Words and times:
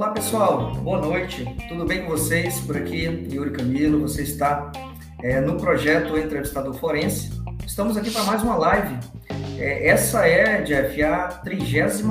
Olá 0.00 0.12
pessoal, 0.12 0.72
boa 0.76 0.98
noite, 0.98 1.44
tudo 1.68 1.84
bem 1.84 2.04
com 2.04 2.08
vocês? 2.08 2.58
Por 2.60 2.74
aqui, 2.74 3.04
Yuri 3.30 3.50
Camilo, 3.50 4.00
você 4.00 4.22
está 4.22 4.72
é, 5.22 5.42
no 5.42 5.58
projeto 5.58 6.16
Entrevistador 6.16 6.72
Forense. 6.72 7.30
Estamos 7.66 7.98
aqui 7.98 8.10
para 8.10 8.24
mais 8.24 8.42
uma 8.42 8.56
live. 8.56 8.98
É, 9.58 9.88
essa 9.88 10.26
é, 10.26 10.62
Jeff, 10.62 11.02
a 11.02 11.28
33 11.28 12.02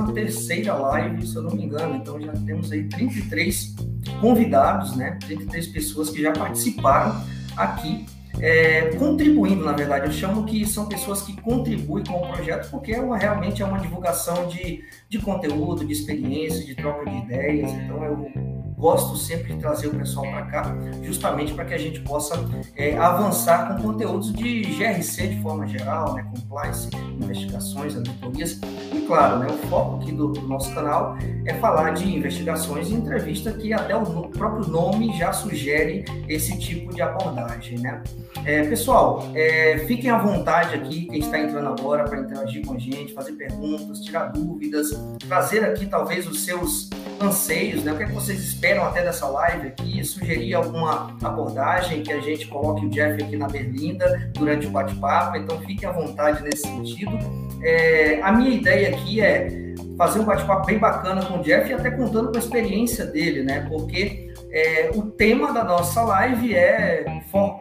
live, 0.66 1.26
se 1.26 1.34
eu 1.34 1.42
não 1.42 1.50
me 1.50 1.64
engano, 1.64 1.96
então 1.96 2.20
já 2.20 2.32
temos 2.46 2.70
aí 2.70 2.84
33 2.84 3.74
convidados, 4.20 4.94
né? 4.94 5.18
33 5.26 5.66
pessoas 5.66 6.10
que 6.10 6.22
já 6.22 6.30
participaram 6.30 7.20
aqui 7.56 8.06
é, 8.38 8.94
contribuindo, 8.96 9.64
na 9.64 9.72
verdade. 9.72 10.06
Eu 10.06 10.12
chamo 10.12 10.44
que 10.44 10.66
são 10.66 10.86
pessoas 10.86 11.22
que 11.22 11.40
contribuem 11.40 12.04
com 12.04 12.14
o 12.14 12.32
projeto, 12.32 12.70
porque 12.70 12.92
é 12.92 13.00
uma, 13.00 13.16
realmente 13.16 13.62
é 13.62 13.64
uma 13.64 13.78
divulgação 13.78 14.46
de, 14.48 14.84
de 15.08 15.18
conteúdo, 15.18 15.84
de 15.84 15.92
experiência, 15.92 16.64
de 16.64 16.74
troca 16.74 17.10
de 17.10 17.16
ideias. 17.16 17.72
Então, 17.72 18.04
eu 18.04 18.30
gosto 18.80 19.14
sempre 19.14 19.52
de 19.52 19.60
trazer 19.60 19.88
o 19.88 19.94
pessoal 19.94 20.26
para 20.26 20.42
cá, 20.46 20.76
justamente 21.02 21.52
para 21.52 21.66
que 21.66 21.74
a 21.74 21.78
gente 21.78 22.00
possa 22.00 22.34
é, 22.74 22.96
avançar 22.96 23.68
com 23.68 23.82
conteúdos 23.82 24.32
de 24.32 24.62
GRC 24.62 25.28
de 25.28 25.42
forma 25.42 25.66
geral, 25.66 26.14
né, 26.14 26.26
compliance, 26.34 26.88
investigações, 27.20 27.94
auditorias. 27.94 28.58
E 28.92 29.04
claro, 29.06 29.38
né, 29.38 29.46
o 29.48 29.68
foco 29.68 29.96
aqui 29.96 30.12
do, 30.12 30.28
do, 30.28 30.48
nosso 30.48 30.74
canal 30.74 31.16
é 31.44 31.52
falar 31.54 31.90
de 31.90 32.10
investigações 32.10 32.88
e 32.90 32.94
entrevista, 32.94 33.52
que 33.52 33.72
até 33.72 33.94
o 33.94 34.04
próprio 34.28 34.66
nome 34.66 35.16
já 35.18 35.32
sugere 35.32 36.04
esse 36.26 36.58
tipo 36.58 36.94
de 36.94 37.02
abordagem. 37.02 37.78
Né? 37.78 38.02
É, 38.46 38.62
pessoal, 38.64 39.28
é, 39.34 39.78
fiquem 39.86 40.10
à 40.10 40.16
vontade 40.16 40.74
aqui, 40.74 41.06
quem 41.06 41.18
está 41.18 41.38
entrando 41.38 41.68
agora, 41.68 42.04
para 42.04 42.20
interagir 42.20 42.64
com 42.64 42.74
a 42.74 42.78
gente, 42.78 43.12
fazer 43.12 43.32
perguntas, 43.32 44.00
tirar 44.00 44.26
dúvidas, 44.28 44.90
trazer 45.28 45.64
aqui 45.64 45.86
talvez 45.86 46.26
os 46.26 46.40
seus 46.44 46.88
anseios, 47.20 47.84
né? 47.84 47.92
o 47.92 47.96
que, 47.96 48.04
é 48.04 48.06
que 48.06 48.12
vocês 48.12 48.40
esperam 48.40 48.69
esperam 48.70 48.84
até 48.86 49.02
dessa 49.02 49.26
live 49.26 49.68
aqui, 49.68 50.04
sugerir 50.04 50.54
alguma 50.54 51.16
abordagem 51.22 52.02
que 52.02 52.12
a 52.12 52.20
gente 52.20 52.46
coloque 52.46 52.86
o 52.86 52.90
Jeff 52.90 53.22
aqui 53.22 53.36
na 53.36 53.48
berlinda 53.48 54.30
durante 54.32 54.66
o 54.66 54.70
bate-papo, 54.70 55.36
então 55.36 55.58
fiquem 55.62 55.88
à 55.88 55.92
vontade 55.92 56.42
nesse 56.44 56.62
sentido. 56.62 57.18
É, 57.62 58.20
a 58.22 58.30
minha 58.30 58.50
ideia 58.50 58.90
aqui 58.90 59.20
é 59.20 59.74
fazer 59.98 60.20
um 60.20 60.24
bate-papo 60.24 60.66
bem 60.66 60.78
bacana 60.78 61.24
com 61.24 61.38
o 61.38 61.42
Jeff 61.42 61.68
e 61.68 61.74
até 61.74 61.90
contando 61.90 62.30
com 62.30 62.36
a 62.36 62.38
experiência 62.38 63.04
dele, 63.06 63.42
né? 63.42 63.66
Porque 63.68 64.32
é, 64.52 64.90
o 64.94 65.02
tema 65.02 65.52
da 65.52 65.64
nossa 65.64 66.02
live 66.02 66.54
é 66.54 67.04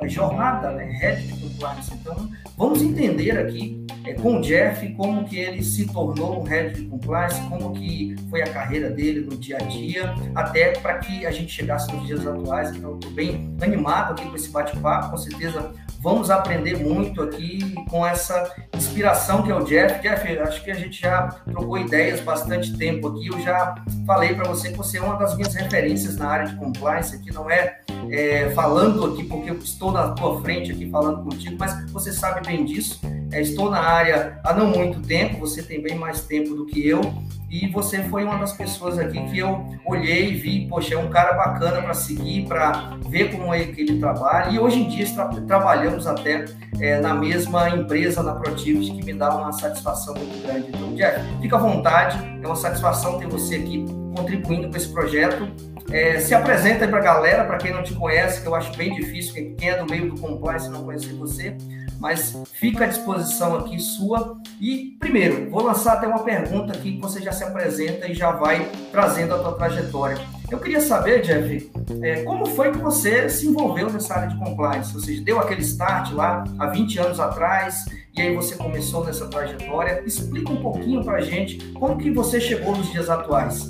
jornada, 0.05 0.71
né? 0.71 1.23
Compliance. 1.41 1.91
Então, 1.93 2.29
vamos 2.59 2.81
entender 2.81 3.39
aqui 3.39 3.85
é, 4.05 4.13
com 4.13 4.37
o 4.37 4.41
Jeff 4.41 4.87
como 4.95 5.23
que 5.23 5.39
ele 5.39 5.63
se 5.63 5.87
tornou 5.87 6.41
um 6.41 6.43
Head 6.43 6.75
de 6.75 6.87
compliance, 6.87 7.39
como 7.47 7.71
que 7.71 8.17
foi 8.29 8.41
a 8.41 8.51
carreira 8.51 8.89
dele 8.89 9.21
no 9.21 9.37
dia 9.37 9.55
a 9.55 9.61
dia, 9.61 10.13
até 10.35 10.73
para 10.73 10.99
que 10.99 11.25
a 11.25 11.31
gente 11.31 11.53
chegasse 11.53 11.89
nos 11.93 12.05
dias 12.05 12.27
atuais. 12.27 12.75
Então, 12.75 12.95
estou 12.95 13.11
bem 13.11 13.55
animado 13.61 14.11
aqui 14.11 14.29
com 14.29 14.35
esse 14.35 14.49
bate-papo. 14.49 15.11
Com 15.11 15.17
certeza 15.17 15.71
vamos 16.01 16.29
aprender 16.29 16.77
muito 16.77 17.21
aqui 17.21 17.75
com 17.89 18.05
essa 18.05 18.55
inspiração 18.75 19.43
que 19.43 19.51
é 19.51 19.55
o 19.55 19.63
Jeff. 19.63 20.01
Jeff, 20.01 20.39
acho 20.39 20.63
que 20.63 20.71
a 20.71 20.75
gente 20.75 21.01
já 21.01 21.27
trocou 21.45 21.77
ideias 21.77 22.21
bastante 22.21 22.77
tempo 22.77 23.07
aqui. 23.07 23.27
Eu 23.27 23.39
já 23.41 23.75
falei 24.05 24.33
para 24.33 24.47
você 24.47 24.71
que 24.71 24.77
você 24.77 24.97
é 24.97 25.01
uma 25.01 25.17
das 25.17 25.35
minhas 25.35 25.53
referências 25.53 26.17
na 26.17 26.27
área 26.27 26.47
de 26.47 26.55
compliance 26.55 27.15
aqui, 27.15 27.31
não 27.33 27.49
é, 27.49 27.81
é, 28.09 28.49
falando 28.51 29.05
aqui 29.05 29.23
porque 29.23 29.49
eu 29.51 29.57
estou 29.57 29.91
na 29.91 30.11
tua 30.11 30.41
frente 30.41 30.71
aqui 30.71 30.89
falando 30.89 31.23
contigo, 31.23 31.55
mas 31.59 31.91
você 31.91 32.11
sabe 32.11 32.45
bem 32.47 32.65
disso. 32.65 32.99
É, 33.31 33.41
estou 33.41 33.69
na 33.69 33.79
área 33.79 34.39
há 34.43 34.53
não 34.53 34.67
muito 34.67 35.01
tempo, 35.01 35.39
você 35.39 35.61
tem 35.61 35.81
bem 35.81 35.95
mais 35.95 36.21
tempo 36.21 36.55
do 36.55 36.65
que 36.65 36.87
eu, 36.87 37.01
e 37.49 37.67
você 37.67 38.03
foi 38.03 38.23
uma 38.23 38.37
das 38.37 38.53
pessoas 38.53 38.99
aqui 38.99 39.19
que 39.29 39.39
eu 39.39 39.65
olhei 39.85 40.31
e 40.31 40.35
vi, 40.35 40.67
poxa, 40.67 40.93
é 40.93 40.97
um 40.97 41.09
cara 41.09 41.33
bacana 41.33 41.81
para 41.81 41.93
seguir, 41.93 42.45
para 42.47 42.97
ver 43.07 43.31
como 43.31 43.53
é 43.53 43.63
que 43.63 43.81
ele 43.81 43.99
trabalha, 43.99 44.51
e 44.51 44.59
hoje 44.59 44.79
em 44.79 44.87
dia 44.87 45.05
tra 45.13 45.27
trabalhamos 45.47 46.05
até 46.05 46.45
é, 46.79 46.99
na 46.99 47.13
mesma 47.13 47.69
empresa, 47.69 48.21
na 48.21 48.33
Protivity, 48.35 48.91
que 48.91 49.05
me 49.05 49.13
dá 49.13 49.35
uma 49.35 49.51
satisfação 49.51 50.13
muito 50.13 50.43
grande. 50.43 50.69
Então, 50.69 50.93
Jeff, 50.93 51.19
fica 51.41 51.55
à 51.55 51.59
vontade, 51.59 52.17
é 52.41 52.45
uma 52.45 52.55
satisfação 52.55 53.17
ter 53.17 53.27
você 53.27 53.55
aqui 53.55 53.85
contribuindo 54.15 54.69
com 54.69 54.77
esse 54.77 54.89
projeto. 54.89 55.47
É, 55.91 56.19
se 56.19 56.35
apresenta 56.35 56.87
para 56.87 56.99
a 56.99 57.01
galera, 57.01 57.43
para 57.45 57.57
quem 57.57 57.73
não 57.73 57.81
te 57.81 57.93
conhece, 57.95 58.41
que 58.41 58.47
eu 58.47 58.53
acho 58.53 58.75
bem 58.77 58.93
difícil, 58.93 59.33
quem 59.33 59.69
é 59.69 59.75
do 59.75 59.89
meio 59.89 60.11
do 60.11 60.21
compliance 60.21 60.69
não 60.69 60.83
conhecer 60.83 61.13
você, 61.13 61.57
mas 61.99 62.35
fica 62.53 62.85
à 62.85 62.87
disposição 62.87 63.57
aqui 63.57 63.77
sua. 63.77 64.37
E, 64.59 64.97
primeiro, 64.99 65.49
vou 65.49 65.61
lançar 65.61 65.93
até 65.93 66.07
uma 66.07 66.23
pergunta 66.23 66.73
aqui 66.73 66.93
que 66.93 67.01
você 67.01 67.21
já 67.21 67.31
se 67.31 67.43
apresenta 67.43 68.07
e 68.07 68.13
já 68.13 68.31
vai 68.31 68.71
trazendo 68.91 69.35
a 69.35 69.39
tua 69.39 69.53
trajetória. 69.53 70.17
Eu 70.49 70.59
queria 70.59 70.81
saber, 70.81 71.21
Jeff, 71.21 71.71
é, 72.01 72.23
como 72.23 72.45
foi 72.45 72.71
que 72.71 72.77
você 72.77 73.29
se 73.29 73.47
envolveu 73.47 73.91
nessa 73.91 74.15
área 74.15 74.29
de 74.29 74.39
compliance? 74.39 74.95
Ou 74.95 75.01
seja, 75.01 75.21
deu 75.21 75.39
aquele 75.39 75.61
start 75.61 76.13
lá 76.13 76.43
há 76.57 76.67
20 76.67 76.99
anos 76.99 77.19
atrás 77.19 77.85
e 78.15 78.21
aí 78.21 78.35
você 78.35 78.55
começou 78.55 79.05
nessa 79.05 79.27
trajetória. 79.27 80.01
Explica 80.05 80.51
um 80.51 80.61
pouquinho 80.61 81.03
para 81.03 81.17
a 81.17 81.21
gente 81.21 81.57
como 81.73 81.97
que 81.97 82.09
você 82.11 82.39
chegou 82.39 82.75
nos 82.75 82.89
dias 82.91 83.09
atuais. 83.09 83.69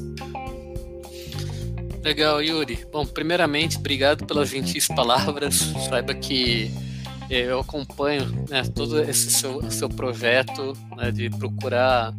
Legal, 2.03 2.41
Yuri. 2.41 2.85
Bom, 2.91 3.05
primeiramente, 3.05 3.77
obrigado 3.77 4.25
pelas 4.25 4.49
gentis 4.49 4.87
palavras. 4.87 5.73
Saiba 5.89 6.13
que 6.13 6.71
eu 7.29 7.59
acompanho 7.59 8.25
né, 8.49 8.63
todo 8.63 8.99
esse 9.01 9.29
seu, 9.29 9.69
seu 9.69 9.87
projeto 9.87 10.75
né, 10.97 11.11
de 11.11 11.29
procurar 11.29 12.13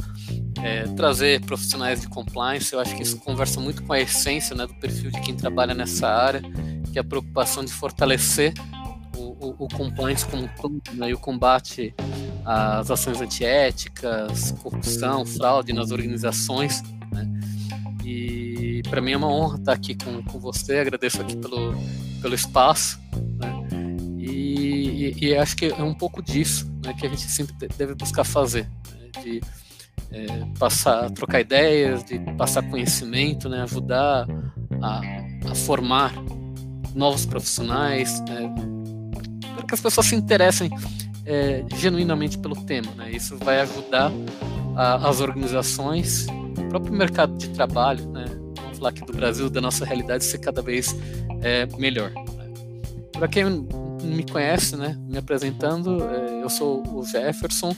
é, 0.62 0.84
trazer 0.94 1.40
profissionais 1.40 2.00
de 2.00 2.08
compliance. 2.08 2.72
Eu 2.72 2.80
acho 2.80 2.94
que 2.94 3.02
isso 3.02 3.16
conversa 3.18 3.60
muito 3.60 3.82
com 3.82 3.92
a 3.92 4.00
essência 4.00 4.54
né, 4.54 4.66
do 4.66 4.74
perfil 4.74 5.10
de 5.10 5.20
quem 5.20 5.34
trabalha 5.34 5.74
nessa 5.74 6.06
área, 6.06 6.40
que 6.92 6.98
é 6.98 7.00
a 7.00 7.04
preocupação 7.04 7.64
de 7.64 7.72
fortalecer 7.72 8.54
o, 9.16 9.48
o, 9.48 9.64
o 9.64 9.68
compliance 9.68 10.24
como 10.26 10.48
todo 10.60 10.80
né, 10.92 11.10
e 11.10 11.14
o 11.14 11.18
combate 11.18 11.92
às 12.44 12.90
ações 12.90 13.20
antiéticas, 13.20 14.52
corrupção, 14.62 15.26
fraude 15.26 15.72
nas 15.72 15.90
organizações. 15.90 16.82
Né, 17.10 17.28
e 18.04 18.82
para 18.88 19.00
mim 19.00 19.12
é 19.12 19.16
uma 19.16 19.28
honra 19.28 19.58
estar 19.58 19.72
aqui 19.72 19.96
com, 19.96 20.22
com 20.22 20.38
você, 20.38 20.78
agradeço 20.78 21.20
aqui 21.20 21.36
pelo, 21.36 21.74
pelo 22.22 22.34
espaço? 22.34 23.00
E, 25.06 25.26
e, 25.26 25.36
acho 25.36 25.56
que 25.56 25.66
é 25.66 25.82
um 25.82 25.94
pouco 25.94 26.22
disso 26.22 26.70
né, 26.84 26.94
que 26.98 27.06
a 27.06 27.10
gente 27.10 27.22
sempre 27.22 27.54
deve 27.76 27.94
buscar 27.94 28.24
fazer, 28.24 28.68
né? 28.92 29.22
de 29.22 29.40
é, 30.12 30.26
passar, 30.58 31.10
trocar 31.10 31.40
ideias, 31.40 32.04
de 32.04 32.18
passar 32.36 32.62
conhecimento, 32.62 33.48
né? 33.48 33.62
ajudar 33.62 34.26
a, 34.82 35.00
a 35.50 35.54
formar 35.54 36.12
novos 36.94 37.24
profissionais, 37.24 38.20
né? 38.28 38.52
para 39.54 39.66
que 39.66 39.74
as 39.74 39.80
pessoas 39.80 40.06
se 40.06 40.14
interessem 40.14 40.70
é, 41.24 41.64
genuinamente 41.76 42.38
pelo 42.38 42.56
tema. 42.64 42.90
Né? 42.96 43.12
Isso 43.12 43.36
vai 43.38 43.60
ajudar 43.60 44.10
a, 44.76 45.08
as 45.08 45.20
organizações, 45.20 46.26
o 46.58 46.68
próprio 46.68 46.92
mercado 46.92 47.36
de 47.38 47.48
trabalho, 47.50 48.08
né? 48.10 48.24
falar 48.80 48.90
aqui 48.90 49.04
do 49.04 49.12
Brasil, 49.12 49.50
da 49.50 49.60
nossa 49.60 49.84
realidade 49.84 50.24
ser 50.24 50.38
cada 50.38 50.62
vez 50.62 50.96
é, 51.42 51.66
melhor. 51.78 52.10
Né? 52.10 52.52
Para 53.12 53.28
quem 53.28 53.44
me 54.02 54.24
conhece, 54.24 54.76
né, 54.76 54.96
me 55.08 55.18
apresentando, 55.18 56.02
é, 56.04 56.42
eu 56.42 56.48
sou 56.48 56.82
o 56.94 57.04
Jefferson, 57.04 57.74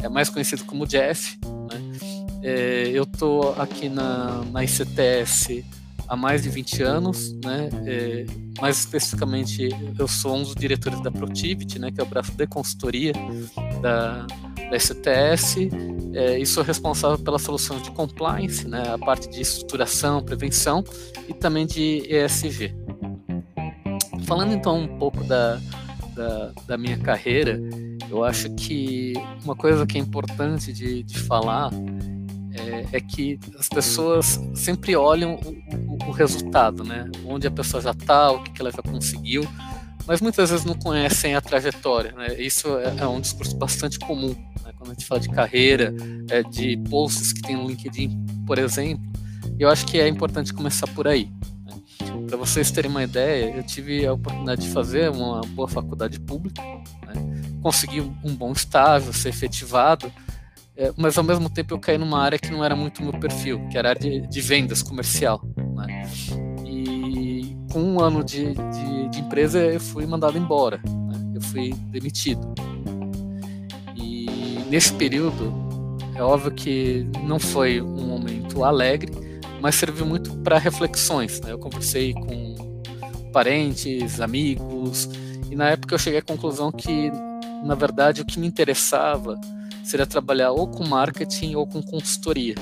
é 0.00 0.08
mais 0.08 0.28
conhecido 0.28 0.64
como 0.64 0.86
Jeff. 0.86 1.38
Né? 1.70 1.98
É, 2.42 2.90
eu 2.92 3.04
estou 3.04 3.54
aqui 3.60 3.88
na, 3.88 4.42
na 4.50 4.64
ICTS 4.64 5.64
há 6.08 6.16
mais 6.16 6.42
de 6.42 6.50
20 6.50 6.82
anos, 6.82 7.32
né? 7.42 7.70
É, 7.86 8.26
mais 8.60 8.78
especificamente, 8.80 9.68
eu 9.98 10.06
sou 10.06 10.36
um 10.36 10.42
dos 10.42 10.54
diretores 10.54 11.00
da 11.00 11.10
Protivity, 11.10 11.78
né, 11.78 11.90
que 11.90 12.00
é 12.00 12.04
o 12.04 12.06
braço 12.06 12.32
de 12.32 12.46
consultoria 12.46 13.12
da, 13.80 14.26
da 14.70 14.78
STS 14.78 15.56
é, 16.12 16.38
e 16.38 16.44
sou 16.44 16.62
responsável 16.62 17.18
pela 17.18 17.38
solução 17.38 17.80
de 17.80 17.90
compliance, 17.92 18.68
né, 18.68 18.82
a 18.92 18.98
parte 18.98 19.30
de 19.30 19.40
estruturação, 19.40 20.22
prevenção 20.22 20.84
e 21.28 21.32
também 21.32 21.66
de 21.66 22.02
ESG. 22.08 22.74
Falando 24.32 24.54
então 24.54 24.78
um 24.80 24.88
pouco 24.96 25.22
da, 25.24 25.60
da, 26.14 26.52
da 26.66 26.78
minha 26.78 26.96
carreira, 26.96 27.60
eu 28.08 28.24
acho 28.24 28.48
que 28.54 29.12
uma 29.44 29.54
coisa 29.54 29.84
que 29.84 29.98
é 29.98 30.00
importante 30.00 30.72
de, 30.72 31.02
de 31.02 31.18
falar 31.18 31.70
é, 32.54 32.96
é, 32.96 33.00
que 33.02 33.38
as 33.58 33.68
pessoas 33.68 34.40
sempre 34.54 34.96
olham 34.96 35.34
o, 35.34 35.50
o, 35.92 36.08
o 36.08 36.10
resultado, 36.12 36.82
né? 36.82 37.10
Onde 37.26 37.46
a 37.46 37.50
pessoa 37.50 37.82
já 37.82 37.90
está, 37.90 38.30
o 38.30 38.42
que, 38.42 38.52
que 38.52 38.62
ela 38.62 38.70
já 38.70 38.80
conseguiu, 38.80 39.46
mas 40.06 40.22
muitas 40.22 40.48
vezes 40.48 40.64
não 40.64 40.76
conhecem 40.76 41.34
a 41.34 41.40
trajetória. 41.42 42.12
Né? 42.12 42.40
Isso 42.40 42.78
é, 42.78 43.02
é, 43.02 43.06
um 43.06 43.20
discurso 43.20 43.54
bastante 43.58 43.98
comum 43.98 44.34
né? 44.64 44.72
quando 44.78 44.92
a 44.92 44.94
gente 44.94 45.04
fala 45.04 45.20
de 45.20 45.28
carreira, 45.28 45.94
é, 46.30 46.42
de 46.42 46.78
posts 46.88 47.34
que 47.34 47.42
tem 47.42 47.54
no 47.54 47.68
LinkedIn, 47.68 48.18
por 48.46 48.58
exemplo. 48.58 49.04
Eu 49.58 49.68
acho 49.68 49.84
que 49.84 50.00
é 50.00 50.08
importante 50.08 50.54
começar 50.54 50.86
por 50.86 51.06
aí. 51.06 51.30
Para 52.32 52.38
vocês 52.38 52.70
terem 52.70 52.90
uma 52.90 53.04
ideia, 53.04 53.54
eu 53.54 53.62
tive 53.62 54.06
a 54.06 54.14
oportunidade 54.14 54.62
de 54.62 54.70
fazer 54.70 55.10
uma 55.10 55.42
boa 55.48 55.68
faculdade 55.68 56.18
pública, 56.18 56.62
né? 56.62 57.12
consegui 57.60 58.00
um 58.00 58.34
bom 58.34 58.52
estágio, 58.52 59.12
ser 59.12 59.28
efetivado, 59.28 60.10
é, 60.74 60.90
mas 60.96 61.18
ao 61.18 61.24
mesmo 61.24 61.50
tempo 61.50 61.74
eu 61.74 61.78
caí 61.78 61.98
numa 61.98 62.18
área 62.18 62.38
que 62.38 62.50
não 62.50 62.64
era 62.64 62.74
muito 62.74 63.02
meu 63.02 63.12
perfil, 63.12 63.68
que 63.68 63.76
era 63.76 63.88
a 63.88 63.90
área 63.90 64.00
de, 64.00 64.26
de 64.26 64.40
vendas 64.40 64.82
comercial. 64.82 65.42
Né? 65.76 66.10
E 66.64 67.54
com 67.70 67.82
um 67.82 68.00
ano 68.00 68.24
de, 68.24 68.54
de, 68.54 69.10
de, 69.10 69.20
empresa 69.20 69.58
eu 69.58 69.78
fui 69.78 70.06
mandado 70.06 70.38
embora, 70.38 70.78
né? 70.78 71.32
eu 71.34 71.42
fui 71.42 71.74
demitido. 71.90 72.54
E 73.94 74.58
nesse 74.70 74.94
período, 74.94 75.52
é 76.14 76.22
óbvio 76.22 76.50
que 76.50 77.06
não 77.24 77.38
foi 77.38 77.82
um 77.82 78.06
momento 78.06 78.64
alegre, 78.64 79.12
mas 79.62 79.76
serviu 79.76 80.04
muito 80.04 80.36
para 80.38 80.58
reflexões. 80.58 81.40
Né? 81.40 81.52
Eu 81.52 81.58
conversei 81.58 82.12
com 82.12 82.82
parentes, 83.32 84.20
amigos, 84.20 85.08
e 85.48 85.54
na 85.54 85.70
época 85.70 85.94
eu 85.94 85.98
cheguei 85.98 86.18
à 86.18 86.22
conclusão 86.22 86.72
que, 86.72 87.10
na 87.64 87.76
verdade, 87.76 88.20
o 88.20 88.26
que 88.26 88.40
me 88.40 88.46
interessava 88.46 89.40
seria 89.84 90.04
trabalhar 90.04 90.50
ou 90.50 90.66
com 90.66 90.84
marketing 90.84 91.54
ou 91.54 91.66
com 91.66 91.80
consultoria. 91.80 92.56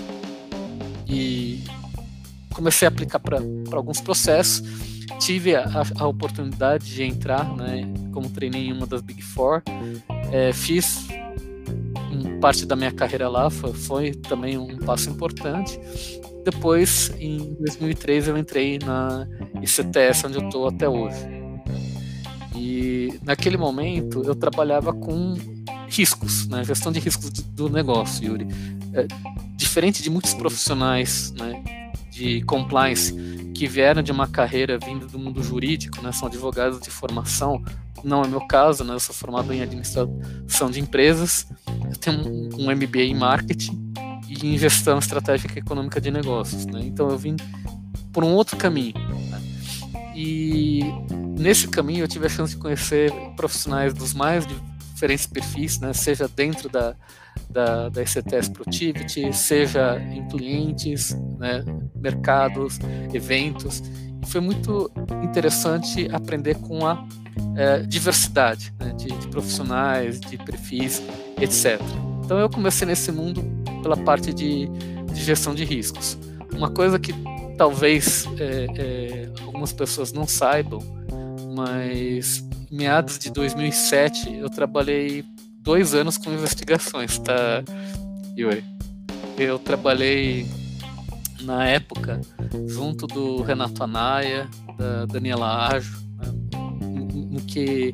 E 1.08 1.64
comecei 2.54 2.86
a 2.86 2.90
aplicar 2.90 3.18
para 3.18 3.38
alguns 3.72 4.00
processos. 4.00 4.62
Tive 5.18 5.56
a, 5.56 5.64
a, 5.98 6.06
oportunidade 6.06 6.84
de 6.84 7.02
entrar, 7.02 7.56
né, 7.56 7.82
como 8.12 8.28
treinei 8.28 8.68
em 8.68 8.72
uma 8.72 8.86
das 8.86 9.00
Big 9.00 9.22
Four. 9.22 9.62
É, 10.30 10.52
fiz 10.52 11.08
parte 12.40 12.64
da 12.64 12.74
minha 12.74 12.90
carreira 12.90 13.28
lá, 13.28 13.50
foi, 13.50 13.72
foi 13.74 14.10
também 14.12 14.56
um 14.56 14.78
passo 14.78 15.10
importante. 15.10 15.78
Depois, 16.44 17.12
em 17.18 17.54
2003, 17.60 18.28
eu 18.28 18.38
entrei 18.38 18.78
na 18.78 19.26
ICTS, 19.62 20.26
onde 20.26 20.38
eu 20.38 20.46
estou 20.46 20.68
até 20.68 20.88
hoje. 20.88 21.18
E 22.56 23.18
naquele 23.22 23.56
momento 23.56 24.22
eu 24.24 24.34
trabalhava 24.34 24.92
com 24.92 25.34
riscos, 25.88 26.46
né? 26.48 26.64
gestão 26.64 26.90
de 26.92 27.00
riscos 27.00 27.30
do 27.30 27.68
negócio, 27.68 28.24
Yuri. 28.24 28.46
É, 28.94 29.06
diferente 29.56 30.02
de 30.02 30.10
muitos 30.10 30.34
profissionais 30.34 31.32
né, 31.32 31.62
de 32.10 32.42
compliance 32.42 33.14
que 33.54 33.66
vieram 33.66 34.02
de 34.02 34.10
uma 34.10 34.26
carreira 34.26 34.78
vinda 34.78 35.06
do 35.06 35.18
mundo 35.18 35.42
jurídico, 35.42 36.02
né, 36.02 36.10
são 36.12 36.26
advogados 36.26 36.80
de 36.80 36.90
formação, 36.90 37.62
não 38.02 38.22
é 38.22 38.28
meu 38.28 38.40
caso, 38.40 38.82
né, 38.82 38.94
eu 38.94 39.00
sou 39.00 39.14
formado 39.14 39.52
em 39.52 39.60
administração 39.60 40.70
de 40.70 40.80
empresas, 40.80 41.46
eu 41.88 41.96
tenho 41.96 42.26
um, 42.26 42.48
um 42.58 42.74
MBA 42.74 43.02
em 43.02 43.14
marketing 43.14 43.89
e 44.42 44.54
em 44.54 44.58
gestão 44.58 44.98
estratégica 44.98 45.58
econômica 45.58 46.00
de 46.00 46.10
negócios. 46.10 46.66
Né, 46.66 46.80
então 46.84 47.08
eu 47.08 47.18
vim 47.18 47.36
por 48.12 48.24
um 48.24 48.32
outro 48.32 48.56
caminho. 48.56 48.94
Né, 49.30 49.42
e 50.14 50.80
nesse 51.38 51.68
caminho 51.68 52.04
eu 52.04 52.08
tive 52.08 52.26
a 52.26 52.28
chance 52.28 52.54
de 52.54 52.60
conhecer 52.60 53.12
profissionais 53.36 53.94
dos 53.94 54.12
mais 54.12 54.46
diferentes 55.00 55.26
perfis, 55.26 55.80
né, 55.80 55.92
seja 55.92 56.28
dentro 56.28 56.68
da, 56.68 56.94
da, 57.48 57.88
da 57.88 58.02
ECTS 58.02 58.50
Productivity, 58.50 59.32
seja 59.32 59.98
em 59.98 60.26
clientes, 60.28 61.16
né, 61.38 61.64
mercados, 61.94 62.78
eventos. 63.14 63.82
E 64.22 64.26
foi 64.26 64.40
muito 64.40 64.90
interessante 65.22 66.08
aprender 66.12 66.56
com 66.56 66.86
a 66.86 67.02
é, 67.56 67.78
diversidade 67.82 68.72
né, 68.78 68.92
de, 68.92 69.06
de, 69.06 69.28
profissionais, 69.28 70.20
de 70.20 70.36
perfis, 70.36 71.02
etc. 71.40 71.80
Então 72.24 72.38
eu 72.38 72.50
comecei 72.50 72.86
nesse 72.86 73.10
mundo 73.10 73.42
pela 73.82 73.96
parte 73.96 74.32
de, 74.32 74.66
de 75.12 75.22
gestão 75.22 75.54
de 75.54 75.64
riscos. 75.64 76.18
Uma 76.52 76.70
coisa 76.70 76.98
que 76.98 77.14
talvez 77.56 78.26
é, 78.38 78.66
é, 78.76 79.42
algumas 79.44 79.72
pessoas 79.72 80.12
não 80.12 80.26
saibam, 80.26 80.80
mas 81.54 82.44
meados 82.70 83.18
de 83.18 83.30
2007, 83.30 84.34
eu 84.34 84.48
trabalhei 84.48 85.24
dois 85.58 85.94
anos 85.94 86.16
com 86.16 86.32
investigações, 86.32 87.18
tá, 87.18 87.62
Yuri? 88.38 88.64
Eu 89.36 89.58
trabalhei 89.58 90.46
na 91.42 91.66
época 91.66 92.20
junto 92.66 93.06
do 93.06 93.42
Renato 93.42 93.82
Anaya, 93.82 94.48
da 94.78 95.06
Daniela 95.06 95.68
Ajo, 95.68 95.98
né, 96.16 96.32
no 97.30 97.40
que 97.42 97.92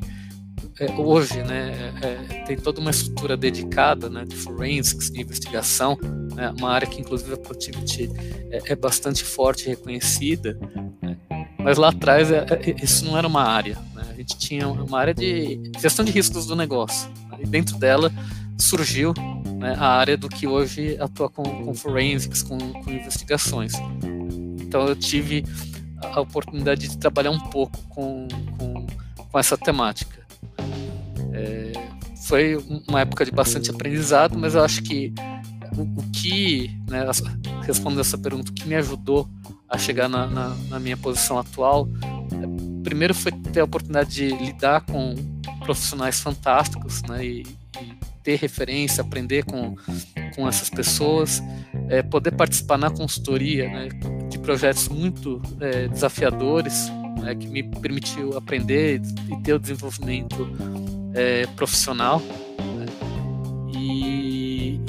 é, 0.79 0.91
hoje 0.91 1.43
né, 1.43 1.93
é, 2.01 2.07
é, 2.07 2.43
tem 2.43 2.57
toda 2.57 2.79
uma 2.79 2.91
estrutura 2.91 3.35
dedicada 3.35 4.09
né, 4.09 4.25
de 4.25 4.35
forensics, 4.35 5.09
de 5.09 5.21
investigação, 5.21 5.97
né, 6.35 6.53
uma 6.57 6.71
área 6.71 6.87
que 6.87 7.01
inclusive 7.01 7.33
a 7.33 7.37
Productivity 7.37 8.09
é, 8.51 8.71
é 8.71 8.75
bastante 8.75 9.23
forte 9.23 9.65
e 9.65 9.69
reconhecida, 9.69 10.57
né, 11.01 11.17
mas 11.59 11.77
lá 11.77 11.89
atrás 11.89 12.31
é, 12.31 12.45
isso 12.81 13.05
não 13.05 13.17
era 13.17 13.27
uma 13.27 13.43
área 13.43 13.77
gente 14.17 14.37
tinha 14.37 14.67
uma 14.67 14.99
área 14.99 15.13
de 15.13 15.71
gestão 15.79 16.03
de 16.03 16.11
riscos 16.11 16.47
do 16.47 16.55
negócio. 16.55 17.09
Né? 17.29 17.39
E 17.41 17.47
dentro 17.47 17.77
dela 17.77 18.11
surgiu 18.57 19.13
né, 19.59 19.75
a 19.77 19.87
área 19.87 20.17
do 20.17 20.27
que 20.27 20.47
hoje 20.47 20.97
atua 20.99 21.29
com, 21.29 21.43
com 21.43 21.73
forensics, 21.73 22.41
com, 22.41 22.57
com, 22.57 22.91
investigações. 22.91 23.73
Então 24.59 24.87
eu 24.87 24.95
tive 24.95 25.45
a 26.01 26.19
oportunidade 26.19 26.87
de 26.87 26.97
trabalhar 26.97 27.31
um 27.31 27.39
pouco 27.39 27.77
com, 27.89 28.27
com, 28.57 28.87
com 29.31 29.39
essa 29.39 29.57
temática. 29.57 30.25
É, 31.37 31.71
foi 32.27 32.57
uma 32.87 33.01
época 33.01 33.23
de 33.25 33.31
bastante 33.31 33.69
aprendizado, 33.69 34.37
mas 34.37 34.55
eu 34.55 34.63
acho 34.63 34.81
que 34.83 35.13
o, 35.77 35.81
o 35.81 36.11
que, 36.11 36.71
né, 36.89 37.05
respondendo 37.61 38.01
essa 38.01 38.17
pergunta, 38.17 38.51
o 38.51 38.53
que 38.53 38.67
me 38.67 38.75
ajudou 38.75 39.29
a 39.69 39.77
chegar 39.77 40.09
na, 40.09 40.27
na, 40.27 40.55
na 40.69 40.79
minha 40.79 40.97
posição 40.97 41.37
atual 41.37 41.87
primeiro 42.87 43.13
foi 43.13 43.33
ter 43.33 43.59
a 43.59 43.65
oportunidade 43.65 44.09
de 44.11 44.29
lidar 44.29 44.79
com 44.79 45.13
profissionais 45.65 46.21
fantásticos, 46.21 47.03
né, 47.03 47.25
e, 47.25 47.41
e 47.81 47.97
ter 48.23 48.37
referência, 48.39 49.01
aprender 49.01 49.43
com, 49.43 49.75
com 50.33 50.47
essas 50.47 50.69
pessoas, 50.69 51.43
é, 51.89 52.01
poder 52.01 52.31
participar 52.31 52.77
na 52.77 52.89
consultoria 52.89 53.67
né, 53.67 53.89
de 54.29 54.39
projetos 54.39 54.87
muito 54.87 55.41
é, 55.59 55.89
desafiadores, 55.89 56.89
né, 57.19 57.35
que 57.35 57.47
me 57.49 57.61
permitiu 57.61 58.37
aprender 58.37 59.01
e 59.29 59.43
ter 59.43 59.53
o 59.53 59.59
desenvolvimento 59.59 60.49
é, 61.17 61.47
profissional. 61.47 62.21
Né, 62.21 62.85
e 63.73 64.79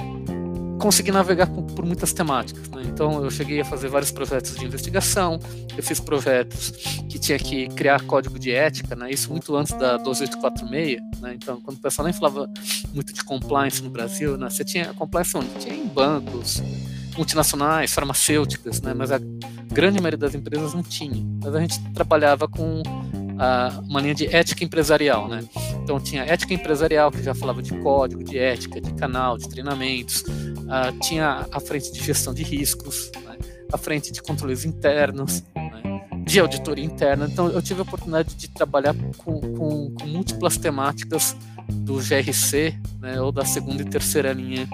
consegui 0.79 1.11
navegar 1.11 1.47
por 1.47 1.85
muitas 1.85 2.13
temáticas. 2.13 2.69
Né? 2.71 2.83
Então, 2.87 3.23
eu 3.25 3.31
cheguei 3.31 3.61
a 3.61 3.65
fazer 3.65 3.89
vários 3.89 4.11
projetos 4.11 4.55
de 4.55 4.65
investigação, 4.65 5.41
eu 5.77 5.83
fiz 5.83 5.99
projetos 5.99 6.71
que 7.09 7.19
tinha 7.19 7.39
que 7.39 7.69
criar 7.69 8.03
código 8.03 8.39
de 8.39 8.53
ética, 8.53 8.95
né? 8.95 9.11
isso 9.11 9.31
muito 9.31 9.55
antes 9.57 9.73
da 9.73 9.97
12846. 9.97 11.01
Né? 11.21 11.35
Então, 11.35 11.61
quando 11.61 11.79
o 11.79 11.81
pessoal 11.81 12.05
nem 12.05 12.13
falava 12.13 12.49
muito 12.95 13.13
de 13.13 13.25
compliance 13.25 13.83
no 13.83 13.91
Brasil, 13.91 14.37
né? 14.37 14.49
você 14.49 14.65
tinha 14.65 14.93
compliance 14.95 15.37
onde? 15.37 15.49
Tinha 15.59 15.75
em 15.75 15.87
bancos, 15.87 16.63
multinacionais, 17.17 17.93
farmacêuticas, 17.93 18.81
né? 18.81 18.95
mas 18.95 19.11
a 19.11 19.19
grande 19.73 20.01
maioria 20.01 20.19
das 20.19 20.35
empresas 20.35 20.75
não 20.75 20.83
tinha. 20.83 21.25
Mas 21.43 21.55
a 21.55 21.61
gente 21.61 21.81
trabalhava 21.93 22.47
com 22.47 22.83
a, 23.39 23.81
uma 23.89 24.01
linha 24.01 24.15
de 24.15 24.27
ética 24.27 24.65
empresarial, 24.65 25.29
né? 25.29 25.45
Então 25.83 26.01
tinha 26.01 26.25
ética 26.25 26.53
empresarial 26.53 27.11
que 27.11 27.23
já 27.23 27.35
falava 27.35 27.63
de 27.63 27.75
código, 27.79 28.23
de 28.23 28.39
ética, 28.39 28.81
de 28.81 28.93
canal, 28.95 29.39
de 29.39 29.49
treinamentos, 29.49 30.23
uh, 30.23 30.99
tinha 31.01 31.47
a 31.51 31.61
frente 31.61 31.93
de 31.93 32.05
gestão 32.05 32.35
de 32.35 32.43
riscos, 32.43 33.11
né? 33.25 33.37
a 33.73 33.79
frente 33.79 34.13
de 34.13 34.21
controles 34.21 34.65
internos, 34.65 35.43
né? 35.55 36.23
de 36.27 36.41
auditoria 36.41 36.85
interna. 36.85 37.27
Então 37.31 37.49
eu 37.49 37.63
tive 37.63 37.81
a 37.81 37.83
oportunidade 37.85 38.35
de 38.35 38.49
trabalhar 38.49 38.95
com, 39.17 39.41
com, 39.41 39.95
com 39.95 40.07
múltiplas 40.07 40.57
temáticas 40.57 41.37
do 41.69 41.95
GRC, 41.95 42.75
né? 43.01 43.21
ou 43.21 43.31
da 43.31 43.45
segunda 43.45 43.83
e 43.83 43.85
terceira 43.85 44.33
linha 44.33 44.69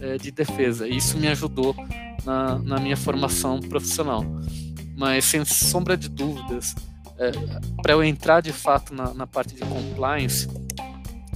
eh, 0.00 0.16
de 0.16 0.30
defesa. 0.30 0.88
E 0.88 0.96
isso 0.96 1.16
me 1.18 1.28
ajudou 1.28 1.74
na, 2.24 2.58
na 2.58 2.78
minha 2.78 2.96
formação 2.96 3.60
profissional. 3.60 4.24
Mas 4.96 5.24
sem 5.26 5.44
sombra 5.44 5.96
de 5.96 6.08
dúvidas, 6.08 6.74
é, 7.18 7.30
para 7.82 7.92
eu 7.92 8.04
entrar 8.04 8.40
de 8.40 8.52
fato 8.52 8.94
na, 8.94 9.14
na, 9.14 9.26
parte 9.26 9.54
de 9.54 9.60
compliance, 9.62 10.48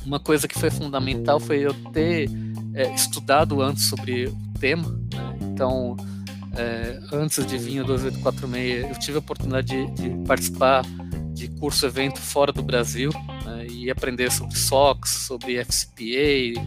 uma 0.05 0.21
coisa 0.21 0.47
que 0.47 0.59
foi 0.59 0.71
fundamental 0.71 1.41
foi 1.41 1.61
eu 1.61 1.75
ter 1.93 2.29
é, 2.75 2.93
estudado 2.95 3.63
antes 3.63 3.85
sobre 3.89 4.27
o 4.27 4.59
tema. 4.59 4.89
Né? 4.89 5.39
Então, 5.41 5.97
é, 6.57 6.99
antes 7.13 7.45
de 7.47 7.59
vir 7.59 7.83
o 7.83 7.87
2846, 7.87 8.91
eu 8.91 8.99
tive 8.99 9.17
a 9.17 9.21
oportunidade 9.21 9.69
de, 9.69 9.91
de 9.93 10.27
participar 10.27 10.85
de 11.33 11.49
curso 11.49 11.87
evento 11.87 12.19
fora 12.19 12.53
do 12.53 12.63
Brasil 12.63 13.11
né? 13.45 13.67
e 13.71 13.91
aprender 13.91 14.31
sobre 14.31 14.57
SOX, 14.57 15.11
sobre 15.11 15.57
FCPA, 15.65 16.61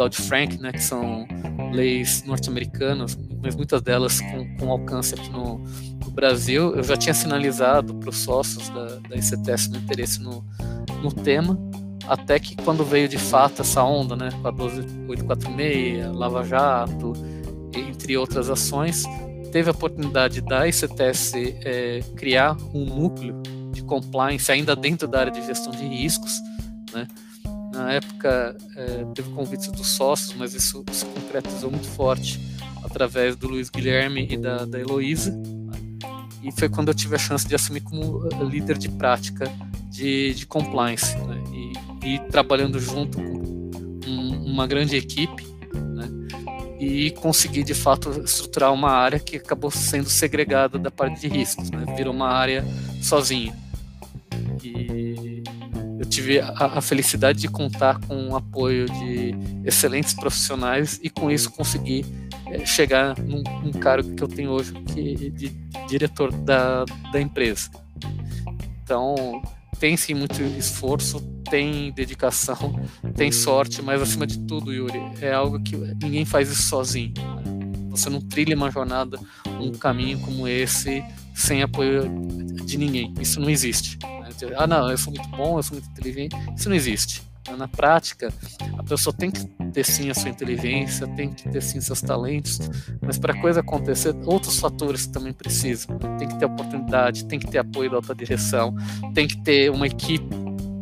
Dodd-Frank, 0.00 0.56
né? 0.58 0.72
que 0.72 0.82
são 0.82 1.28
leis 1.74 2.24
norte-americanas, 2.24 3.18
mas 3.42 3.54
muitas 3.54 3.82
delas 3.82 4.18
com, 4.22 4.56
com 4.56 4.70
alcance 4.70 5.14
aqui 5.14 5.28
no, 5.28 5.58
no 5.58 6.10
Brasil. 6.10 6.74
Eu 6.74 6.82
já 6.82 6.96
tinha 6.96 7.12
sinalizado 7.12 7.94
para 7.94 8.08
os 8.08 8.16
sócios 8.16 8.70
da, 8.70 8.86
da 9.08 9.16
ICTS 9.16 9.68
meu 9.68 9.80
interesse 9.80 10.18
no, 10.22 10.42
no 11.02 11.12
tema, 11.12 11.58
até 12.08 12.38
que 12.40 12.56
quando 12.56 12.82
veio 12.82 13.08
de 13.08 13.18
fato 13.18 13.60
essa 13.60 13.82
onda, 13.82 14.16
né, 14.16 14.30
com 14.40 14.48
a 14.48 14.50
12846, 14.50 16.16
Lava 16.16 16.44
Jato, 16.44 17.12
entre 17.74 18.16
outras 18.16 18.48
ações, 18.48 19.04
teve 19.52 19.68
a 19.68 19.72
oportunidade 19.72 20.40
da 20.40 20.66
ICTS 20.66 21.34
é, 21.62 22.00
criar 22.16 22.56
um 22.72 22.86
núcleo 22.86 23.42
de 23.70 23.82
compliance 23.82 24.50
ainda 24.50 24.74
dentro 24.74 25.06
da 25.06 25.20
área 25.20 25.32
de 25.32 25.44
gestão 25.44 25.72
de 25.72 25.86
riscos, 25.86 26.40
né? 26.94 27.06
Na 27.80 27.92
época 27.94 28.56
é, 28.76 29.04
teve 29.14 29.30
convites 29.30 29.68
dos 29.68 29.88
sócios, 29.88 30.34
mas 30.36 30.52
isso 30.52 30.84
se 30.92 31.06
concretizou 31.06 31.70
muito 31.70 31.88
forte 31.88 32.38
através 32.84 33.36
do 33.36 33.48
Luiz 33.48 33.70
Guilherme 33.70 34.28
e 34.30 34.36
da, 34.36 34.66
da 34.66 34.78
Heloísa. 34.78 35.34
e 36.42 36.52
foi 36.52 36.68
quando 36.68 36.88
eu 36.88 36.94
tive 36.94 37.16
a 37.16 37.18
chance 37.18 37.48
de 37.48 37.54
assumir 37.54 37.80
como 37.80 38.28
eh, 38.28 38.44
líder 38.44 38.76
de 38.76 38.90
prática 38.90 39.50
de, 39.90 40.34
de 40.34 40.46
compliance 40.46 41.16
né? 41.16 41.42
e, 42.02 42.14
e, 42.14 42.18
trabalhando 42.30 42.78
junto 42.78 43.16
com 43.18 43.70
um, 44.06 44.44
uma 44.44 44.66
grande 44.66 44.96
equipe 44.96 45.46
né? 45.72 46.08
e 46.78 47.10
consegui 47.12 47.62
de 47.62 47.74
fato 47.74 48.10
estruturar 48.24 48.74
uma 48.74 48.90
área 48.90 49.18
que 49.18 49.36
acabou 49.36 49.70
sendo 49.70 50.10
segregada 50.10 50.78
da 50.78 50.90
parte 50.90 51.18
de 51.20 51.28
riscos, 51.28 51.70
né? 51.70 51.84
virou 51.96 52.12
uma 52.12 52.28
área 52.28 52.62
sozinha. 53.02 53.56
Tive 56.20 56.38
a, 56.38 56.52
a, 56.52 56.80
felicidade 56.82 57.40
de 57.40 57.48
contar 57.48 57.98
com 58.00 58.28
o 58.28 58.36
apoio 58.36 58.84
de 58.84 59.34
excelentes 59.64 60.12
profissionais 60.12 61.00
e 61.02 61.08
com 61.08 61.30
isso 61.30 61.50
consegui 61.50 62.04
é, 62.48 62.66
chegar 62.66 63.18
num, 63.18 63.42
num, 63.62 63.72
cargo 63.72 64.14
que 64.14 64.22
eu 64.22 64.28
tenho 64.28 64.50
hoje 64.50 64.74
que 64.92 65.14
é 65.14 65.30
de 65.30 65.48
diretor 65.88 66.30
da, 66.30 66.84
da 67.10 67.18
empresa. 67.18 67.70
Então 68.84 69.40
tem 69.78 69.96
sim 69.96 70.12
muito 70.12 70.42
esforço, 70.42 71.20
tem 71.50 71.90
dedicação, 71.90 72.78
tem 73.16 73.32
sorte, 73.32 73.80
mas 73.80 74.02
acima 74.02 74.26
de 74.26 74.40
tudo, 74.40 74.74
Yuri, 74.74 75.00
é 75.22 75.32
algo 75.32 75.58
que 75.62 75.74
ninguém 75.74 76.26
faz 76.26 76.50
isso 76.50 76.64
sozinho. 76.64 77.14
Né? 77.16 77.88
Você 77.88 78.10
não 78.10 78.20
trilha 78.20 78.54
uma 78.54 78.70
jornada, 78.70 79.18
um 79.58 79.72
caminho 79.72 80.18
como 80.20 80.46
esse 80.46 81.02
sem 81.34 81.62
apoio 81.62 82.02
de 82.66 82.76
ninguém. 82.76 83.14
Isso 83.18 83.40
não 83.40 83.48
existe. 83.48 83.98
Né? 84.46 84.56
Ah, 84.56 84.66
não, 84.66 84.90
eu 84.90 84.98
sou 84.98 85.12
muito 85.12 85.28
bom, 85.30 85.58
eu 85.58 85.62
sou 85.62 85.76
muito 85.76 85.90
inteligente. 85.90 86.36
Isso 86.56 86.68
não 86.68 86.76
existe. 86.76 87.22
Na 87.56 87.66
prática, 87.66 88.32
a 88.78 88.82
pessoa 88.82 89.12
tem 89.12 89.30
que 89.30 89.44
ter 89.72 89.84
sim 89.84 90.10
a 90.10 90.14
sua 90.14 90.28
inteligência, 90.28 91.06
tem 91.08 91.32
que 91.32 91.48
ter 91.48 91.60
sim 91.60 91.80
seus 91.80 92.00
talentos, 92.00 92.60
mas 93.00 93.18
para 93.18 93.32
a 93.32 93.40
coisa 93.40 93.60
acontecer, 93.60 94.14
outros 94.24 94.60
fatores 94.60 95.06
também 95.06 95.32
precisam. 95.32 95.98
Tem 96.18 96.28
que 96.28 96.38
ter 96.38 96.44
oportunidade, 96.44 97.24
tem 97.24 97.38
que 97.38 97.48
ter 97.48 97.58
apoio 97.58 97.90
da 97.90 97.96
alta 97.96 98.14
direção, 98.14 98.74
tem 99.14 99.26
que 99.26 99.36
ter 99.42 99.70
uma 99.70 99.86
equipe 99.86 100.32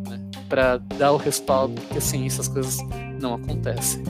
né, 0.09 0.21
para 0.49 0.77
dar 0.77 1.13
o 1.13 1.17
respaldo, 1.17 1.81
porque 1.81 1.99
assim, 1.99 2.27
essas 2.27 2.49
coisas 2.49 2.79
não 3.21 3.35
acontecem. 3.35 4.03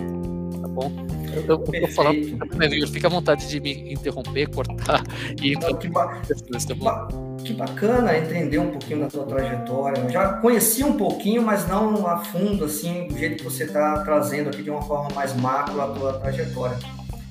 Bom? 0.78 0.92
Eu, 1.34 1.42
eu, 1.42 1.64
eu 1.72 1.80
tô 1.80 1.88
falando, 1.88 2.88
fica 2.92 3.08
à 3.08 3.10
vontade 3.10 3.48
de 3.48 3.58
me 3.58 3.92
interromper, 3.92 4.48
cortar 4.48 5.02
e 5.42 5.52
entrar. 5.54 5.76
Que, 5.76 5.88
ba 5.88 6.06
tá 6.06 7.08
que 7.44 7.52
bacana 7.52 8.16
entender 8.16 8.58
um 8.58 8.70
pouquinho 8.70 9.00
da 9.00 9.10
sua 9.10 9.26
trajetória. 9.26 10.00
Eu 10.02 10.08
já 10.08 10.34
conheci 10.34 10.84
um 10.84 10.96
pouquinho, 10.96 11.42
mas 11.42 11.66
não 11.66 12.06
a 12.06 12.18
fundo, 12.18 12.64
assim, 12.64 13.08
do 13.08 13.18
jeito 13.18 13.38
que 13.38 13.44
você 13.44 13.64
está 13.64 14.04
trazendo 14.04 14.50
aqui 14.50 14.62
de 14.62 14.70
uma 14.70 14.82
forma 14.82 15.08
mais 15.16 15.34
macro 15.34 15.80
a 15.80 15.88
tua 15.88 16.12
trajetória. 16.12 16.78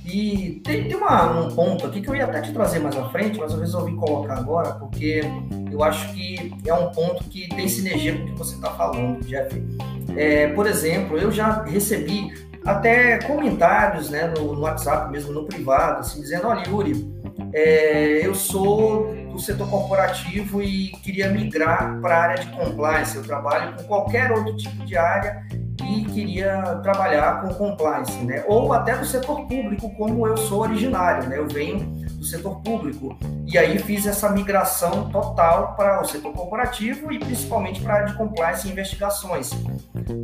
E 0.06 0.62
tem, 0.66 0.90
tem 0.90 0.98
uma, 0.98 1.40
um 1.40 1.56
ponto 1.56 1.86
aqui 1.86 2.02
que 2.02 2.10
eu 2.10 2.16
ia 2.16 2.26
até 2.26 2.42
te 2.42 2.52
trazer 2.52 2.80
mais 2.80 2.98
à 2.98 3.10
frente, 3.10 3.40
mas 3.40 3.54
eu 3.54 3.60
resolvi 3.60 3.94
colocar 3.96 4.38
agora, 4.38 4.74
porque 4.74 5.22
eu 5.72 5.82
acho 5.84 6.14
que 6.14 6.54
é 6.66 6.74
um 6.74 6.92
ponto 6.92 7.24
que 7.26 7.48
tem 7.48 7.68
sinergia 7.70 8.18
com 8.18 8.24
o 8.24 8.26
que 8.28 8.38
você 8.38 8.56
está 8.56 8.72
falando, 8.72 9.24
Jeff. 9.26 9.64
É, 10.18 10.48
por 10.48 10.66
exemplo, 10.66 11.18
eu 11.18 11.32
já 11.32 11.64
recebi 11.64 12.47
até 12.68 13.18
comentários 13.20 14.10
né, 14.10 14.28
no, 14.28 14.54
no 14.54 14.62
WhatsApp, 14.62 15.10
mesmo 15.10 15.32
no 15.32 15.46
privado, 15.46 16.02
assim, 16.02 16.22
dizendo, 16.22 16.48
olha, 16.48 16.68
Yuri, 16.68 17.10
é, 17.54 18.26
eu 18.26 18.36
sou 18.36 19.16
do 19.32 19.40
setor 19.40 19.70
corporativo 19.70 20.62
e 20.62 20.90
queria 21.04 21.30
migrar 21.30 22.00
para 22.02 22.16
a 22.16 22.22
área 22.24 22.44
de 22.44 22.52
compliance. 22.52 23.16
Eu 23.16 23.24
trabalho 23.24 23.76
com 23.78 23.84
qualquer 23.84 24.32
outro 24.32 24.56
tipo 24.58 24.86
de 24.86 24.98
área 24.98 25.44
e 25.90 26.04
queria 26.06 26.62
trabalhar 26.84 27.42
com 27.42 27.54
compliance, 27.54 28.18
né? 28.26 28.44
Ou 28.48 28.74
até 28.74 28.98
do 28.98 29.06
setor 29.06 29.48
público, 29.48 29.90
como 29.96 30.28
eu 30.28 30.36
sou 30.36 30.62
originário, 30.62 31.30
né? 31.30 31.38
Eu 31.38 31.48
venho 31.48 32.07
setor 32.28 32.62
público 32.62 33.18
e 33.46 33.58
aí 33.58 33.80
fiz 33.80 34.06
essa 34.06 34.30
migração 34.30 35.10
total 35.10 35.76
para 35.76 36.02
o 36.02 36.06
setor 36.06 36.34
corporativo 36.34 37.12
e 37.12 37.20
principalmente 37.20 37.82
para 37.82 37.94
a 37.94 37.96
área 37.98 38.08
de 38.08 38.18
compliance 38.18 38.68
e 38.68 38.72
investigações. 38.72 39.52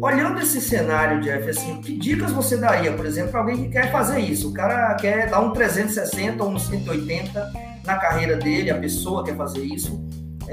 Olhando 0.01 0.39
esse 0.39 0.61
cenário, 0.61 1.21
Jeff, 1.21 1.49
assim, 1.49 1.81
que 1.81 1.97
dicas 1.97 2.31
você 2.31 2.57
daria, 2.57 2.93
por 2.93 3.05
exemplo, 3.05 3.31
para 3.31 3.39
alguém 3.39 3.63
que 3.63 3.69
quer 3.69 3.91
fazer 3.91 4.19
isso? 4.19 4.49
O 4.49 4.53
cara 4.53 4.93
quer 4.95 5.29
dar 5.29 5.39
um 5.39 5.51
360 5.51 6.43
ou 6.43 6.51
um 6.51 6.59
180 6.59 7.51
na 7.85 7.97
carreira 7.97 8.37
dele, 8.37 8.71
a 8.71 8.79
pessoa 8.79 9.23
quer 9.23 9.35
fazer 9.35 9.63
isso. 9.63 10.01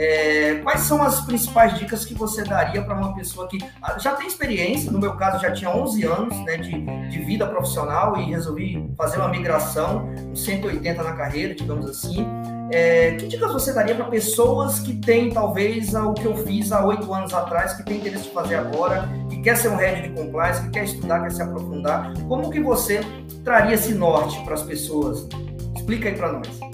É, 0.02 0.54
quais 0.62 0.80
são 0.80 1.02
as 1.02 1.20
principais 1.20 1.78
dicas 1.78 2.06
que 2.06 2.14
você 2.14 2.42
daria 2.42 2.80
para 2.80 2.96
uma 2.96 3.14
pessoa 3.14 3.46
que 3.46 3.58
ah, 3.82 3.98
já 3.98 4.12
tem 4.12 4.26
experiência? 4.26 4.90
No 4.90 4.98
meu 4.98 5.14
caso, 5.14 5.42
já 5.42 5.52
tinha 5.52 5.68
11 5.68 6.06
anos 6.06 6.44
né, 6.46 6.56
de, 6.56 6.72
de 7.10 7.18
vida 7.18 7.46
profissional 7.46 8.16
e 8.16 8.24
resolvi 8.30 8.90
fazer 8.96 9.18
uma 9.18 9.28
migração, 9.28 10.08
um 10.26 10.34
180 10.34 11.02
na 11.02 11.12
carreira, 11.12 11.54
digamos 11.54 11.84
assim. 11.84 12.26
É, 12.72 13.16
que 13.16 13.26
dicas 13.26 13.52
você 13.52 13.74
daria 13.74 13.94
para 13.94 14.06
pessoas 14.06 14.78
que 14.78 14.94
têm, 14.94 15.28
talvez, 15.28 15.92
o 15.92 16.14
que 16.14 16.24
eu 16.24 16.34
fiz 16.46 16.72
há 16.72 16.82
oito 16.86 17.12
anos 17.12 17.34
atrás, 17.34 17.74
que 17.74 17.82
tem 17.82 17.98
interesse 17.98 18.24
de 18.24 18.30
fazer 18.30 18.54
agora, 18.54 19.06
que 19.28 19.42
quer 19.42 19.58
ser 19.58 19.68
um 19.68 19.76
head 19.76 20.08
de 20.08 20.14
compliance, 20.18 20.62
que 20.62 20.70
quer 20.70 20.84
estudar, 20.84 21.20
quer 21.20 21.32
se 21.32 21.42
aprofundar? 21.42 22.14
Como 22.26 22.48
que 22.48 22.60
você 22.60 23.00
traria 23.44 23.74
esse 23.74 23.92
norte 23.92 24.42
para 24.44 24.54
as 24.54 24.62
pessoas? 24.62 25.28
Explica 25.76 26.08
aí 26.08 26.14
para 26.14 26.32
nós. 26.32 26.69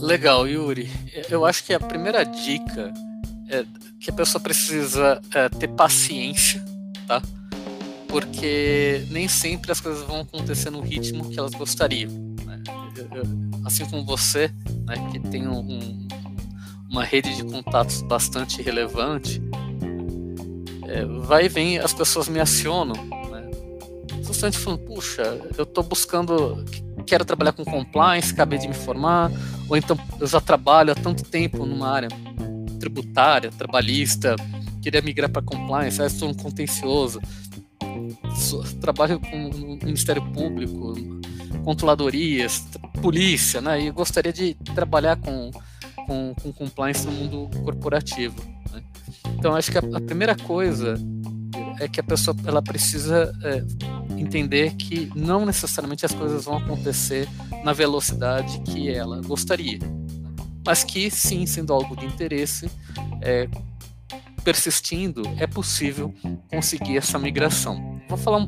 Legal, 0.00 0.46
Yuri. 0.46 0.90
Eu 1.30 1.44
acho 1.44 1.64
que 1.64 1.72
a 1.72 1.80
primeira 1.80 2.24
dica 2.24 2.92
é 3.48 3.64
que 3.98 4.10
a 4.10 4.12
pessoa 4.12 4.40
precisa 4.40 5.20
é, 5.34 5.48
ter 5.48 5.68
paciência, 5.68 6.64
tá? 7.06 7.22
Porque 8.08 9.06
nem 9.10 9.26
sempre 9.26 9.72
as 9.72 9.80
coisas 9.80 10.06
vão 10.06 10.20
acontecer 10.20 10.70
no 10.70 10.80
ritmo 10.80 11.28
que 11.30 11.38
elas 11.38 11.52
gostariam. 11.52 12.10
Né? 12.44 12.62
Assim 13.64 13.84
como 13.86 14.04
você, 14.04 14.50
né, 14.84 14.94
que 15.10 15.18
tem 15.18 15.48
um, 15.48 16.06
uma 16.90 17.04
rede 17.04 17.34
de 17.34 17.44
contatos 17.44 18.02
bastante 18.02 18.62
relevante, 18.62 19.40
é, 20.88 21.04
vai 21.04 21.46
e 21.46 21.48
vem, 21.48 21.78
as 21.78 21.92
pessoas 21.92 22.28
me 22.28 22.38
acionam, 22.38 22.94
né? 22.94 23.50
Justamente 24.22 24.58
falando, 24.58 24.80
puxa, 24.80 25.22
eu 25.56 25.64
estou 25.64 25.82
buscando 25.82 26.64
quero 27.06 27.24
trabalhar 27.24 27.52
com 27.52 27.64
compliance, 27.64 28.32
acabei 28.32 28.58
de 28.58 28.68
me 28.68 28.74
formar, 28.74 29.30
ou 29.68 29.76
então 29.76 29.98
eu 30.20 30.26
já 30.26 30.40
trabalho 30.40 30.92
há 30.92 30.94
tanto 30.94 31.22
tempo 31.24 31.64
numa 31.64 31.88
área 31.88 32.08
tributária, 32.78 33.50
trabalhista, 33.50 34.36
queria 34.82 35.00
migrar 35.00 35.30
para 35.30 35.42
compliance, 35.42 36.00
aí 36.00 36.08
estou 36.08 36.28
no 36.28 36.36
contencioso, 36.36 37.20
trabalho 38.80 39.18
com 39.18 39.48
o 39.48 39.78
Ministério 39.84 40.22
Público, 40.32 40.94
controladorias, 41.64 42.66
polícia, 43.02 43.60
né? 43.60 43.80
E 43.80 43.90
gostaria 43.90 44.32
de 44.32 44.54
trabalhar 44.74 45.16
com, 45.16 45.50
com, 46.06 46.34
com 46.34 46.52
compliance 46.52 47.06
no 47.06 47.12
mundo 47.12 47.50
corporativo. 47.64 48.36
Né? 48.72 48.82
Então, 49.36 49.54
acho 49.54 49.70
que 49.70 49.78
a, 49.78 49.82
a, 49.94 50.00
primeira 50.00 50.36
coisa 50.36 50.94
é 51.80 51.88
que 51.88 51.98
a 51.98 52.04
pessoa 52.04 52.36
ela 52.46 52.62
precisa 52.62 53.32
é, 53.42 53.64
entender 54.16 54.74
que 54.74 55.10
não 55.14 55.44
necessariamente 55.44 56.04
as 56.04 56.12
coisas 56.12 56.44
vão 56.44 56.58
acontecer 56.58 57.28
na 57.64 57.72
velocidade 57.72 58.60
que 58.60 58.88
ela 58.88 59.20
gostaria, 59.22 59.78
mas 60.64 60.82
que 60.82 61.10
sim, 61.10 61.46
sendo 61.46 61.72
algo 61.72 61.96
de 61.96 62.06
interesse, 62.06 62.70
é, 63.22 63.48
persistindo, 64.42 65.22
é 65.38 65.46
possível 65.46 66.14
conseguir 66.48 66.96
essa 66.96 67.18
migração. 67.18 68.00
Vou 68.08 68.16
falar 68.18 68.46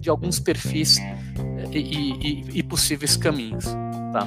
de 0.00 0.08
alguns 0.08 0.38
perfis 0.38 0.98
é, 0.98 1.68
e, 1.70 2.12
e, 2.12 2.58
e 2.58 2.62
possíveis 2.62 3.16
caminhos. 3.16 3.64
Tá? 4.12 4.26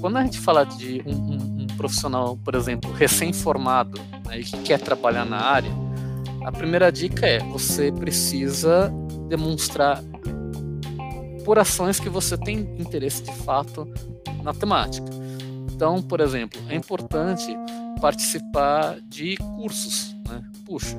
Quando 0.00 0.18
a 0.18 0.24
gente 0.24 0.38
fala 0.38 0.64
de 0.64 1.02
um, 1.06 1.14
um, 1.14 1.62
um 1.62 1.66
profissional, 1.76 2.36
por 2.36 2.54
exemplo, 2.54 2.92
recém-formado 2.92 4.00
né, 4.26 4.38
que 4.38 4.58
quer 4.62 4.78
trabalhar 4.78 5.24
na 5.24 5.38
área, 5.38 5.70
a 6.44 6.52
primeira 6.52 6.90
dica 6.90 7.26
é 7.26 7.38
você 7.38 7.92
precisa 7.92 8.92
demonstrar 9.28 10.02
por 11.44 11.58
ações 11.58 12.00
que 12.00 12.08
você 12.08 12.36
tem 12.36 12.58
interesse 12.78 13.22
de 13.22 13.32
fato 13.32 13.86
na 14.42 14.52
temática. 14.52 15.06
Então, 15.72 16.02
por 16.02 16.20
exemplo, 16.20 16.60
é 16.68 16.76
importante 16.76 17.54
participar 18.00 19.00
de 19.00 19.36
cursos, 19.36 20.14
né? 20.28 20.42
Puxa, 20.66 20.96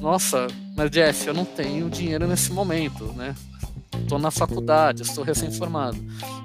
nossa, 0.00 0.46
mas 0.76 0.90
Jeff, 0.90 1.26
eu 1.26 1.34
não 1.34 1.44
tenho 1.44 1.88
dinheiro 1.88 2.26
nesse 2.26 2.52
momento, 2.52 3.04
né? 3.14 3.34
Estou 4.02 4.18
na 4.18 4.30
faculdade, 4.30 5.02
estou 5.02 5.24
recém-formado. 5.24 5.98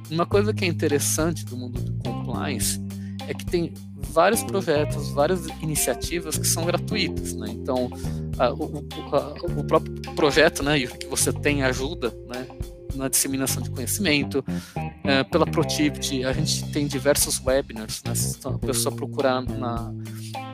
Uma 0.09 0.25
coisa 0.25 0.53
que 0.53 0.65
é 0.65 0.67
interessante 0.67 1.45
do 1.45 1.57
mundo 1.57 1.79
do 1.79 1.93
compliance 2.03 2.79
é 3.27 3.33
que 3.33 3.45
tem 3.45 3.73
vários 4.11 4.43
projetos, 4.43 5.09
várias 5.11 5.45
iniciativas 5.61 6.37
que 6.37 6.47
são 6.47 6.65
gratuitas, 6.65 7.33
né? 7.33 7.47
Então, 7.49 7.89
a, 8.37 8.51
o, 8.51 8.85
a, 9.11 9.59
o, 9.59 9.63
próprio 9.63 9.93
projeto, 10.15 10.63
né, 10.63 10.79
que 10.79 11.07
você 11.07 11.31
tem 11.31 11.63
ajuda, 11.63 12.13
né, 12.27 12.47
na 12.95 13.07
disseminação 13.07 13.61
de 13.61 13.69
conhecimento. 13.69 14.43
É, 15.03 15.23
pela 15.23 15.45
Protivity, 15.45 16.23
a 16.23 16.33
gente 16.33 16.69
tem 16.71 16.87
diversos 16.87 17.41
webinars. 17.43 18.01
Né? 18.03 18.15
Se 18.15 18.37
a 18.47 18.51
pessoa 18.51 18.95
procurar 18.95 19.41
na, 19.41 19.91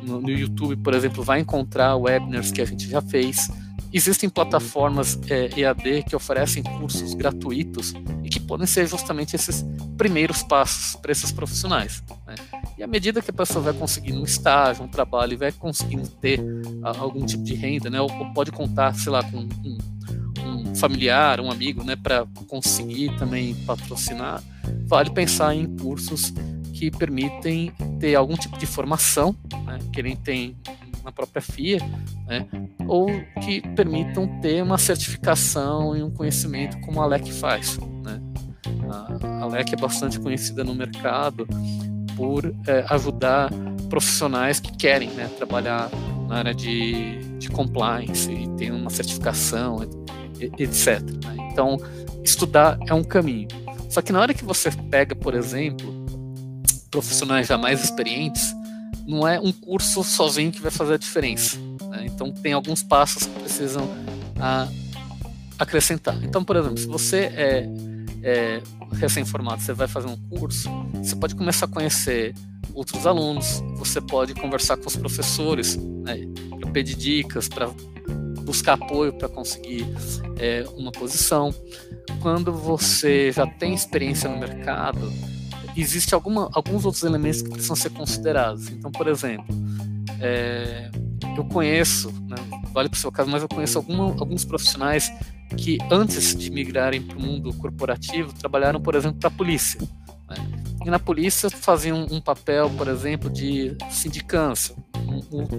no, 0.04 0.22
no, 0.22 0.30
YouTube, 0.30 0.76
por 0.78 0.94
exemplo, 0.94 1.24
vai 1.24 1.40
encontrar 1.40 1.96
webinars 1.96 2.52
que 2.52 2.62
a 2.62 2.66
gente 2.66 2.88
já 2.90 3.02
fez. 3.02 3.50
Existem 3.94 4.30
plataformas 4.30 5.18
é, 5.30 5.50
EAD 5.60 6.04
que 6.04 6.16
oferecem 6.16 6.62
cursos 6.62 7.14
gratuitos 7.14 7.94
e 8.24 8.30
que 8.30 8.40
podem 8.40 8.68
ser 8.68 8.86
justamente 8.88 9.36
esses 9.36 9.66
primeiros 9.98 10.44
passos 10.44 10.96
para 10.96 11.12
esses 11.12 11.32
profissionais. 11.32 12.04
Né? 12.26 12.36
E 12.78 12.84
à 12.84 12.88
medida 12.88 13.22
que 13.22 13.32
a 13.32 13.34
pessoa 13.34 13.64
vai 13.64 13.74
conseguindo 13.74 14.20
um 14.20 14.24
estágio, 14.24 14.84
um 14.84 14.88
trabalho, 14.88 15.34
e 15.34 15.36
vai 15.36 15.52
conseguindo 15.52 16.08
ter 16.08 16.40
a, 16.84 16.98
algum 17.00 17.26
tipo 17.26 17.44
de 17.44 17.56
renda, 17.56 17.90
né? 17.90 18.00
ou, 18.00 18.12
ou, 18.12 18.34
pode 18.34 18.52
contar, 18.52 18.94
sei 18.94 19.12
lá, 19.12 19.24
com 19.24 19.38
um, 19.38 19.78
familiar, 20.78 21.40
um 21.40 21.52
amigo, 21.52 21.84
né, 21.84 21.96
para 21.96 22.26
conseguir 22.48 23.16
também 23.18 23.56
patrocinar, 23.66 24.44
vale 24.86 25.10
pensar 25.10 25.56
em 25.56 25.78
cursos 25.78 26.34
que 26.74 26.92
permitem 26.92 27.72
ter 28.00 28.16
algum 28.16 28.36
tipo 28.36 28.58
de 28.58 28.66
formação, 28.66 29.36
né, 29.66 29.80
que 29.92 30.00
ele 30.00 30.16
tem 30.16 30.56
na 31.04 31.12
própria 31.12 31.42
FIA, 31.42 31.80
né, 32.28 32.46
ou 32.88 33.08
que 33.42 33.62
permitam 33.76 34.28
ter 34.42 34.62
uma 34.62 34.78
certificação 34.78 35.96
e 35.96 36.04
um 36.04 36.12
conhecimento 36.12 36.80
como 36.82 37.02
a 37.02 37.06
LEC 37.06 37.32
faz. 37.32 37.80
Né. 38.04 38.22
A, 39.42 39.46
LEC 39.46 39.74
é 39.74 39.78
bastante 39.78 40.20
conhecida 40.20 40.64
no 40.64 40.76
mercado 40.76 41.48
por 42.16 42.46
é, 42.68 42.86
ajudar 42.90 43.50
profissionais 43.90 44.60
que 44.60 44.76
querem 44.76 45.10
né, 45.12 45.30
trabalhar 45.38 45.90
na 46.28 46.38
área 46.40 46.54
de, 46.54 47.20
de 47.38 47.50
compliance 47.50 48.30
e 48.32 48.48
ter 48.58 48.72
uma 48.72 48.90
certificação, 48.90 49.82
etc. 50.40 51.02
Né. 51.02 51.50
Então, 51.52 51.78
estudar 52.24 52.78
é 52.88 52.94
um 52.94 53.04
caminho. 53.04 53.48
Só 53.90 54.02
que 54.02 54.12
na 54.12 54.20
hora 54.20 54.34
que 54.34 54.44
você 54.44 54.70
pega, 54.90 55.16
por 55.16 55.34
exemplo, 55.34 55.94
profissionais 56.92 57.48
já 57.48 57.58
mais 57.58 57.84
experientes, 57.84 58.54
não 59.08 59.28
é 59.28 59.40
um 59.40 59.52
curso 59.52 60.04
sozinho 60.04 60.52
que 60.52 60.62
vai 60.62 60.72
fazer 60.72 60.96
a 60.96 60.98
diferença. 60.98 61.58
Né? 61.90 62.06
Então, 62.06 62.32
tem 62.32 62.54
alguns 62.54 62.84
passos 62.84 63.26
que 63.26 63.40
precisam 63.40 63.90
a, 64.40 64.64
ah, 64.64 64.68
acrescentar. 65.58 66.22
Então, 66.24 66.44
por 66.44 66.56
exemplo, 66.56 66.78
se 66.78 66.88
você 66.88 67.32
é, 67.36 67.70
é 68.24 68.62
recém-formado, 68.94 69.62
você 69.62 69.74
vai 69.74 69.88
fazer 69.88 70.08
um 70.08 70.18
curso, 70.30 70.70
você 70.94 71.16
pode 71.16 71.36
começar 71.36 71.66
a 71.66 71.70
conhecer 71.70 72.36
outros 72.74 73.08
alunos, 73.08 73.64
você 73.78 74.00
pode 74.00 74.34
conversar 74.36 74.78
com 74.78 74.88
os 74.88 74.96
professores, 74.96 75.78
né, 75.78 76.28
para 76.60 76.70
pedir 76.72 76.96
dicas, 76.96 77.48
para 77.48 77.70
buscar 78.48 78.74
apoio 78.74 79.12
para 79.12 79.28
conseguir 79.28 79.86
é, 80.40 80.66
uma 80.76 80.92
posição. 80.92 81.54
Quando 82.22 82.54
você 82.54 83.32
já 83.32 83.46
tem 83.46 83.74
experiência 83.74 84.30
no 84.30 84.40
mercado, 84.40 85.12
existe 85.76 86.16
alguma, 86.16 86.50
alguns 86.54 86.86
outros 86.86 87.04
elementos 87.04 87.42
que 87.42 87.50
precisam 87.50 87.76
ser 87.76 87.90
considerados. 87.90 88.70
Então, 88.70 88.90
por 88.90 89.08
exemplo, 89.08 89.54
é, 90.22 90.90
eu 91.38 91.44
conheço, 91.46 92.10
né, 92.24 92.38
vale 92.72 92.88
para 92.88 92.98
o 92.98 93.00
seu 93.00 93.12
caso, 93.12 93.30
mas 93.30 93.42
eu 93.42 93.50
conheço 93.50 93.78
alguma, 93.78 94.06
alguns 94.06 94.46
profissionais 94.46 95.12
que 95.58 95.78
antes 95.92 96.36
de 96.36 96.50
migrarem 96.50 97.02
para 97.02 97.18
o 97.18 97.22
mundo 97.22 97.54
corporativo 97.54 98.34
trabalharam, 98.34 98.80
por 98.82 98.96
exemplo, 98.96 99.20
para 99.20 99.28
a 99.28 99.32
polícia. 99.32 99.80
Né? 100.88 100.90
E 100.90 100.90
na 100.90 101.00
polícia 101.00 101.50
faziam 101.50 102.08
um 102.10 102.22
papel, 102.22 102.70
por 102.72 102.88
exemplo, 102.88 103.30
de 103.30 103.76
sindicância. 103.90 104.76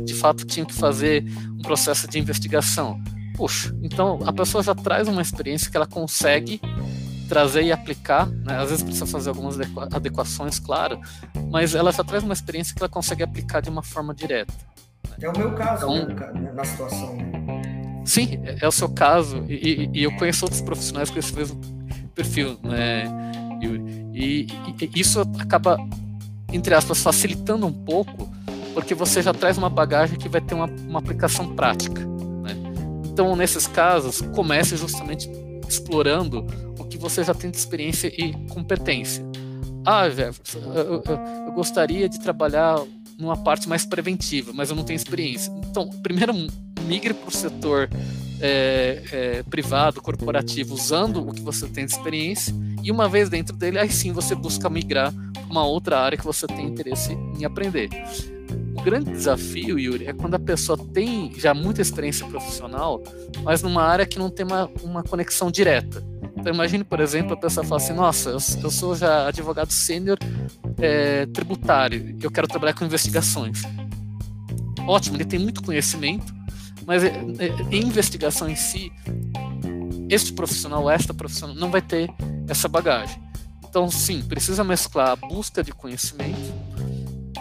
De 0.04 0.14
fato, 0.14 0.46
tinham 0.46 0.66
que 0.66 0.74
fazer 0.74 1.24
um 1.58 1.62
processo 1.62 2.08
de 2.08 2.18
investigação. 2.18 3.00
Puxa, 3.36 3.74
então 3.82 4.18
a 4.24 4.32
pessoa 4.32 4.64
já 4.64 4.74
traz 4.74 5.06
uma 5.06 5.22
experiência 5.22 5.70
que 5.70 5.76
ela 5.76 5.86
consegue 5.86 6.60
trazer 7.28 7.62
e 7.62 7.70
aplicar, 7.70 8.26
né? 8.26 8.56
às 8.56 8.70
vezes 8.70 8.82
precisa 8.82 9.06
fazer 9.06 9.28
algumas 9.28 9.56
adequações, 9.92 10.58
claro, 10.58 10.98
mas 11.50 11.74
ela 11.74 11.92
já 11.92 12.02
traz 12.02 12.24
uma 12.24 12.32
experiência 12.32 12.74
que 12.74 12.82
ela 12.82 12.88
consegue 12.88 13.22
aplicar 13.22 13.60
de 13.60 13.68
uma 13.68 13.82
forma 13.82 14.14
direta. 14.14 14.52
É 15.20 15.28
o 15.28 15.36
meu 15.36 15.54
caso, 15.54 15.86
então, 15.94 16.32
né, 16.34 16.52
na 16.52 16.64
situação. 16.64 17.18
Sim, 18.04 18.40
é, 18.44 18.64
é 18.64 18.66
o 18.66 18.72
seu 18.72 18.88
caso, 18.88 19.44
e, 19.46 19.90
e, 19.92 20.02
eu 20.02 20.16
conheço 20.16 20.46
outros 20.46 20.62
profissionais 20.62 21.10
com 21.10 21.18
esse 21.18 21.34
mesmo 21.34 21.60
perfil, 22.14 22.58
né, 22.62 23.04
Yuri? 23.62 24.06
E, 24.14 24.46
e, 24.80 25.00
isso 25.00 25.20
acaba, 25.38 25.76
entre 26.52 26.74
aspas, 26.74 27.02
facilitando 27.02 27.66
um 27.66 27.72
pouco, 27.72 28.28
porque 28.74 28.94
você 28.94 29.22
já 29.22 29.32
traz 29.32 29.58
uma 29.58 29.70
bagagem 29.70 30.18
que 30.18 30.28
vai 30.28 30.40
ter 30.40 30.54
uma, 30.54 30.66
uma 30.66 30.98
aplicação 30.98 31.54
prática. 31.54 32.04
Né? 32.04 32.56
Então, 33.06 33.34
nesses 33.36 33.66
casos, 33.66 34.20
comece 34.34 34.76
justamente 34.76 35.28
explorando 35.68 36.46
o 36.78 36.84
que 36.84 36.96
você 36.96 37.22
já 37.22 37.34
tem 37.34 37.50
de 37.50 37.56
experiência 37.56 38.08
e 38.08 38.32
competência. 38.48 39.24
Ah, 39.84 40.08
Jefferson, 40.08 40.58
eu, 40.74 41.02
eu, 41.06 41.18
eu 41.46 41.52
gostaria 41.52 42.08
de 42.08 42.18
trabalhar 42.20 42.78
numa 43.18 43.36
parte 43.36 43.68
mais 43.68 43.84
preventiva, 43.84 44.52
mas 44.54 44.70
eu 44.70 44.76
não 44.76 44.84
tenho 44.84 44.96
experiência. 44.96 45.52
Então, 45.68 45.88
primeiro 46.02 46.32
migre 46.86 47.12
para 47.12 47.28
o 47.28 47.32
setor 47.32 47.90
é, 48.40 49.02
é, 49.10 49.42
privado, 49.42 50.00
corporativo, 50.00 50.74
usando 50.74 51.28
o 51.28 51.32
que 51.32 51.42
você 51.42 51.66
tem 51.66 51.84
de 51.84 51.92
experiência, 51.92 52.54
e 52.82 52.90
uma 52.90 53.08
vez 53.08 53.28
dentro 53.28 53.56
dele, 53.56 53.78
aí 53.78 53.90
sim 53.90 54.12
você 54.12 54.34
busca 54.34 54.68
migrar 54.68 55.12
para 55.12 55.44
uma 55.50 55.64
outra 55.64 55.98
área 56.00 56.18
que 56.18 56.24
você 56.24 56.46
tem 56.46 56.66
interesse 56.66 57.12
em 57.38 57.44
aprender. 57.44 57.88
O 58.76 58.82
grande 58.82 59.10
desafio, 59.10 59.78
Yuri, 59.78 60.06
é 60.06 60.12
quando 60.12 60.34
a 60.34 60.38
pessoa 60.38 60.78
tem 60.78 61.32
já 61.36 61.52
muita 61.52 61.82
experiência 61.82 62.26
profissional, 62.26 63.02
mas 63.42 63.62
numa 63.62 63.82
área 63.82 64.06
que 64.06 64.18
não 64.18 64.30
tem 64.30 64.46
uma, 64.46 64.70
uma 64.82 65.02
conexão 65.02 65.50
direta. 65.50 66.02
Então 66.36 66.54
imagine, 66.54 66.84
por 66.84 67.00
exemplo, 67.00 67.34
a 67.34 67.36
pessoa 67.36 67.66
fala 67.66 67.80
assim, 67.80 67.92
nossa, 67.92 68.30
eu, 68.30 68.70
sou 68.70 68.94
já 68.94 69.26
advogado 69.26 69.72
sênior 69.72 70.16
é, 70.80 71.26
tributário, 71.26 72.16
eu 72.22 72.30
quero 72.30 72.46
trabalhar 72.46 72.74
com 72.74 72.84
investigações. 72.84 73.62
Ótimo, 74.86 75.16
ele 75.16 75.24
tem 75.24 75.40
muito 75.40 75.62
conhecimento, 75.62 76.32
mas 76.86 77.02
é, 77.02 77.08
é, 77.08 77.76
em 77.76 77.82
investigação 77.82 78.48
em 78.48 78.54
si, 78.54 78.92
este 80.08 80.32
profissional, 80.32 80.88
esta 80.88 81.12
profissional, 81.12 81.56
não 81.56 81.70
vai 81.70 81.82
ter 81.82 82.08
essa 82.48 82.68
bagagem. 82.68 83.20
Então, 83.68 83.90
sim, 83.90 84.22
precisa 84.22 84.64
mesclar 84.64 85.10
a 85.10 85.16
busca 85.16 85.62
de 85.62 85.72
conhecimento 85.72 86.68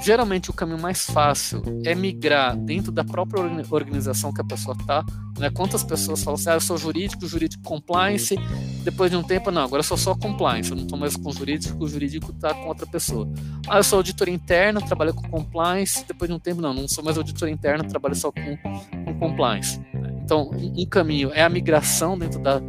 geralmente 0.04 0.50
o 0.50 0.54
caminho 0.54 0.80
mais 0.80 1.06
fácil 1.06 1.62
é 1.84 1.93
migrar 1.96 2.56
dentro 2.56 2.91
da 2.91 3.04
própria 3.04 3.43
organização 3.70 4.34
que 4.34 4.41
a 4.41 4.43
pessoa 4.43 4.76
está. 4.80 5.06
Né? 5.38 5.50
Quantas 5.50 5.84
pessoas 5.84 6.24
falam 6.24 6.36
assim, 6.36 6.50
ah, 6.50 6.54
eu 6.54 6.62
sou 6.62 6.78
jurídico, 6.78 7.28
jurídico 7.28 7.62
compliance, 7.63 8.36
depois 8.84 9.12
de 9.12 9.17
um 9.17 9.24
tempo, 9.24 9.52
não, 9.52 9.63
agora 9.63 9.82
eu 9.82 9.84
sou 9.84 9.98
só 9.98 10.15
compliance, 10.15 10.72
eu 10.72 10.78
não 10.78 10.84
estou 10.84 10.98
mais 10.98 11.15
com 11.15 11.32
jurídico, 11.32 11.84
o 11.84 11.88
jurídico 11.88 12.32
está 12.32 12.54
com 12.54 12.67
outra 12.67 12.86
pessoa. 12.88 13.30
Ah, 13.67 13.78
eu 13.78 13.84
sou 13.84 13.98
auditor 13.98 14.30
interno, 14.30 14.82
trabalho 14.82 15.13
com 15.13 15.28
compliance, 15.30 16.06
depois 16.08 16.30
de 16.30 16.36
um 16.36 16.39
tempo, 16.39 16.62
não, 16.62 16.74
não 16.74 16.88
sou 16.88 17.04
mais 17.04 17.17
auditor 17.17 17.50
interno, 17.50 17.84
trabalho 17.84 18.15
só 18.15 18.32
com, 18.32 18.58
com 18.58 19.20
compliance. 19.20 19.80
Então, 20.24 20.52
um 20.52 20.86
caminho 20.86 21.32
é 21.34 21.43
a 21.43 21.50
migração 21.50 22.17
dentro 22.17 22.39
da, 22.39 22.62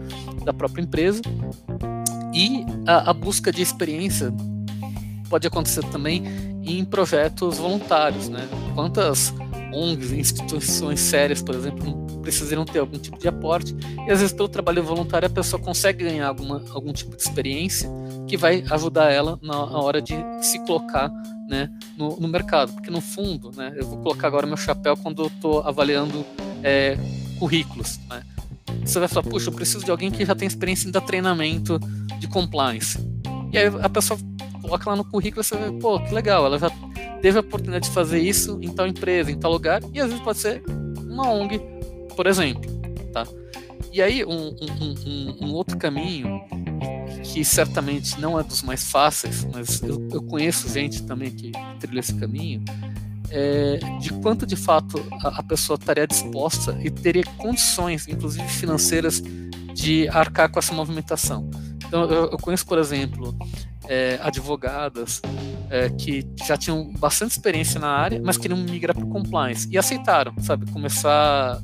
da 0.44 0.53
própria 0.53 0.83
empresa 0.83 1.20
e 2.38 2.64
a, 2.87 3.11
a 3.11 3.12
busca 3.12 3.51
de 3.51 3.61
experiência 3.61 4.33
pode 5.29 5.44
acontecer 5.48 5.85
também 5.87 6.22
em 6.62 6.85
projetos 6.85 7.59
voluntários, 7.59 8.29
né? 8.29 8.48
Quantas 8.77 9.35
ONGs, 9.72 10.12
instituições 10.12 11.01
sérias, 11.01 11.42
por 11.42 11.57
exemplo, 11.57 12.07
precisam 12.22 12.64
ter 12.64 12.79
algum 12.79 12.96
tipo 12.96 13.18
de 13.18 13.27
aporte 13.27 13.74
e 14.07 14.11
às 14.11 14.20
vezes 14.20 14.33
pelo 14.33 14.48
trabalho 14.48 14.85
voluntário 14.85 15.27
a 15.27 15.31
pessoa 15.31 15.61
consegue 15.61 16.05
ganhar 16.05 16.29
alguma, 16.29 16.62
algum 16.70 16.92
tipo 16.92 17.16
de 17.16 17.22
experiência 17.22 17.90
que 18.29 18.37
vai 18.37 18.62
ajudar 18.70 19.11
ela 19.11 19.37
na, 19.42 19.57
hora 19.81 20.01
de 20.01 20.14
se 20.40 20.61
colocar 20.61 21.11
né, 21.48 21.68
no, 21.96 22.20
no, 22.20 22.29
mercado, 22.29 22.72
porque 22.72 22.90
no 22.90 23.01
fundo, 23.01 23.51
né, 23.57 23.74
eu 23.77 23.87
vou 23.87 23.98
colocar 23.98 24.29
agora 24.29 24.46
meu 24.46 24.57
chapéu 24.57 24.96
quando 24.96 25.22
eu 25.22 25.27
estou 25.27 25.61
avaliando 25.62 26.24
é, 26.62 26.96
currículos, 27.38 27.98
né? 28.09 28.22
Você 28.85 28.98
vai 28.98 29.09
falar, 29.09 29.22
puxa, 29.22 29.48
eu 29.48 29.54
preciso 29.54 29.85
de 29.85 29.90
alguém 29.90 30.11
que 30.11 30.24
já 30.24 30.35
tem 30.35 30.46
experiência 30.46 30.88
em 30.88 30.90
dar 30.90 31.00
treinamento 31.00 31.78
de 32.18 32.26
compliance. 32.28 32.98
E 33.52 33.59
aí 33.59 33.66
a 33.66 33.88
pessoa 33.88 34.18
coloca 34.61 34.90
lá 34.90 34.96
no 34.96 35.04
currículo 35.04 35.42
e 35.42 35.44
você 35.44 35.57
vê, 35.57 35.72
pô, 35.72 36.00
que 36.00 36.12
legal, 36.12 36.44
ela 36.44 36.59
já 36.59 36.70
teve 37.22 37.38
a 37.38 37.40
oportunidade 37.40 37.88
de 37.88 37.94
fazer 37.94 38.20
isso 38.20 38.59
em 38.61 38.68
tal 38.72 38.87
empresa, 38.87 39.31
em 39.31 39.38
tal 39.38 39.50
lugar, 39.50 39.83
e 39.92 40.00
às 40.00 40.09
vezes 40.09 40.22
pode 40.22 40.38
ser 40.38 40.62
uma 40.98 41.31
ONG, 41.31 41.61
por 42.14 42.26
exemplo, 42.26 42.62
tá? 43.12 43.26
E 43.92 44.02
aí, 44.02 44.24
um, 44.24 44.48
um, 44.48 44.94
um, 45.07 45.46
um 45.46 45.52
outro 45.54 45.76
caminho, 45.78 46.40
que 47.24 47.44
certamente 47.44 48.20
não 48.20 48.38
é 48.38 48.42
dos 48.42 48.62
mais 48.62 48.85
fáceis, 48.85 49.44
mas 49.52 49.83
eu, 49.83 50.07
eu 50.12 50.22
conheço 50.22 50.68
gente 50.68 51.02
também 51.04 51.31
que 51.31 51.52
trilha 51.81 52.00
esse 52.00 52.14
caminho, 52.14 52.62
é, 53.30 53.78
de 54.00 54.12
quanto 54.14 54.46
de 54.46 54.56
fato 54.56 55.02
a, 55.22 55.40
a, 55.40 55.42
pessoa 55.42 55.76
estaria 55.78 56.06
disposta 56.06 56.78
e 56.82 56.90
teria 56.90 57.24
condições, 57.36 58.08
inclusive 58.08 58.46
financeiras, 58.48 59.22
de 59.74 60.08
arcar 60.08 60.50
com 60.50 60.58
essa 60.58 60.72
movimentação. 60.72 61.48
Então, 61.86 62.04
eu, 62.04 62.30
eu 62.30 62.38
conheço, 62.38 62.66
por 62.66 62.78
exemplo, 62.78 63.36
é, 63.88 64.18
advogadas 64.22 65.22
é, 65.70 65.88
que 65.90 66.26
já 66.46 66.56
tinham 66.56 66.92
bastante 66.92 67.32
experiência 67.32 67.80
na 67.80 67.88
área, 67.88 68.20
mas 68.22 68.36
queriam 68.36 68.58
migrar 68.58 68.94
para 68.94 69.06
compliance 69.06 69.68
e 69.70 69.78
aceitaram, 69.78 70.34
sabe, 70.40 70.70
começar, 70.70 71.60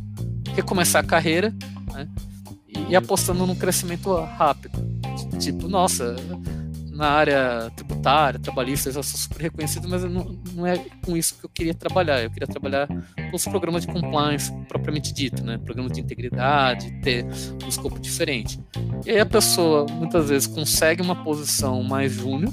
recomeçar 0.54 1.04
a 1.04 1.06
carreira 1.06 1.54
né, 1.92 2.08
e, 2.68 2.92
e 2.92 2.96
apostando 2.96 3.46
num 3.46 3.54
crescimento 3.54 4.14
rápido. 4.14 4.78
Tipo, 5.38 5.68
nossa, 5.68 6.16
na 6.94 7.08
área 7.08 7.70
tributária, 7.76 8.38
trabalhista, 8.38 8.90
já 8.90 9.02
sou 9.02 9.18
super 9.18 9.42
reconhecido, 9.42 9.88
mas 9.88 10.04
não, 10.04 10.38
não 10.54 10.66
é 10.66 10.78
com 11.04 11.16
isso 11.16 11.36
que 11.38 11.44
eu 11.44 11.50
queria 11.50 11.74
trabalhar. 11.74 12.22
Eu 12.22 12.30
queria 12.30 12.46
trabalhar 12.46 12.86
com 12.86 13.36
os 13.36 13.44
programas 13.44 13.84
de 13.84 13.92
compliance 13.92 14.52
propriamente 14.68 15.12
dito, 15.12 15.44
né? 15.44 15.58
Programas 15.58 15.92
de 15.92 16.00
integridade, 16.00 16.90
ter 17.02 17.26
um 17.64 17.68
escopo 17.68 17.98
diferente. 17.98 18.60
E 19.04 19.10
aí 19.10 19.20
a 19.20 19.26
pessoa 19.26 19.86
muitas 19.90 20.28
vezes 20.28 20.46
consegue 20.46 21.02
uma 21.02 21.22
posição 21.22 21.82
mais 21.82 22.12
júnior, 22.12 22.52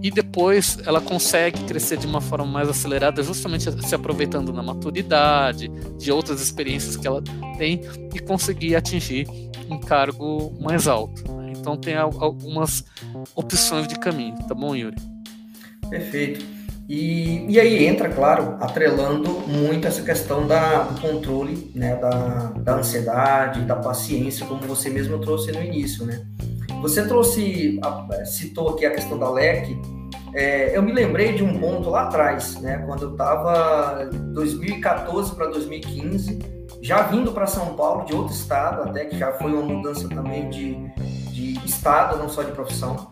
e 0.00 0.10
depois 0.10 0.78
ela 0.86 1.00
consegue 1.00 1.64
crescer 1.64 1.98
de 1.98 2.06
uma 2.06 2.20
forma 2.20 2.46
mais 2.46 2.68
acelerada, 2.68 3.22
justamente 3.22 3.64
se 3.84 3.94
aproveitando 3.94 4.52
da 4.52 4.62
maturidade, 4.62 5.68
de 5.98 6.12
outras 6.12 6.40
experiências 6.40 6.96
que 6.96 7.06
ela 7.06 7.20
tem 7.58 7.80
e 8.14 8.20
conseguir 8.20 8.76
atingir 8.76 9.26
um 9.68 9.78
cargo 9.78 10.56
mais 10.60 10.86
alto. 10.86 11.37
Então 11.68 11.76
tem 11.76 11.96
algumas 11.96 12.82
opções 13.34 13.86
de 13.86 13.98
caminho, 13.98 14.34
tá 14.48 14.54
bom, 14.54 14.74
Yuri? 14.74 14.96
Perfeito. 15.90 16.42
E, 16.88 17.44
e 17.46 17.60
aí 17.60 17.84
entra, 17.84 18.08
claro, 18.08 18.56
atrelando 18.58 19.28
muito 19.46 19.86
essa 19.86 20.00
questão 20.00 20.46
da, 20.46 20.84
do 20.84 20.98
controle, 20.98 21.70
né, 21.74 21.96
da, 21.96 22.52
da 22.56 22.76
ansiedade, 22.76 23.60
da 23.66 23.76
paciência, 23.76 24.46
como 24.46 24.62
você 24.62 24.88
mesmo 24.88 25.18
trouxe 25.18 25.52
no 25.52 25.62
início, 25.62 26.06
né? 26.06 26.24
Você 26.80 27.06
trouxe, 27.06 27.78
citou 28.24 28.70
aqui 28.70 28.86
a 28.86 28.90
questão 28.90 29.18
da 29.18 29.30
LEC. 29.30 29.78
É, 30.32 30.74
eu 30.74 30.82
me 30.82 30.92
lembrei 30.92 31.34
de 31.34 31.44
um 31.44 31.60
ponto 31.60 31.90
lá 31.90 32.04
atrás, 32.04 32.58
né, 32.62 32.82
quando 32.86 33.02
eu 33.02 33.12
estava 33.12 34.08
2014 34.32 35.34
para 35.34 35.48
2015, 35.48 36.38
já 36.80 37.02
vindo 37.02 37.30
para 37.32 37.46
São 37.46 37.74
Paulo, 37.74 38.06
de 38.06 38.14
outro 38.14 38.32
estado, 38.32 38.88
até 38.88 39.04
que 39.04 39.18
já 39.18 39.32
foi 39.32 39.52
uma 39.52 39.62
mudança 39.62 40.08
também 40.08 40.48
de, 40.48 40.78
de 41.38 41.64
estado, 41.64 42.18
não 42.18 42.28
só 42.28 42.42
de 42.42 42.52
profissão. 42.52 43.08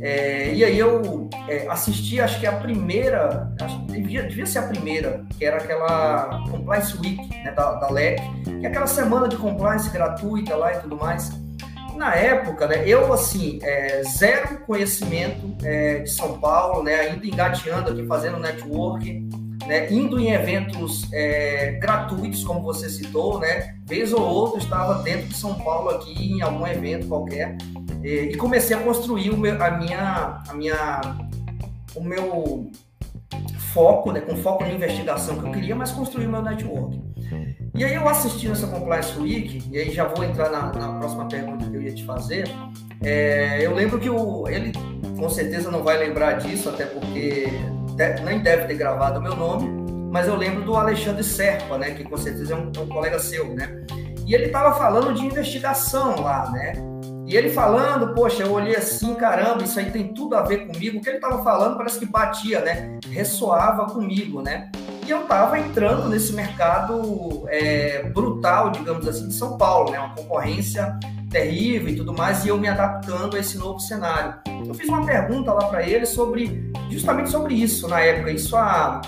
É, 0.00 0.52
e 0.52 0.64
aí 0.64 0.78
eu 0.78 1.30
é, 1.48 1.66
assisti, 1.68 2.20
acho 2.20 2.38
que 2.38 2.46
a 2.46 2.52
primeira, 2.52 3.52
acho, 3.60 3.78
devia, 3.86 4.24
devia 4.24 4.44
ser 4.44 4.58
a 4.58 4.62
primeira, 4.62 5.24
que 5.38 5.44
era 5.44 5.56
aquela 5.56 6.42
Compliance 6.50 6.96
Week 6.98 7.28
né, 7.30 7.52
da, 7.52 7.74
da 7.74 7.88
LEC, 7.88 8.20
que 8.44 8.66
é 8.66 8.68
aquela 8.68 8.86
semana 8.86 9.28
de 9.28 9.36
compliance 9.36 9.88
gratuita 9.90 10.56
lá 10.56 10.72
e 10.74 10.80
tudo 10.80 10.96
mais 10.96 11.30
na 11.96 12.14
época, 12.14 12.66
né, 12.66 12.82
eu, 12.86 13.12
assim, 13.12 13.58
é, 13.62 14.02
zero 14.02 14.60
conhecimento 14.66 15.54
é, 15.62 16.00
de 16.00 16.10
São 16.10 16.38
Paulo, 16.38 16.82
né, 16.82 16.94
ainda 16.94 17.26
engateando 17.26 17.90
aqui, 17.90 18.06
fazendo 18.06 18.38
network, 18.38 19.28
né, 19.66 19.90
indo 19.92 20.18
em 20.18 20.30
eventos 20.30 21.10
é, 21.12 21.78
gratuitos, 21.80 22.44
como 22.44 22.62
você 22.62 22.88
citou, 22.88 23.38
né, 23.38 23.76
vez 23.84 24.12
ou 24.12 24.22
outra 24.22 24.58
estava 24.58 25.02
dentro 25.02 25.28
de 25.28 25.34
São 25.34 25.54
Paulo 25.54 25.90
aqui, 25.90 26.32
em 26.32 26.42
algum 26.42 26.66
evento 26.66 27.06
qualquer, 27.08 27.56
e 28.02 28.34
comecei 28.36 28.76
a 28.76 28.80
construir 28.80 29.36
meu, 29.36 29.62
a 29.62 29.70
minha, 29.70 30.42
a 30.48 30.54
minha, 30.54 31.00
o 31.94 32.02
meu 32.02 32.70
foco, 33.72 34.12
né, 34.12 34.20
com 34.20 34.36
foco 34.36 34.64
na 34.64 34.72
investigação 34.72 35.38
que 35.38 35.46
eu 35.46 35.52
queria, 35.52 35.74
mas 35.74 35.90
construir 35.92 36.26
o 36.26 36.30
meu 36.30 36.42
network. 36.42 37.00
E 37.74 37.84
aí 37.84 37.94
eu 37.94 38.06
assistindo 38.06 38.52
essa 38.52 38.66
Compliance 38.66 39.18
Week, 39.18 39.62
e 39.70 39.78
aí 39.78 39.90
já 39.90 40.04
vou 40.04 40.22
entrar 40.24 40.50
na, 40.50 40.72
na 40.72 40.98
próxima 40.98 41.26
pergunta 41.26 41.66
que 41.66 41.74
eu 41.74 41.80
ia 41.80 41.94
te 41.94 42.04
fazer, 42.04 42.44
é, 43.02 43.64
eu 43.64 43.74
lembro 43.74 43.98
que 43.98 44.10
o, 44.10 44.46
ele 44.46 44.72
com 45.22 45.30
certeza 45.30 45.70
não 45.70 45.84
vai 45.84 45.96
lembrar 45.98 46.32
disso, 46.32 46.68
até 46.68 46.84
porque 46.84 47.46
nem 48.24 48.40
deve 48.40 48.66
ter 48.66 48.74
gravado 48.74 49.20
o 49.20 49.22
meu 49.22 49.36
nome, 49.36 49.70
mas 50.10 50.26
eu 50.26 50.34
lembro 50.34 50.64
do 50.64 50.74
Alexandre 50.74 51.22
Serpa, 51.22 51.78
né, 51.78 51.92
que 51.92 52.02
com 52.02 52.16
certeza 52.16 52.54
é 52.54 52.56
um, 52.56 52.72
é 52.76 52.80
um 52.80 52.88
colega 52.88 53.20
seu, 53.20 53.54
né? 53.54 53.84
E 54.26 54.34
ele 54.34 54.46
estava 54.46 54.74
falando 54.74 55.14
de 55.14 55.24
investigação 55.24 56.20
lá, 56.20 56.50
né? 56.50 56.72
E 57.24 57.36
ele 57.36 57.50
falando, 57.50 58.12
poxa, 58.14 58.42
eu 58.42 58.52
olhei 58.52 58.74
assim, 58.74 59.14
caramba, 59.14 59.62
isso 59.62 59.78
aí 59.78 59.92
tem 59.92 60.12
tudo 60.12 60.34
a 60.34 60.42
ver 60.42 60.66
comigo. 60.66 60.98
O 60.98 61.00
que 61.00 61.08
ele 61.08 61.18
estava 61.18 61.42
falando 61.44 61.76
parece 61.76 62.00
que 62.00 62.06
batia, 62.06 62.60
né? 62.60 62.98
Ressoava 63.08 63.86
comigo, 63.86 64.42
né? 64.42 64.70
E 65.06 65.10
eu 65.10 65.22
estava 65.22 65.58
entrando 65.58 66.08
nesse 66.08 66.32
mercado 66.32 67.44
é, 67.48 68.02
brutal, 68.12 68.70
digamos 68.70 69.06
assim, 69.06 69.28
de 69.28 69.34
São 69.34 69.56
Paulo, 69.56 69.92
né? 69.92 70.00
Uma 70.00 70.14
concorrência 70.14 70.98
terrível 71.32 71.88
e 71.88 71.96
tudo 71.96 72.12
mais, 72.12 72.44
e 72.44 72.48
eu 72.48 72.58
me 72.58 72.68
adaptando 72.68 73.36
a 73.36 73.40
esse 73.40 73.56
novo 73.58 73.80
cenário. 73.80 74.34
Eu 74.66 74.74
fiz 74.74 74.88
uma 74.88 75.04
pergunta 75.04 75.52
lá 75.52 75.66
para 75.66 75.82
ele 75.82 76.04
sobre, 76.06 76.70
justamente 76.90 77.30
sobre 77.30 77.54
isso 77.54 77.88
na 77.88 78.00
época, 78.00 78.30
isso 78.30 78.54
há 78.54 79.00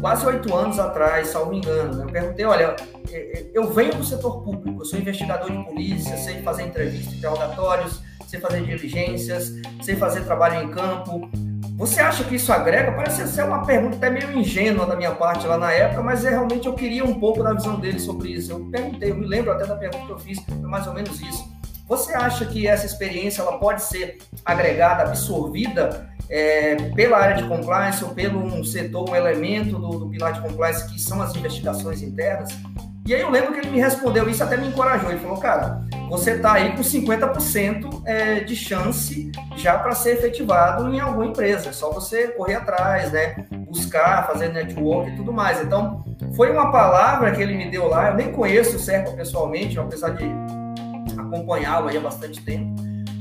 quase 0.00 0.26
oito 0.26 0.54
anos 0.54 0.78
atrás, 0.78 1.28
salvo 1.28 1.54
engano. 1.54 1.94
Né? 1.94 2.04
Eu 2.04 2.08
perguntei, 2.08 2.44
olha, 2.44 2.76
é, 3.10 3.16
é, 3.16 3.50
eu 3.54 3.72
venho 3.72 3.94
do 3.94 4.04
setor 4.04 4.42
público, 4.42 4.82
eu 4.82 4.84
sou 4.84 4.98
investigador 4.98 5.50
de 5.50 5.64
polícia, 5.64 6.16
sei 6.18 6.42
fazer 6.42 6.64
entrevistas, 6.64 7.14
interrogatórios, 7.14 8.02
sei 8.26 8.38
fazer 8.38 8.62
diligências, 8.62 9.54
sei 9.82 9.96
fazer 9.96 10.24
trabalho 10.24 10.62
em 10.62 10.70
campo, 10.70 11.28
você 11.76 12.00
acha 12.00 12.22
que 12.22 12.36
isso 12.36 12.52
agrega? 12.52 12.92
Parece 12.92 13.26
ser 13.26 13.42
uma 13.42 13.64
pergunta 13.66 13.96
até 13.96 14.08
meio 14.08 14.30
ingênua 14.38 14.86
da 14.86 14.94
minha 14.94 15.10
parte 15.12 15.44
lá 15.44 15.58
na 15.58 15.72
época, 15.72 16.02
mas 16.02 16.24
é, 16.24 16.30
realmente 16.30 16.66
eu 16.66 16.74
queria 16.74 17.04
um 17.04 17.18
pouco 17.18 17.42
da 17.42 17.52
visão 17.52 17.80
dele 17.80 17.98
sobre 17.98 18.30
isso. 18.30 18.52
Eu 18.52 18.60
perguntei, 18.70 19.10
eu 19.10 19.16
me 19.16 19.26
lembro 19.26 19.50
até 19.50 19.66
da 19.66 19.74
pergunta 19.74 20.06
que 20.06 20.12
eu 20.12 20.18
fiz, 20.18 20.38
foi 20.38 20.68
mais 20.68 20.86
ou 20.86 20.94
menos 20.94 21.20
isso. 21.20 21.53
Você 21.86 22.14
acha 22.14 22.46
que 22.46 22.66
essa 22.66 22.86
experiência 22.86 23.42
ela 23.42 23.58
pode 23.58 23.82
ser 23.82 24.18
agregada, 24.44 25.02
absorvida 25.02 26.08
é, 26.30 26.76
pela 26.94 27.18
área 27.18 27.36
de 27.36 27.46
compliance 27.46 28.02
ou 28.02 28.10
pelo 28.10 28.42
um 28.42 28.64
setor, 28.64 29.08
um 29.10 29.14
elemento 29.14 29.78
do, 29.78 29.98
do 29.98 30.08
pilar 30.08 30.32
de 30.32 30.40
compliance 30.40 30.90
que 30.90 31.00
são 31.00 31.20
as 31.20 31.34
investigações 31.36 32.02
internas? 32.02 32.56
E 33.06 33.14
aí 33.14 33.20
eu 33.20 33.28
lembro 33.28 33.52
que 33.52 33.58
ele 33.58 33.68
me 33.68 33.78
respondeu 33.78 34.26
isso, 34.30 34.42
até 34.42 34.56
me 34.56 34.68
encorajou. 34.68 35.10
Ele 35.10 35.20
falou, 35.20 35.36
cara, 35.36 35.82
você 36.08 36.32
está 36.32 36.54
aí 36.54 36.74
com 36.74 36.82
50% 36.82 38.02
é, 38.06 38.40
de 38.40 38.56
chance 38.56 39.30
já 39.56 39.78
para 39.78 39.92
ser 39.92 40.12
efetivado 40.12 40.88
em 40.88 41.00
alguma 41.00 41.26
empresa. 41.26 41.68
É 41.68 41.72
só 41.72 41.92
você 41.92 42.28
correr 42.28 42.54
atrás, 42.54 43.12
né? 43.12 43.44
Buscar, 43.68 44.26
fazer 44.26 44.48
network 44.48 45.10
e 45.10 45.16
tudo 45.16 45.34
mais. 45.34 45.60
Então, 45.60 46.02
foi 46.34 46.50
uma 46.50 46.72
palavra 46.72 47.30
que 47.32 47.42
ele 47.42 47.54
me 47.54 47.70
deu 47.70 47.88
lá. 47.88 48.08
Eu 48.08 48.14
nem 48.14 48.32
conheço 48.32 48.76
o 48.76 48.80
Serpa 48.80 49.10
pessoalmente, 49.10 49.78
apesar 49.78 50.14
de 50.14 50.24
acompanhá-lo 51.34 51.88
aí 51.88 51.96
há 51.96 52.00
bastante 52.00 52.40
tempo. 52.40 52.74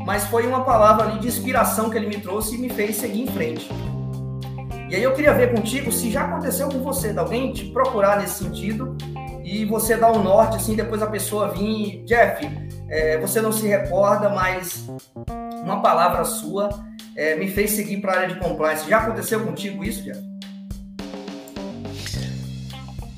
Mas 0.05 0.25
foi 0.25 0.45
uma 0.45 0.63
palavra 0.63 1.05
ali 1.05 1.19
de 1.19 1.27
inspiração 1.27 1.89
que 1.89 1.97
ele 1.97 2.07
me 2.07 2.19
trouxe 2.19 2.55
e 2.55 2.57
me 2.57 2.69
fez 2.69 2.97
seguir 2.97 3.21
em 3.21 3.27
frente. 3.27 3.69
E 4.89 4.95
aí 4.95 5.03
eu 5.03 5.13
queria 5.13 5.33
ver 5.33 5.53
contigo 5.53 5.91
se 5.91 6.11
já 6.11 6.23
aconteceu 6.25 6.69
com 6.69 6.79
você, 6.79 7.13
de 7.13 7.19
alguém 7.19 7.51
te 7.51 7.65
procurar 7.65 8.19
nesse 8.19 8.43
sentido 8.43 8.95
e 9.43 9.65
você 9.65 9.97
dá 9.97 10.11
um 10.11 10.21
norte, 10.21 10.57
assim, 10.57 10.75
depois 10.75 11.01
a 11.01 11.07
pessoa 11.07 11.49
vir, 11.49 12.03
Jeff, 12.05 12.47
é, 12.89 13.17
você 13.17 13.41
não 13.41 13.51
se 13.51 13.67
recorda, 13.67 14.29
mas 14.29 14.87
uma 15.63 15.81
palavra 15.81 16.23
sua 16.23 16.69
é, 17.15 17.35
me 17.35 17.47
fez 17.47 17.71
seguir 17.71 18.01
para 18.01 18.13
a 18.13 18.15
área 18.17 18.35
de 18.35 18.39
compliance. 18.39 18.89
Já 18.89 18.99
aconteceu 18.99 19.43
contigo 19.43 19.83
isso, 19.83 20.03
Jeff? 20.03 20.32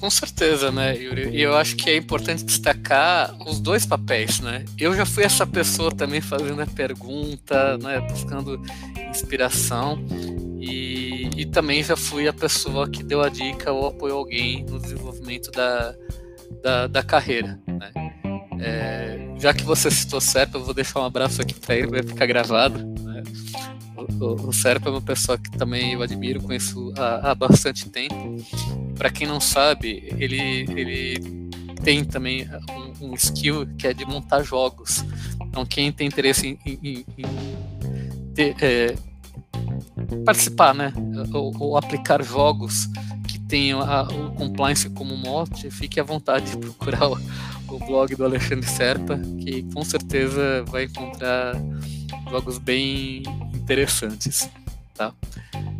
Com 0.05 0.09
certeza, 0.11 0.71
né, 0.71 0.95
Yuri? 0.95 1.29
E 1.35 1.41
eu 1.41 1.57
acho 1.57 1.75
que 1.75 1.89
é 1.89 1.97
importante 1.97 2.43
destacar 2.43 3.35
os 3.43 3.59
dois 3.59 3.87
papéis, 3.87 4.39
né? 4.39 4.63
Eu 4.77 4.95
já 4.95 5.03
fui 5.03 5.23
essa 5.23 5.47
pessoa 5.47 5.91
também 5.91 6.21
fazendo 6.21 6.61
a 6.61 6.67
pergunta, 6.67 7.75
né, 7.79 7.99
buscando 8.01 8.61
inspiração 9.09 9.97
e, 10.61 11.31
e 11.35 11.45
também 11.47 11.83
já 11.83 11.97
fui 11.97 12.27
a 12.27 12.33
pessoa 12.33 12.87
que 12.87 13.01
deu 13.01 13.19
a 13.23 13.29
dica 13.29 13.71
ou 13.71 13.87
apoiou 13.87 14.19
alguém 14.19 14.63
no 14.63 14.79
desenvolvimento 14.79 15.49
da, 15.49 15.95
da, 16.61 16.85
da 16.85 17.01
carreira. 17.01 17.59
Né? 17.65 17.91
É, 18.59 19.33
já 19.39 19.55
que 19.55 19.63
você 19.63 19.89
citou 19.89 20.21
Serpa, 20.21 20.59
eu 20.59 20.63
vou 20.63 20.73
deixar 20.75 20.99
um 20.99 21.05
abraço 21.05 21.41
aqui 21.41 21.55
para 21.55 21.77
ele, 21.77 21.87
vai 21.87 22.03
ficar 22.03 22.27
gravado. 22.27 22.77
O, 24.19 24.51
Serpa 24.53 24.89
é 24.89 24.91
uma 24.91 25.01
pessoa 25.01 25.37
que 25.37 25.49
também 25.51 25.93
eu 25.93 26.01
admiro, 26.01 26.41
conheço 26.41 26.93
há, 26.97 27.31
há 27.31 27.35
bastante 27.35 27.89
tempo. 27.89 28.37
Para 28.95 29.09
quem 29.09 29.27
não 29.27 29.39
sabe, 29.39 30.13
ele, 30.17 30.65
ele 30.75 31.49
tem 31.83 32.03
também 32.03 32.47
um, 33.01 33.07
um, 33.07 33.13
skill 33.15 33.67
que 33.77 33.87
é 33.87 33.93
de 33.93 34.05
montar 34.05 34.43
jogos. 34.43 35.03
Então, 35.41 35.65
quem 35.65 35.91
tem 35.91 36.07
interesse 36.07 36.59
em, 36.65 36.79
em, 36.83 37.05
em 37.17 38.33
ter, 38.33 38.55
é, 38.61 38.95
participar, 40.25 40.73
né, 40.73 40.93
ou, 41.33 41.55
ou 41.59 41.77
aplicar 41.77 42.23
jogos 42.23 42.89
tem 43.47 43.73
a, 43.73 44.03
o 44.03 44.31
compliance 44.31 44.89
como 44.89 45.15
mote, 45.15 45.69
fique 45.69 45.99
à 45.99 46.03
vontade 46.03 46.51
de 46.51 46.57
procurar 46.57 47.07
o, 47.09 47.17
o, 47.69 47.79
blog 47.79 48.15
do 48.15 48.25
Alexandre 48.25 48.67
Serpa, 48.67 49.19
que 49.39 49.63
com 49.73 49.83
certeza 49.83 50.63
vai 50.67 50.85
encontrar 50.85 51.55
jogos 52.29 52.57
bem 52.57 53.23
interessantes, 53.65 54.47
tá? 54.93 55.11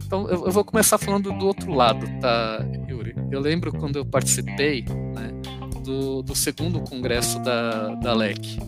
Então 0.05 0.27
eu, 0.27 0.45
eu 0.45 0.51
vou 0.51 0.65
começar 0.65 0.97
falando 0.97 1.31
do 1.31 1.45
outro 1.45 1.71
lado, 1.71 2.05
tá, 2.19 2.65
Yuri? 2.89 3.15
Eu 3.29 3.39
lembro 3.39 3.71
quando 3.71 3.97
eu 3.97 4.05
participei 4.05 4.83
né, 5.13 5.31
do, 5.83 6.23
do 6.23 6.35
segundo 6.35 6.81
congresso 6.81 7.39
da, 7.39 7.93
da 7.95 8.13
LEC. 8.13 8.59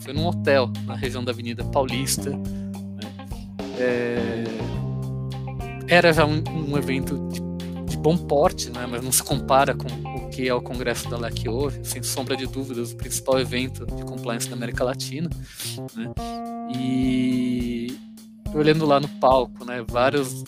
Foi 0.00 0.12
num 0.12 0.26
hotel 0.26 0.70
na 0.84 0.96
região 0.96 1.24
da 1.24 1.30
Avenida 1.30 1.64
Paulista. 1.64 2.30
Né? 2.30 3.14
É, 3.78 4.44
era 5.86 6.12
já 6.12 6.26
um, 6.26 6.42
um 6.48 6.76
evento 6.76 7.16
de 7.86 7.96
bom 7.96 8.16
porte, 8.16 8.70
né, 8.70 8.86
mas 8.88 9.02
não 9.02 9.12
se 9.12 9.22
compara 9.22 9.74
com 9.74 9.86
o 9.86 10.28
que 10.30 10.48
é 10.48 10.54
o 10.54 10.60
congresso 10.60 11.08
da 11.08 11.16
LEC 11.16 11.48
hoje, 11.48 11.80
sem 11.82 12.02
sombra 12.02 12.36
de 12.36 12.46
dúvidas, 12.46 12.92
o 12.92 12.96
principal 12.96 13.40
evento 13.40 13.84
de 13.86 14.04
compliance 14.04 14.48
da 14.48 14.56
América 14.56 14.84
Latina. 14.84 15.28
Né? 15.96 16.12
E 16.76 17.98
olhando 18.54 18.86
lá 18.86 19.00
no 19.00 19.08
palco, 19.08 19.64
né, 19.64 19.84
vários 19.88 20.42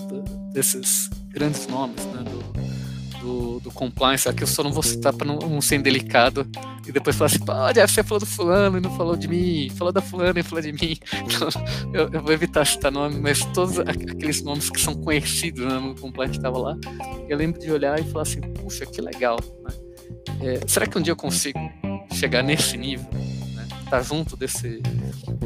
desses 0.53 1.09
grandes 1.29 1.67
nomes 1.67 2.05
né, 2.07 2.25
do, 2.25 3.19
do, 3.21 3.61
do 3.61 3.71
compliance, 3.71 4.29
aqui 4.29 4.43
eu 4.43 4.47
só 4.47 4.63
não 4.63 4.73
vou 4.73 4.83
citar 4.83 5.13
para 5.13 5.27
não, 5.27 5.37
não 5.37 5.61
ser 5.61 5.77
indelicado, 5.77 6.47
e 6.87 6.93
depois 6.93 7.15
falar 7.17 7.27
assim, 7.27 7.39
pode, 7.39 7.81
você 7.81 8.03
falou 8.03 8.21
do 8.21 8.27
fulano 8.27 8.79
e 8.79 8.81
não 8.81 8.97
falou 8.97 9.17
de 9.17 9.29
mim, 9.29 9.71
falou 9.77 9.93
da 9.93 10.01
fulana 10.01 10.41
e 10.41 10.43
falou 10.43 10.63
de 10.63 10.73
mim. 10.73 10.97
Então, 11.31 11.49
eu, 11.93 12.09
eu, 12.13 12.23
vou 12.23 12.33
evitar 12.33 12.65
citar 12.65 12.91
nome, 12.91 13.21
mas 13.21 13.45
todos 13.47 13.79
aqueles 13.79 14.43
nomes 14.43 14.69
que 14.71 14.81
são 14.81 14.95
conhecidos 14.95 15.65
né, 15.65 15.79
no 15.79 15.95
compliance 15.95 16.37
estava 16.37 16.59
lá, 16.59 16.77
eu 17.29 17.37
lembro 17.37 17.61
de 17.61 17.71
olhar 17.71 17.99
e 18.01 18.05
falar 18.05 18.23
assim, 18.23 18.41
puxa, 18.41 18.85
que 18.87 19.01
legal. 19.01 19.39
Né? 19.63 19.75
É, 20.43 20.61
será 20.67 20.87
que 20.87 20.99
um 20.99 21.03
dia 21.03 21.13
eu 21.13 21.17
consigo 21.17 21.59
chegar 22.13 22.43
nesse 22.43 22.77
nível? 22.77 23.09
Né? 23.55 23.69
Tá 23.89 24.03
junto 24.03 24.37
desse, 24.37 24.81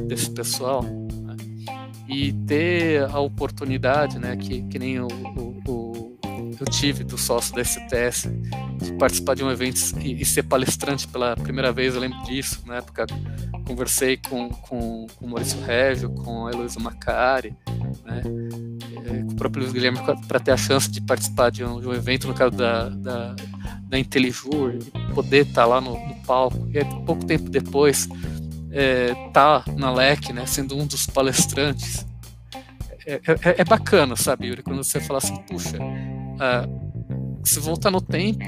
desse 0.06 0.30
pessoal? 0.30 0.84
E 2.08 2.32
ter 2.46 3.04
a 3.04 3.18
oportunidade, 3.18 4.18
né, 4.18 4.36
que, 4.36 4.62
que 4.64 4.78
nem 4.78 5.00
o, 5.00 5.08
o, 5.08 5.62
o 5.66 6.14
eu 6.60 6.66
tive 6.66 7.04
do 7.04 7.18
sócio 7.18 7.54
da 7.54 7.64
STS 7.64 8.28
de 8.80 8.92
participar 8.94 9.34
de 9.34 9.44
um 9.44 9.50
evento 9.50 9.78
e, 10.00 10.20
e, 10.20 10.24
ser 10.24 10.44
palestrante 10.44 11.06
pela 11.08 11.34
primeira 11.36 11.72
vez, 11.72 11.94
eu 11.94 12.00
lembro 12.00 12.22
disso, 12.24 12.62
na 12.66 12.76
época 12.76 13.06
conversei 13.66 14.16
com, 14.16 14.48
com, 14.50 15.06
com 15.16 15.26
o 15.26 15.28
Maurício 15.28 15.60
Régio, 15.62 16.10
com 16.10 16.46
a 16.46 16.50
Heloísa 16.50 16.78
Macari, 16.80 17.56
né, 18.04 18.22
com 18.22 19.32
o 19.32 19.36
próprio 19.36 19.62
Luiz 19.62 19.72
Guilherme 19.72 19.98
para 20.28 20.40
ter 20.40 20.52
a 20.52 20.56
chance 20.56 20.90
de 20.90 21.00
participar 21.00 21.50
de 21.50 21.64
um, 21.64 21.80
de 21.80 21.88
um 21.88 21.94
evento, 21.94 22.28
no 22.28 22.34
caso 22.34 22.52
da, 22.52 22.88
da, 22.88 23.34
da 23.82 23.98
Intelijur, 23.98 24.74
poder 25.14 25.46
estar 25.46 25.62
tá 25.62 25.66
lá 25.66 25.80
no, 25.80 25.92
no, 25.92 26.14
palco. 26.26 26.68
E 26.70 26.78
aí, 26.78 26.84
pouco 27.06 27.24
tempo 27.24 27.48
depois, 27.48 28.08
é, 28.74 29.14
tá 29.32 29.64
na 29.76 29.92
LEC, 29.92 30.32
né, 30.32 30.44
sendo 30.46 30.76
um 30.76 30.84
dos 30.84 31.06
palestrantes. 31.06 32.04
É, 33.06 33.14
é, 33.14 33.54
é 33.58 33.64
bacana, 33.64 34.16
sabe, 34.16 34.48
Yuri, 34.48 34.62
quando 34.62 34.82
você 34.82 34.98
fala 35.00 35.18
assim, 35.18 35.36
puxa, 35.42 35.78
ah, 36.40 36.66
se 37.44 37.60
voltar 37.60 37.90
no 37.90 38.00
tempo, 38.00 38.44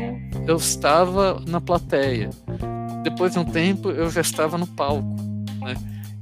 eu 0.46 0.56
estava 0.56 1.40
na 1.46 1.60
plateia. 1.60 2.30
Depois 3.04 3.32
de 3.32 3.38
um 3.38 3.44
tempo, 3.44 3.90
eu 3.90 4.10
já 4.10 4.20
estava 4.20 4.58
no 4.58 4.66
palco. 4.66 5.14
Né? 5.60 5.74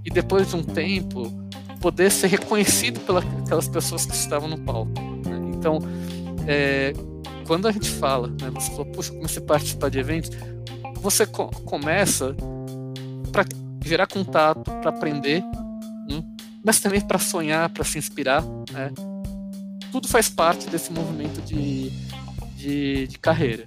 E 0.05 0.11
depois 0.11 0.51
de 0.51 0.57
um 0.57 0.63
tempo, 0.63 1.33
poder 1.81 2.11
ser 2.11 2.27
reconhecido 2.27 3.01
pelas 3.01 3.69
pessoas 3.69 4.05
que 4.05 4.15
estavam 4.15 4.49
no 4.49 4.59
palco. 4.59 4.93
Né? 5.27 5.53
Então, 5.55 5.79
é, 6.47 6.93
quando 7.47 7.67
a 7.69 7.73
gente 7.73 7.89
fala, 7.89 8.29
né, 8.29 8.51
você 8.53 8.71
falou, 8.71 8.87
puxa, 8.87 9.13
comecei 9.13 9.43
a 9.43 9.47
participar 9.47 9.89
de 9.89 9.99
eventos, 9.99 10.31
você 10.97 11.25
co 11.25 11.49
começa 11.65 12.35
para 13.31 13.45
gerar 13.85 14.07
contato, 14.07 14.71
para 14.81 14.91
aprender, 14.91 15.43
né? 16.09 16.23
mas 16.65 16.81
também 16.81 17.01
para 17.01 17.19
sonhar, 17.19 17.69
para 17.69 17.85
se 17.85 17.99
inspirar. 17.99 18.43
Né? 18.73 18.91
Tudo 19.93 20.09
faz 20.09 20.29
parte 20.29 20.69
desse 20.69 20.93
movimento 20.93 21.41
de 21.43 21.93
de, 22.65 23.07
de 23.09 23.19
carreira. 23.19 23.67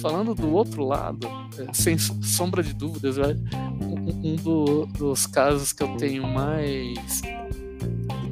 Falando 0.00 0.34
do 0.34 0.52
outro 0.52 0.84
lado, 0.84 1.28
é, 1.56 1.72
sem 1.72 1.96
sombra 1.96 2.62
de 2.64 2.72
dúvidas, 2.72 3.16
um, 3.80 4.32
um 4.32 4.36
do, 4.36 4.86
dos 4.86 5.24
casos 5.26 5.72
que 5.72 5.84
eu 5.84 5.96
tenho 5.96 6.26
mais 6.26 7.22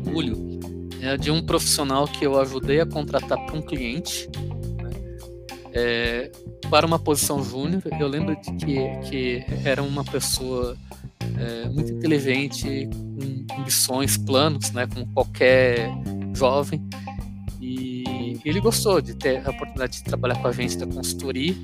orgulho 0.05 0.61
é 1.01 1.17
de 1.17 1.31
um 1.31 1.43
profissional 1.43 2.07
que 2.07 2.25
eu 2.25 2.41
ajudei 2.41 2.81
a 2.81 2.87
contratar 2.87 3.39
para 3.47 3.57
um 3.57 3.63
cliente 3.63 4.29
né, 4.83 4.91
é, 5.73 6.33
para 6.69 6.87
uma 6.87 6.99
posição 6.99 7.43
júnior. 7.43 7.83
Eu 7.99 8.09
lembro 8.09 8.37
de 8.41 8.53
que, 8.55 8.89
que 9.09 9.45
era 9.65 9.83
uma 9.83 10.05
pessoa 10.05 10.77
é, 11.39 11.69
muito 11.69 11.93
inteligente, 11.93 12.89
com 12.91 13.61
ambições, 13.61 14.17
planos, 14.17 14.71
né, 14.73 14.87
como 14.87 15.07
qualquer 15.13 15.89
jovem 16.35 16.83
ele 18.45 18.61
gostou 18.61 19.01
de 19.01 19.15
ter 19.15 19.47
a 19.47 19.51
oportunidade 19.51 19.99
de 19.99 20.05
trabalhar 20.05 20.37
com 20.37 20.49
a 20.49 20.53
gente 20.53 20.77
da 20.77 20.87
consultoria, 20.87 21.55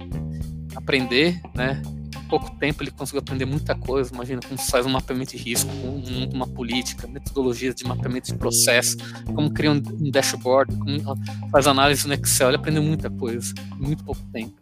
aprender, 0.75 1.41
né? 1.55 1.83
Em 2.17 2.29
pouco 2.29 2.51
tempo 2.57 2.83
ele 2.83 2.91
conseguiu 2.91 3.21
aprender 3.21 3.47
muita 3.47 3.75
coisa. 3.75 4.13
Imagina 4.13 4.41
como 4.47 4.59
se 4.59 4.71
faz 4.71 4.85
um 4.85 4.91
mapeamento 4.91 5.37
de 5.37 5.43
risco, 5.43 5.71
um, 5.71 6.29
uma 6.33 6.47
política, 6.47 7.07
metodologias 7.07 7.75
de 7.75 7.85
mapeamento 7.85 8.31
de 8.31 8.39
processo, 8.39 8.97
como 9.35 9.51
cria 9.51 9.73
um 9.73 10.11
dashboard, 10.11 10.75
como 10.77 11.01
faz 11.51 11.67
análise 11.67 12.07
no 12.07 12.15
Excel. 12.15 12.49
Ele 12.49 12.57
aprendeu 12.57 12.83
muita 12.83 13.09
coisa 13.11 13.53
em 13.79 13.83
muito 13.83 14.05
pouco 14.05 14.21
tempo. 14.33 14.55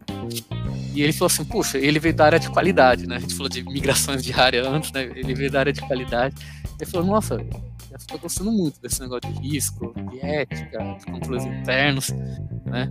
E 0.96 1.02
ele 1.02 1.12
falou 1.12 1.26
assim, 1.26 1.44
puxa, 1.44 1.76
ele 1.76 1.98
veio 1.98 2.14
da 2.14 2.24
área 2.24 2.38
de 2.38 2.48
qualidade, 2.48 3.06
né? 3.06 3.16
A 3.16 3.18
gente 3.18 3.34
falou 3.34 3.50
de 3.50 3.62
migrações 3.62 4.24
de 4.24 4.32
área 4.32 4.66
antes, 4.66 4.90
né? 4.92 5.02
Ele 5.14 5.34
veio 5.34 5.50
da 5.50 5.58
área 5.58 5.72
de 5.72 5.82
qualidade. 5.82 6.34
Ele 6.80 6.90
falou, 6.90 7.06
nossa, 7.06 7.34
eu 7.34 7.96
estou 7.98 8.18
gostando 8.18 8.50
muito 8.50 8.80
desse 8.80 9.02
negócio 9.02 9.30
de 9.30 9.46
risco, 9.46 9.92
de 10.10 10.20
ética, 10.20 10.78
de 10.98 11.04
controles 11.04 11.44
internos, 11.44 12.14
né? 12.64 12.90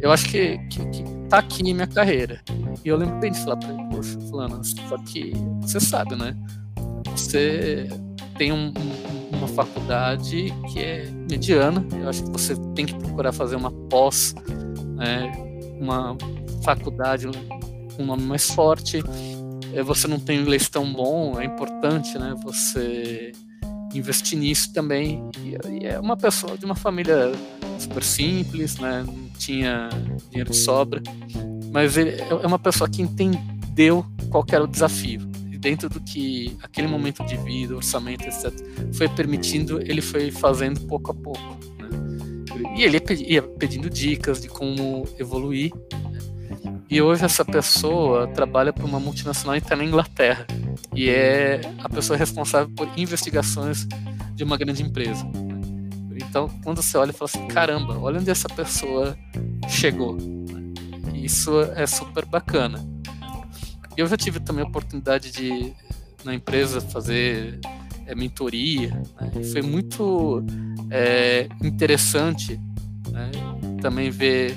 Eu 0.00 0.10
acho 0.12 0.30
que, 0.30 0.56
que, 0.68 0.82
que 0.86 1.04
tá 1.28 1.40
aqui 1.40 1.62
minha 1.62 1.86
carreira. 1.86 2.40
E 2.82 2.88
eu 2.88 2.96
lembro 2.96 3.18
bem 3.18 3.30
de 3.30 3.38
falar 3.40 3.58
para 3.58 3.68
ele, 3.68 3.84
poxa, 3.90 4.18
fulano, 4.30 4.64
só 4.64 4.96
que 4.96 5.34
você 5.60 5.78
sabe, 5.78 6.16
né? 6.16 6.34
Você 7.14 7.86
tem 8.38 8.50
um, 8.50 8.72
uma 9.30 9.48
faculdade 9.48 10.54
que 10.72 10.78
é 10.78 11.04
mediana, 11.30 11.86
eu 12.00 12.08
acho 12.08 12.24
que 12.24 12.30
você 12.30 12.56
tem 12.74 12.86
que 12.86 12.94
procurar 12.94 13.30
fazer 13.30 13.56
uma 13.56 13.70
pós, 13.70 14.34
né? 14.96 15.46
uma 15.80 16.16
faculdade 16.66 17.28
um 17.96 18.04
nome 18.04 18.24
mais 18.24 18.50
forte, 18.50 19.00
é, 19.72 19.82
você 19.84 20.08
não 20.08 20.18
tem 20.18 20.40
inglês 20.40 20.68
tão 20.68 20.92
bom, 20.92 21.40
é 21.40 21.44
importante, 21.44 22.18
né? 22.18 22.34
Você 22.42 23.30
investir 23.94 24.36
nisso 24.36 24.72
também. 24.72 25.22
E, 25.38 25.86
é 25.86 26.00
uma 26.00 26.16
pessoa 26.16 26.58
de 26.58 26.64
uma 26.64 26.74
família 26.74 27.30
super 27.78 28.02
simples, 28.02 28.78
né? 28.78 29.04
Não 29.06 29.28
tinha 29.38 29.88
dinheiro 30.30 30.50
de 30.50 30.56
sobra, 30.56 31.00
mas 31.72 31.96
ele 31.96 32.10
é, 32.10 32.28
é 32.28 32.46
uma 32.46 32.58
pessoa 32.58 32.90
que 32.90 33.00
entendeu 33.00 34.04
qual 34.28 34.44
era 34.50 34.64
o 34.64 34.66
desafio. 34.66 35.20
Dentro 35.58 35.88
do 35.88 36.00
que 36.00 36.56
aquele 36.62 36.86
momento 36.86 37.24
de 37.24 37.36
vida, 37.38 37.74
orçamento, 37.74 38.24
etc., 38.24 38.52
foi 38.92 39.08
permitindo, 39.08 39.80
ele 39.80 40.00
foi 40.00 40.30
fazendo 40.30 40.80
pouco 40.82 41.10
a 41.10 41.14
pouco. 41.14 41.58
Né? 41.78 41.88
E 42.76 42.84
ele 42.84 43.02
ia 43.26 43.42
pedindo 43.42 43.88
dicas 43.90 44.40
de 44.40 44.48
como 44.48 45.04
evoluir. 45.18 45.72
E 46.88 47.02
hoje 47.02 47.24
essa 47.24 47.44
pessoa 47.44 48.28
trabalha 48.28 48.72
para 48.72 48.84
uma 48.84 49.00
multinacional 49.00 49.56
interna 49.56 49.82
na 49.82 49.88
Inglaterra 49.88 50.46
e 50.94 51.08
é 51.10 51.60
a 51.78 51.88
pessoa 51.88 52.16
responsável 52.16 52.72
por 52.74 52.88
investigações 52.96 53.86
de 54.34 54.44
uma 54.44 54.56
grande 54.56 54.82
empresa. 54.82 55.26
Então, 56.14 56.48
quando 56.62 56.82
você 56.82 56.96
olha 56.96 57.10
e 57.10 57.12
fala 57.12 57.30
assim, 57.32 57.48
caramba, 57.48 57.98
olha 57.98 58.20
onde 58.20 58.30
essa 58.30 58.48
pessoa 58.48 59.16
chegou. 59.68 60.16
Isso 61.14 61.60
é 61.74 61.86
super 61.86 62.24
bacana. 62.24 62.84
Eu 63.96 64.06
já 64.06 64.16
tive 64.16 64.38
também 64.38 64.64
a 64.64 64.68
oportunidade 64.68 65.32
de 65.32 65.72
na 66.24 66.34
empresa 66.34 66.80
fazer 66.80 67.58
é, 68.06 68.14
mentoria. 68.14 68.90
Né? 69.20 69.32
E 69.40 69.44
foi 69.44 69.62
muito 69.62 70.44
é, 70.90 71.48
interessante 71.62 72.60
né? 73.10 73.30
também 73.80 74.10
ver 74.10 74.56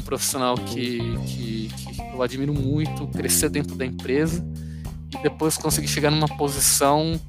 um 0.00 0.02
profissional 0.02 0.54
que, 0.56 0.98
que, 1.26 1.68
que 1.68 2.00
eu 2.00 2.22
admiro 2.22 2.52
muito 2.52 3.06
crescer 3.08 3.48
dentro 3.50 3.76
da 3.76 3.86
empresa 3.86 4.44
e 5.14 5.22
depois 5.22 5.56
conseguir 5.56 5.88
chegar 5.88 6.10
numa 6.10 6.28
posição 6.36 7.20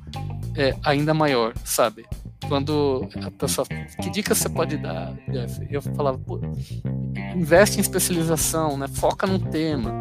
é, 0.55 0.75
ainda 0.84 1.13
maior, 1.13 1.53
sabe? 1.63 2.05
Quando 2.47 3.07
a 3.23 3.31
pessoa, 3.31 3.65
que 4.01 4.10
dica 4.10 4.36
você 4.36 4.49
pode 4.49 4.77
dar, 4.77 5.13
Jeff? 5.29 5.67
Eu 5.69 5.81
falava, 5.81 6.19
investe 7.36 7.77
em 7.77 7.81
especialização, 7.81 8.77
né? 8.77 8.88
Foca 8.88 9.25
num 9.25 9.39
tema, 9.39 9.93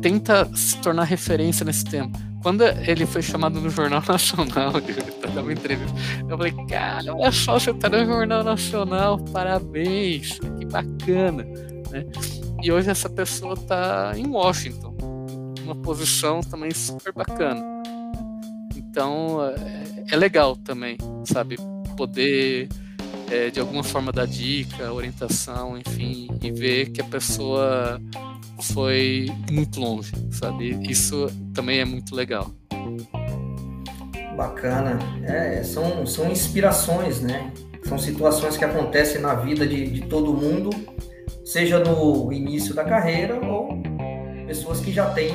tenta 0.00 0.48
se 0.54 0.78
tornar 0.78 1.04
referência 1.04 1.64
nesse 1.64 1.84
tema. 1.84 2.12
Quando 2.42 2.62
ele 2.62 3.06
foi 3.06 3.22
chamado 3.22 3.60
no 3.60 3.68
Jornal 3.68 4.02
Nacional, 4.06 4.72
para 5.20 5.30
dar 5.32 5.42
uma 5.42 5.52
entrevista, 5.52 5.96
eu 6.28 6.36
falei, 6.36 6.54
cara, 6.68 7.14
olha 7.14 7.32
só, 7.32 7.58
você 7.58 7.74
tá 7.74 7.88
no 7.88 8.04
Jornal 8.06 8.44
Nacional, 8.44 9.18
parabéns, 9.32 10.38
que 10.38 10.64
bacana, 10.66 11.44
né? 11.90 12.04
E 12.62 12.72
hoje 12.72 12.90
essa 12.90 13.08
pessoa 13.08 13.54
está 13.54 14.12
em 14.16 14.26
Washington, 14.26 14.96
uma 15.62 15.74
posição 15.74 16.40
também 16.40 16.70
super 16.72 17.12
bacana. 17.12 17.62
Então 18.76 19.38
é, 19.44 20.14
é 20.14 20.16
legal 20.16 20.56
também, 20.56 20.96
sabe, 21.24 21.56
poder 21.96 22.68
é, 23.30 23.50
de 23.50 23.60
alguma 23.60 23.82
forma 23.82 24.12
dar 24.12 24.26
dica, 24.26 24.92
orientação, 24.92 25.76
enfim, 25.78 26.28
e 26.42 26.50
ver 26.50 26.90
que 26.90 27.00
a 27.00 27.04
pessoa 27.04 28.00
foi 28.62 29.26
muito 29.50 29.80
longe, 29.80 30.12
sabe? 30.30 30.78
Isso 30.88 31.26
também 31.52 31.80
é 31.80 31.84
muito 31.84 32.14
legal. 32.14 32.50
Bacana. 34.36 34.98
É, 35.24 35.62
são, 35.62 36.06
são 36.06 36.30
inspirações, 36.30 37.20
né? 37.20 37.52
São 37.84 37.98
situações 37.98 38.56
que 38.56 38.64
acontecem 38.64 39.20
na 39.20 39.34
vida 39.34 39.66
de, 39.66 39.88
de 39.88 40.02
todo 40.02 40.34
mundo, 40.34 40.70
seja 41.46 41.78
no 41.78 42.32
início 42.32 42.74
da 42.74 42.82
carreira 42.82 43.36
ou 43.36 43.80
pessoas 44.48 44.80
que 44.80 44.92
já 44.92 45.10
têm 45.10 45.32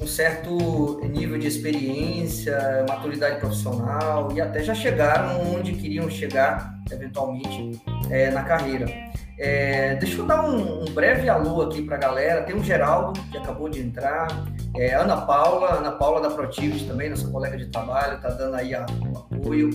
um 0.00 0.06
certo 0.06 1.00
nível 1.08 1.38
de 1.38 1.46
experiência, 1.46 2.84
maturidade 2.88 3.38
profissional 3.38 4.32
e 4.34 4.40
até 4.40 4.64
já 4.64 4.74
chegaram 4.74 5.54
onde 5.54 5.72
queriam 5.74 6.10
chegar 6.10 6.74
eventualmente 6.90 7.80
é, 8.10 8.32
na 8.32 8.42
carreira. 8.42 8.86
É, 9.38 9.94
deixa 9.94 10.18
eu 10.18 10.26
dar 10.26 10.44
um, 10.44 10.82
um 10.82 10.84
breve 10.86 11.28
alô 11.28 11.62
aqui 11.62 11.82
para 11.82 11.96
a 11.96 12.00
galera. 12.00 12.42
Tem 12.42 12.56
o 12.56 12.62
Geraldo, 12.62 13.20
que 13.30 13.38
acabou 13.38 13.68
de 13.68 13.80
entrar. 13.80 14.28
É, 14.76 14.94
Ana 14.94 15.20
Paula, 15.20 15.74
Ana 15.74 15.92
Paula 15.92 16.20
da 16.20 16.30
Protivos 16.30 16.82
também, 16.82 17.08
nossa 17.08 17.28
colega 17.28 17.56
de 17.56 17.66
trabalho, 17.66 18.16
está 18.16 18.30
dando 18.30 18.56
aí 18.56 18.74
a, 18.74 18.84
o 18.84 19.18
apoio. 19.18 19.70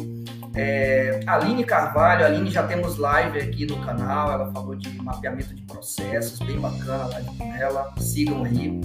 É, 0.57 1.19
Aline 1.27 1.63
Carvalho, 1.63 2.25
Aline 2.25 2.49
já 2.49 2.63
temos 2.63 2.97
live 2.97 3.39
aqui 3.39 3.65
no 3.65 3.77
canal, 3.85 4.31
ela 4.31 4.51
falou 4.51 4.75
de 4.75 4.89
mapeamento 5.01 5.53
de 5.53 5.61
processos, 5.61 6.39
bem 6.39 6.59
bacana 6.59 7.03
a 7.03 7.07
live 7.07 7.29
ela, 7.59 7.93
sigam 7.97 8.43
aí. 8.43 8.79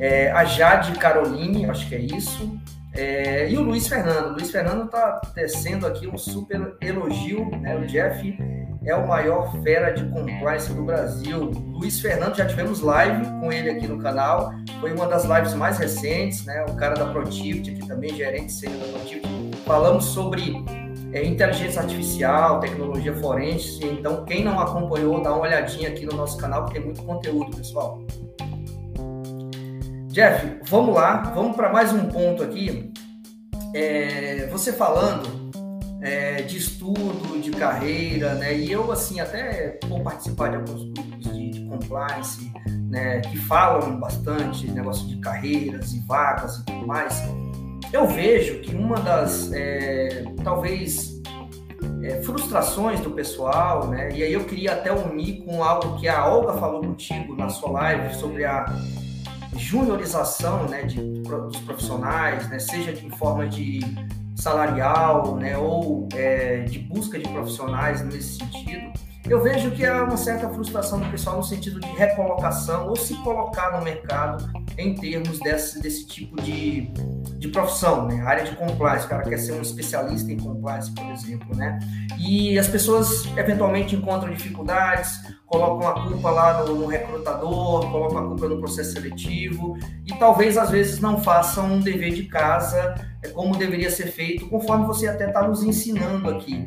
É, 0.00 0.30
a 0.30 0.44
Jade 0.44 0.92
Caroline, 0.98 1.66
acho 1.66 1.88
que 1.88 1.94
é 1.94 2.00
isso. 2.00 2.58
É, 2.94 3.50
e 3.50 3.56
o 3.56 3.62
Luiz 3.62 3.86
Fernando. 3.86 4.30
O 4.30 4.32
Luiz 4.32 4.50
Fernando 4.50 4.86
está 4.86 5.20
tecendo 5.34 5.86
aqui 5.86 6.08
um 6.08 6.16
super 6.16 6.76
elogio. 6.80 7.48
Né? 7.60 7.76
O 7.76 7.86
Jeff 7.86 8.36
é 8.84 8.94
o 8.94 9.06
maior 9.06 9.52
fera 9.62 9.90
de 9.90 10.04
compliance 10.06 10.72
do 10.72 10.82
Brasil. 10.82 11.50
Luiz 11.72 12.00
Fernando, 12.00 12.36
já 12.36 12.46
tivemos 12.46 12.80
live 12.80 13.24
com 13.40 13.52
ele 13.52 13.70
aqui 13.70 13.86
no 13.86 13.98
canal. 13.98 14.52
Foi 14.80 14.92
uma 14.92 15.06
das 15.06 15.24
lives 15.24 15.54
mais 15.54 15.78
recentes, 15.78 16.44
né? 16.44 16.64
O 16.68 16.74
cara 16.74 16.94
da 16.94 17.06
Protivity, 17.06 17.70
aqui 17.70 17.86
também, 17.86 18.14
gerente 18.14 18.52
sênior 18.52 18.80
da 18.80 18.98
Protivity. 18.98 19.28
Falamos 19.64 20.06
sobre 20.06 20.64
é, 21.12 21.24
inteligência 21.24 21.80
artificial, 21.80 22.60
tecnologia 22.60 23.14
forense. 23.14 23.84
Então, 23.84 24.24
quem 24.24 24.44
não 24.44 24.58
acompanhou, 24.60 25.22
dá 25.22 25.32
uma 25.32 25.42
olhadinha 25.42 25.88
aqui 25.88 26.04
no 26.04 26.16
nosso 26.16 26.36
canal, 26.38 26.66
que 26.66 26.74
tem 26.74 26.84
muito 26.84 27.02
conteúdo, 27.02 27.56
pessoal. 27.56 28.02
Jeff, 30.08 30.60
vamos 30.68 30.94
lá, 30.94 31.32
vamos 31.34 31.54
para 31.54 31.72
mais 31.72 31.92
um 31.92 32.06
ponto 32.06 32.42
aqui. 32.42 32.92
É, 33.74 34.48
você 34.50 34.72
falando 34.72 35.48
é, 36.00 36.42
de 36.42 36.56
estudo, 36.56 37.40
de 37.40 37.50
carreira, 37.50 38.34
né? 38.34 38.56
E 38.56 38.70
eu, 38.70 38.90
assim, 38.90 39.20
até 39.20 39.78
vou 39.88 40.00
participar 40.02 40.48
de 40.48 40.56
alguns 40.56 40.84
grupos 40.92 41.32
de, 41.32 41.50
de 41.50 41.66
compliance, 41.66 42.50
né? 42.90 43.20
Que 43.20 43.36
falam 43.36 43.98
bastante 43.98 44.70
negócio 44.70 45.06
de 45.06 45.16
carreiras 45.18 45.92
e 45.92 46.00
vagas 46.00 46.58
e 46.58 46.64
tudo 46.64 46.86
mais. 46.86 47.22
Eu 47.92 48.06
vejo 48.06 48.60
que 48.60 48.74
uma 48.74 48.96
das, 48.96 49.52
é, 49.52 50.24
talvez, 50.44 51.20
é, 52.02 52.22
frustrações 52.22 53.00
do 53.00 53.10
pessoal, 53.10 53.88
né? 53.88 54.10
E 54.12 54.22
aí 54.22 54.32
eu 54.32 54.44
queria 54.44 54.72
até 54.72 54.92
unir 54.92 55.42
com 55.44 55.62
algo 55.62 55.98
que 55.98 56.08
a 56.08 56.26
Olga 56.26 56.54
falou 56.54 56.80
contigo 56.80 57.34
na 57.34 57.48
sua 57.48 57.70
live 57.70 58.14
sobre 58.14 58.44
a 58.44 58.66
juniorização 59.56 60.68
né, 60.68 60.82
de, 60.82 61.00
dos 61.00 61.56
profissionais, 61.60 62.48
né, 62.48 62.58
seja 62.58 62.92
em 62.92 63.10
forma 63.10 63.46
de 63.46 63.80
salarial 64.36 65.36
né, 65.36 65.58
ou 65.58 66.08
é, 66.14 66.60
de 66.60 66.78
busca 66.78 67.18
de 67.18 67.28
profissionais 67.28 68.02
nesse 68.04 68.38
sentido, 68.38 68.92
eu 69.28 69.42
vejo 69.42 69.70
que 69.72 69.84
há 69.84 70.04
uma 70.04 70.16
certa 70.16 70.48
frustração 70.48 71.00
do 71.00 71.10
pessoal 71.10 71.36
no 71.36 71.42
sentido 71.42 71.78
de 71.80 71.88
recolocação 71.88 72.88
ou 72.88 72.96
se 72.96 73.14
colocar 73.16 73.78
no 73.78 73.84
mercado 73.84 74.50
em 74.78 74.94
termos 74.94 75.38
desse, 75.40 75.80
desse 75.82 76.06
tipo 76.06 76.40
de, 76.40 76.90
de 77.38 77.48
profissão, 77.48 78.06
né? 78.06 78.22
Área 78.22 78.44
de 78.44 78.56
compliance, 78.56 79.04
o 79.04 79.08
cara 79.08 79.22
quer 79.22 79.38
ser 79.38 79.52
um 79.52 79.60
especialista 79.60 80.32
em 80.32 80.38
compliance, 80.38 80.90
por 80.92 81.04
exemplo, 81.10 81.54
né? 81.54 81.78
E 82.18 82.58
as 82.58 82.68
pessoas 82.68 83.26
eventualmente 83.36 83.94
encontram 83.94 84.32
dificuldades, 84.32 85.20
colocam 85.48 85.88
a 85.88 86.06
culpa 86.06 86.30
lá 86.30 86.62
no, 86.62 86.74
no, 86.74 86.86
recrutador, 86.86 87.90
colocam 87.90 88.18
a 88.18 88.26
culpa 88.28 88.48
no 88.48 88.58
processo 88.58 88.92
seletivo 88.92 89.78
e 90.06 90.14
talvez 90.14 90.58
às 90.58 90.70
vezes 90.70 91.00
não 91.00 91.18
façam 91.22 91.72
um 91.72 91.80
dever 91.80 92.12
de 92.12 92.24
casa 92.24 92.94
é, 93.22 93.28
como 93.28 93.56
deveria 93.56 93.90
ser 93.90 94.08
feito, 94.08 94.46
conforme 94.48 94.86
você 94.86 95.08
até 95.08 95.26
está 95.26 95.46
nos 95.46 95.62
ensinando 95.62 96.28
aqui. 96.28 96.64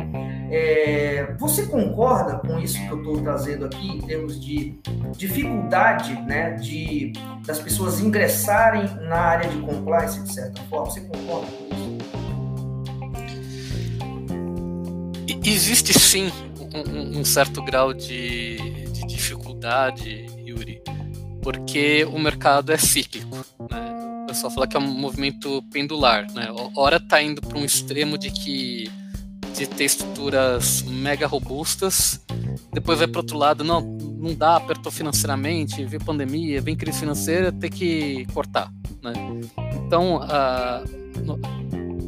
É, 0.49 1.33
você 1.39 1.67
concorda 1.67 2.39
com 2.39 2.59
isso 2.59 2.77
que 2.79 2.89
eu 2.89 2.97
estou 2.97 3.21
trazendo 3.21 3.65
aqui 3.65 3.87
em 3.87 4.01
termos 4.01 4.43
de 4.43 4.75
dificuldade, 5.15 6.13
né, 6.23 6.51
de 6.55 7.13
das 7.45 7.59
pessoas 7.59 8.01
ingressarem 8.01 8.83
na 9.07 9.17
área 9.17 9.49
de 9.49 9.57
compliance 9.59 10.21
de 10.21 10.33
certa 10.33 10.61
forma? 10.63 10.89
Você 10.89 11.01
concorda 11.01 11.47
com 11.47 11.75
isso? 11.75 11.91
Existe 15.43 15.97
sim 15.97 16.31
um, 16.73 17.19
um 17.19 17.25
certo 17.25 17.61
grau 17.61 17.93
de, 17.93 18.57
dificuldade, 19.21 20.25
Yuri, 20.39 20.81
porque 21.43 22.03
o 22.05 22.17
mercado 22.17 22.71
é 22.71 22.77
cíclico. 22.77 23.37
Né? 23.69 24.23
O 24.23 24.27
pessoal 24.27 24.51
fala 24.51 24.67
que 24.67 24.75
é 24.75 24.79
um 24.79 24.87
movimento 24.87 25.63
pendular. 25.71 26.25
Né? 26.33 26.47
Hora 26.75 26.97
está 26.97 27.21
indo 27.21 27.39
para 27.39 27.57
um 27.57 27.63
extremo 27.63 28.17
de 28.17 28.31
que 28.31 28.91
de 29.53 29.67
ter 29.67 29.83
estruturas 29.83 30.81
mega 30.83 31.27
robustas, 31.27 32.21
depois 32.73 32.97
vai 32.97 33.07
para 33.07 33.19
outro 33.19 33.37
lado, 33.37 33.65
não, 33.65 33.81
não 33.81 34.33
dá, 34.33 34.55
apertou 34.55 34.89
financeiramente, 34.91 35.83
vem 35.83 35.99
pandemia, 35.99 36.61
vem 36.61 36.75
crise 36.75 36.99
financeira, 36.99 37.51
tem 37.51 37.69
que 37.69 38.25
cortar. 38.33 38.71
Né? 39.03 39.13
Então, 39.75 40.21
a, 40.23 40.83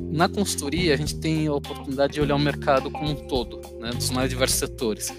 na 0.09 0.29
consultoria, 0.29 0.93
a 0.93 0.97
gente 0.97 1.19
tem 1.19 1.47
a 1.47 1.53
oportunidade 1.53 2.13
de 2.13 2.21
olhar 2.21 2.35
o 2.35 2.39
mercado 2.39 2.89
como 2.89 3.09
um 3.09 3.27
todo, 3.27 3.59
né, 3.79 3.89
dos 3.89 4.09
mais 4.09 4.29
diversos 4.29 4.57
setores. 4.57 5.13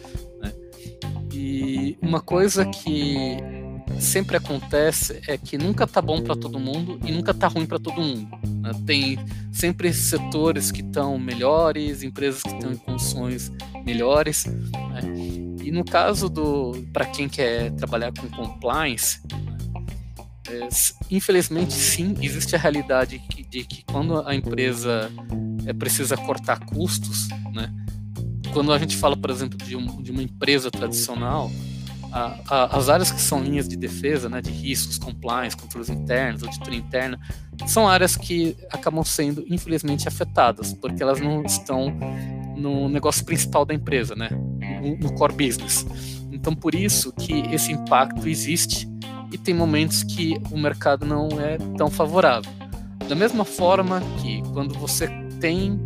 E 1.35 1.99
uma 2.01 2.21
coisa 2.21 2.65
que 2.65 3.37
sempre 3.99 4.37
acontece 4.37 5.21
é 5.27 5.37
que 5.37 5.59
nunca 5.59 5.87
tá 5.87 6.01
bom 6.01 6.23
para 6.23 6.37
todo 6.37 6.61
mundo 6.61 7.01
e 7.05 7.11
nunca 7.11 7.35
tá 7.35 7.49
ruim 7.49 7.67
para 7.67 7.79
todo 7.79 8.01
mundo. 8.01 8.29
Né? 8.61 8.71
Tem 8.87 9.19
sempre 9.53 9.93
setores 9.93 10.71
que 10.71 10.81
estão 10.81 11.19
melhores, 11.19 12.05
empresas 12.05 12.41
que 12.43 12.51
estão 12.51 12.73
em 12.73 12.77
condições 12.77 13.51
melhores. 13.85 14.45
Né? 14.47 15.01
E 15.65 15.73
no 15.73 15.85
caso 15.85 16.29
do 16.29 16.73
para 16.93 17.07
quem 17.07 17.29
quer 17.29 17.73
trabalhar 17.73 18.13
com 18.13 18.29
compliance, 18.29 19.21
é, 20.49 20.69
infelizmente, 21.11 21.73
sim, 21.73 22.15
existe 22.21 22.55
a 22.55 22.59
realidade 22.59 23.21
de 23.51 23.65
que 23.65 23.83
quando 23.85 24.21
a 24.27 24.35
empresa 24.35 25.11
é, 25.67 25.73
precisa 25.73 26.17
cortar 26.17 26.61
custos, 26.61 27.29
né? 27.53 27.73
Quando 28.55 28.73
a 28.73 28.79
gente 28.79 28.97
fala, 28.97 29.17
por 29.17 29.31
exemplo, 29.31 29.59
de, 29.59 29.75
um, 29.75 30.01
de 30.01 30.13
uma 30.13 30.23
empresa 30.23 30.71
tradicional, 30.71 31.51
a, 32.13 32.39
a, 32.49 32.77
as 32.77 32.89
áreas 32.89 33.11
que 33.11 33.21
são 33.21 33.43
linhas 33.43 33.69
de 33.69 33.77
defesa, 33.77 34.29
né, 34.29 34.41
de 34.41 34.53
riscos, 34.53 34.97
compliance, 34.97 35.57
controles 35.57 35.89
internos, 35.91 36.45
auditoria 36.45 36.79
interna, 36.79 37.19
são 37.67 37.89
áreas 37.89 38.17
que 38.17 38.57
acabam 38.71 39.03
sendo, 39.05 39.45
infelizmente, 39.49 40.07
afetadas, 40.07 40.73
porque 40.73 41.03
elas 41.03 41.21
não 41.21 41.43
estão 41.43 41.93
no 42.57 42.89
negócio 42.89 43.25
principal 43.25 43.65
da 43.65 43.75
empresa, 43.75 44.15
né, 44.15 44.29
no, 44.31 44.97
no 44.99 45.13
core 45.15 45.35
business. 45.35 45.85
Então, 46.31 46.55
por 46.55 46.77
isso 46.77 47.13
que 47.13 47.33
esse 47.53 47.73
impacto 47.73 48.29
existe 48.29 48.89
e 49.33 49.37
tem 49.37 49.53
momentos 49.53 50.05
que 50.05 50.41
o 50.53 50.57
mercado 50.57 51.05
não 51.05 51.29
é 51.41 51.59
tão 51.77 51.91
favorável. 51.91 52.51
Da 53.09 53.17
mesma 53.17 53.45
forma 53.45 54.01
que 54.23 54.41
quando 54.53 54.79
você 54.79 55.09
tem 55.41 55.81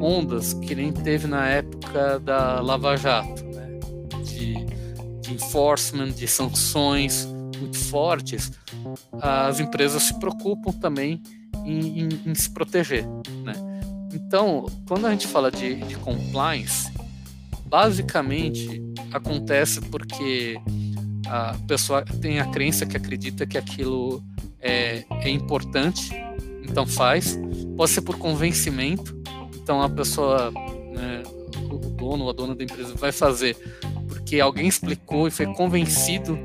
ondas 0.00 0.54
que 0.54 0.74
nem 0.74 0.92
teve 0.92 1.26
na 1.26 1.46
época 1.46 2.18
da 2.20 2.60
Lava 2.60 2.96
Jato, 2.96 3.44
né, 3.44 3.78
de, 4.24 4.54
de 5.20 5.34
enforcement, 5.34 6.10
de 6.10 6.26
sanções 6.26 7.26
muito 7.58 7.78
fortes, 7.78 8.52
as 9.20 9.60
empresas 9.60 10.04
se 10.04 10.18
preocupam 10.18 10.72
também 10.72 11.22
em, 11.64 12.00
em, 12.00 12.08
em 12.26 12.34
se 12.34 12.50
proteger. 12.50 13.06
Né? 13.44 13.52
Então, 14.12 14.66
quando 14.88 15.06
a 15.06 15.10
gente 15.10 15.26
fala 15.26 15.50
de, 15.50 15.76
de 15.76 15.96
compliance, 15.96 16.90
basicamente 17.66 18.82
acontece 19.12 19.80
porque 19.82 20.58
a 21.26 21.54
pessoa 21.66 22.02
tem 22.02 22.40
a 22.40 22.46
crença 22.46 22.84
que 22.84 22.96
acredita 22.96 23.46
que 23.46 23.56
aquilo 23.56 24.22
é, 24.60 25.04
é 25.10 25.30
importante, 25.30 26.10
então 26.62 26.86
faz. 26.86 27.38
Pode 27.76 27.92
ser 27.92 28.02
por 28.02 28.18
convencimento, 28.18 29.19
então 29.70 29.82
a 29.82 29.88
pessoa, 29.88 30.50
né, 30.90 31.22
o 31.70 31.78
dono 31.78 32.24
ou 32.24 32.30
a 32.30 32.32
dona 32.32 32.56
da 32.56 32.64
empresa 32.64 32.92
vai 32.96 33.12
fazer 33.12 33.56
porque 34.08 34.40
alguém 34.40 34.66
explicou 34.66 35.28
e 35.28 35.30
foi 35.30 35.46
convencido 35.46 36.36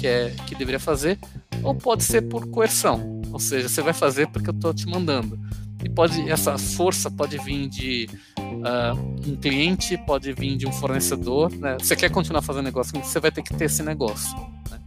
que, 0.00 0.04
é, 0.04 0.34
que 0.48 0.56
deveria 0.56 0.80
fazer, 0.80 1.16
ou 1.62 1.76
pode 1.76 2.02
ser 2.02 2.22
por 2.22 2.48
coerção, 2.48 3.22
ou 3.32 3.38
seja, 3.38 3.68
você 3.68 3.80
vai 3.82 3.92
fazer 3.92 4.26
porque 4.26 4.50
eu 4.50 4.54
estou 4.54 4.74
te 4.74 4.84
mandando. 4.88 5.38
E 5.84 5.88
pode 5.88 6.28
essa 6.28 6.58
força 6.58 7.08
pode 7.08 7.38
vir 7.38 7.68
de 7.68 8.10
uh, 8.38 9.30
um 9.30 9.36
cliente, 9.36 9.96
pode 9.98 10.32
vir 10.32 10.56
de 10.56 10.66
um 10.66 10.72
fornecedor. 10.72 11.52
Né? 11.52 11.76
Você 11.78 11.94
quer 11.94 12.10
continuar 12.10 12.42
fazendo 12.42 12.64
negócio, 12.64 12.98
você 13.00 13.20
vai 13.20 13.30
ter 13.30 13.42
que 13.42 13.54
ter 13.54 13.66
esse 13.66 13.82
negócio. 13.84 14.36
Né? 14.68 14.80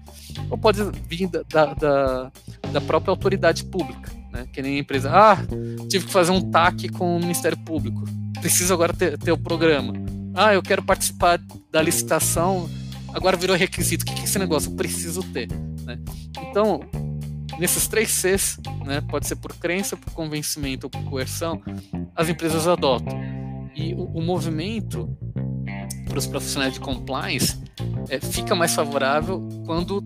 Ou 0.50 0.58
pode 0.58 0.82
vir 1.08 1.30
da, 1.30 1.74
da, 1.74 2.32
da, 2.74 2.82
própria 2.82 3.12
autoridade 3.12 3.64
pública, 3.64 4.12
né? 4.36 4.48
que 4.52 4.62
nem 4.62 4.76
a 4.76 4.80
empresa. 4.80 5.10
Ah, 5.12 5.38
tive 5.90 6.06
que 6.06 6.12
fazer 6.12 6.32
um 6.32 6.42
TAC 6.42 6.90
com 6.90 7.16
o 7.16 7.20
Ministério 7.20 7.58
Público. 7.58 8.04
Preciso 8.42 8.74
agora 8.74 8.94
ter, 8.94 9.18
ter 9.18 9.32
o 9.32 9.38
programa. 9.38 9.94
Ah, 10.34 10.54
eu 10.54 10.62
quero 10.62 10.84
participar 10.84 11.40
da 11.72 11.82
licitação. 11.82 12.70
Agora 13.14 13.38
virou 13.38 13.56
requisito. 13.56 14.04
O 14.04 14.06
que 14.06 14.22
é 14.22 14.24
esse 14.26 14.38
negócio? 14.38 14.70
Eu 14.70 14.76
preciso 14.76 15.24
ter. 15.24 15.48
Né? 15.84 15.98
Então, 16.50 16.82
nesses 17.58 17.88
três 17.88 18.10
Cs, 18.10 18.60
né, 18.86 19.02
pode 19.02 19.26
ser 19.26 19.38
por 19.38 19.56
crença, 19.56 19.96
por 19.96 20.12
convencimento 20.12 20.88
ou 20.88 20.90
por 20.90 21.04
coerção, 21.06 21.62
as 22.14 22.28
empresas 22.28 22.68
adotam. 22.68 23.18
E 23.74 23.94
o, 23.94 24.04
o 24.04 24.22
movimento 24.22 25.10
para 26.06 26.20
os 26.20 26.28
profissionais 26.28 26.74
de 26.74 26.80
compliance 26.80 27.58
é, 28.10 28.20
fica 28.20 28.54
mais 28.54 28.74
favorável 28.76 29.48
quando, 29.66 30.04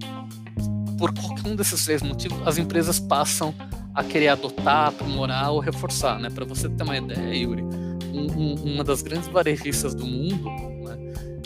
por 1.00 1.14
qualquer 1.14 1.50
um 1.50 1.56
desses 1.56 1.86
três 1.86 2.02
motivos, 2.02 2.38
as 2.46 2.58
empresas 2.58 3.00
passam 3.00 3.56
a 3.96 4.04
querer 4.04 4.28
adotar, 4.28 4.90
aprimorar 4.90 5.52
ou 5.52 5.60
reforçar. 5.60 6.20
Né? 6.20 6.30
Para 6.30 6.44
você 6.44 6.68
ter 6.68 6.84
uma 6.84 6.98
ideia, 6.98 7.34
Yuri, 7.34 7.64
um, 7.64 8.32
um, 8.38 8.74
uma 8.74 8.84
das 8.84 9.02
grandes 9.02 9.30
varejistas 9.30 9.96
do 9.96 10.06
mundo, 10.06 10.50
né, 10.84 10.98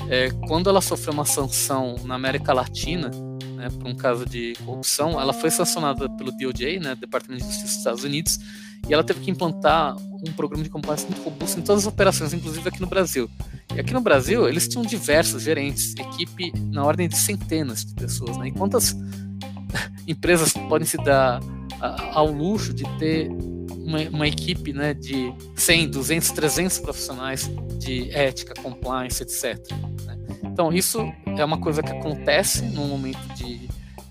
é, 0.10 0.30
quando 0.47 0.70
ela 0.70 0.82
sofreu 0.82 1.14
uma 1.14 1.26
sanção 1.26 1.95
na 2.04 2.16
América 2.16 2.51
Latina, 2.51 3.12
né, 3.56 3.70
por 3.70 3.88
um 3.88 3.95
caso 3.95 4.26
de 4.26 4.54
corrupção, 4.66 5.22
ela 5.22 5.34
foi 5.34 5.51
sancionada 5.51 6.10
pelo 6.10 6.32
DOJ, 6.32 6.80
né, 6.80 6.95
Departamento 6.95 7.43
de 7.43 7.49
Justiça 7.49 7.68
dos 7.68 7.78
Estados 7.78 8.04
Unidos, 8.04 8.39
e 8.89 8.93
ela 8.93 9.04
teve 9.04 9.22
que 9.22 9.32
implantar 9.32 9.95
um 10.28 10.34
programa 10.34 10.64
de 10.64 10.70
compliance 10.70 11.06
muito 11.06 11.22
robusto 11.22 11.60
em 11.60 11.64
todas 11.64 11.84
as 11.84 11.88
operações, 11.88 12.34
inclusive 12.34 12.68
aqui 12.68 12.82
no 12.82 12.88
Brasil. 12.88 13.30
E 13.74 13.80
aqui 13.80 13.93
no 13.93 14.01
Brasil, 14.01 14.47
eles 14.47 14.68
tinham 14.68 14.86
diversos 14.86 15.43
gerentes, 15.43 15.95
equipe 15.95 16.51
na 16.72 16.84
ordem 16.84 17.08
de 17.08 17.18
centenas 17.18 17.86
de 17.86 17.93
pessoas. 17.93 18.38
Né? 18.38 18.49
E 18.49 18.51
quantas 18.51 18.95
empresas 20.07 20.53
podem 20.53 20.86
se 20.86 20.97
dar 20.97 21.39
ao 22.13 22.32
luxo 22.32 22.74
de 22.74 22.84
ter 22.97 23.30
uma, 23.30 23.99
uma, 24.09 24.28
equipe 24.28 24.71
né, 24.71 24.93
de 24.93 25.34
100, 25.55 25.89
200, 25.89 26.32
300 26.32 26.80
profissionais 26.80 27.51
de 27.78 28.09
ética, 28.11 28.53
compliance, 28.61 29.21
etc. 29.21 29.59
Né? 30.05 30.17
Então, 30.43 30.71
isso 30.71 30.99
é 31.26 31.43
uma 31.43 31.59
coisa 31.59 31.84
que 31.84 31.91
acontece 31.91 32.63
num 32.63 32.88
momento 32.88 33.19
de, 33.36 33.67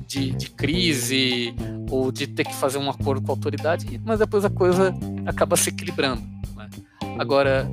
de, 0.06 0.32
de, 0.32 0.50
crise 0.50 1.54
ou 1.90 2.12
de 2.12 2.26
ter 2.26 2.44
que 2.44 2.54
fazer 2.54 2.78
um 2.78 2.90
acordo 2.90 3.22
com 3.22 3.32
a 3.32 3.34
autoridade, 3.34 4.00
mas 4.04 4.18
depois 4.18 4.44
a 4.44 4.50
coisa 4.50 4.94
acaba 5.24 5.56
se 5.56 5.70
equilibrando. 5.70 6.22
Né? 6.54 6.68
Agora, 7.18 7.70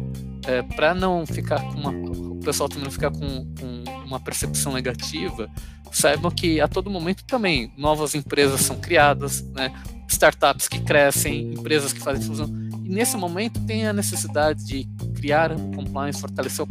é, 0.47 0.61
para 0.61 0.93
não 0.93 1.25
ficar 1.25 1.61
com 1.61 1.79
uma, 1.79 1.91
o 1.91 2.39
pessoal 2.39 2.69
também 2.69 2.85
não 2.85 2.91
ficar 2.91 3.11
com, 3.11 3.45
com 3.59 3.83
uma 4.10 4.20
percepção 4.20 4.74
negativa, 4.74 5.49
saibam 5.91 6.32
que 6.32 6.60
a 6.60 6.68
todo 6.68 6.89
momento 6.89 7.24
também 7.24 7.72
novas 7.78 8.16
empresas 8.16 8.62
são 8.62 8.78
criadas, 8.78 9.41
né? 9.53 9.72
startups 10.07 10.68
que 10.68 10.80
crescem, 10.82 11.53
empresas 11.53 11.93
que 11.93 11.99
fazem 11.99 12.26
fusão. 12.26 12.47
E 12.84 12.89
nesse 12.89 13.16
momento 13.16 13.60
tem 13.66 13.88
a 13.88 13.93
necessidade 13.93 14.66
de 14.66 14.88
criar 15.16 15.51
compliance, 15.76 16.20
fortalecer 16.20 16.66
o 16.66 16.68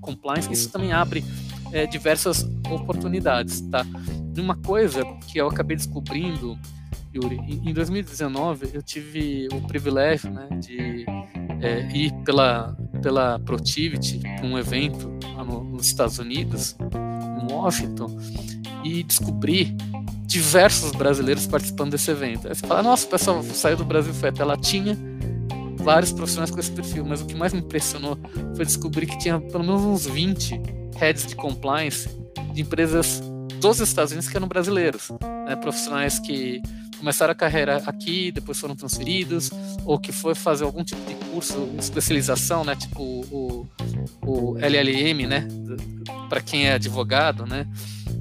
compliance. 0.00 0.50
Isso 0.50 0.70
também 0.70 0.92
abre 0.92 1.22
é, 1.72 1.86
diversas 1.86 2.48
oportunidades. 2.70 3.60
Tá? 3.60 3.84
Uma 4.36 4.56
coisa 4.56 5.04
que 5.26 5.38
eu 5.38 5.48
acabei 5.48 5.76
descobrindo, 5.76 6.58
Yuri, 7.14 7.36
em 7.36 7.72
2019 7.72 8.70
eu 8.72 8.82
tive 8.82 9.48
o 9.52 9.60
privilégio 9.66 10.30
né, 10.30 10.48
de 10.58 11.04
é, 11.60 11.88
ir 11.92 12.12
pela, 12.24 12.76
pela 13.02 13.38
Protivity, 13.40 14.20
um 14.42 14.58
evento 14.58 15.17
lá 15.38 15.44
no, 15.44 15.62
nos 15.62 15.86
Estados 15.86 16.18
Unidos, 16.18 16.76
em 17.40 17.52
Washington, 17.52 18.18
e 18.84 19.02
descobri 19.04 19.76
diversos 20.26 20.90
brasileiros 20.92 21.46
participando 21.46 21.92
desse 21.92 22.10
evento. 22.10 22.48
Aí 22.48 22.54
você 22.54 22.66
fala, 22.66 22.82
nossa, 22.82 23.06
o 23.06 23.10
pessoal 23.10 23.42
saiu 23.42 23.76
do 23.76 23.84
Brasil 23.84 24.12
foi 24.12 24.28
até 24.28 24.44
lá, 24.44 24.56
tinha 24.56 24.98
vários 25.76 26.12
profissionais 26.12 26.50
com 26.50 26.58
esse 26.58 26.70
perfil, 26.70 27.04
mas 27.06 27.22
o 27.22 27.26
que 27.26 27.34
mais 27.34 27.52
me 27.52 27.60
impressionou 27.60 28.18
foi 28.54 28.64
descobrir 28.64 29.06
que 29.06 29.16
tinha 29.18 29.40
pelo 29.40 29.64
menos 29.64 29.82
uns 29.82 30.06
20 30.06 30.60
heads 30.96 31.26
de 31.26 31.36
compliance 31.36 32.08
de 32.52 32.62
empresas 32.62 33.22
dos 33.60 33.80
Estados 33.80 34.12
Unidos 34.12 34.28
que 34.28 34.36
eram 34.36 34.48
brasileiros, 34.48 35.10
né? 35.46 35.56
profissionais 35.56 36.18
que 36.18 36.60
começaram 36.98 37.32
a 37.32 37.34
carreira 37.34 37.82
aqui, 37.86 38.32
depois 38.32 38.58
foram 38.58 38.74
transferidos, 38.74 39.50
ou 39.84 39.98
que 39.98 40.12
foi 40.12 40.34
fazer 40.34 40.64
algum 40.64 40.84
tipo 40.84 41.00
de 41.06 41.14
curso, 41.26 41.70
especialização, 41.78 42.64
né? 42.64 42.76
tipo 42.76 43.02
o, 43.02 43.66
o 44.22 44.58
LLM, 44.58 45.26
né? 45.26 45.46
para 46.28 46.40
quem 46.40 46.66
é 46.66 46.74
advogado, 46.74 47.46
né? 47.46 47.66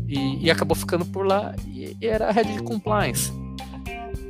E, 0.07 0.45
e, 0.45 0.51
acabou 0.51 0.75
ficando 0.75 1.05
por 1.05 1.25
lá 1.25 1.53
e, 1.67 1.97
e 1.99 2.07
era 2.07 2.30
a 2.30 2.32
rede 2.32 2.53
de 2.53 2.63
compliance. 2.63 3.32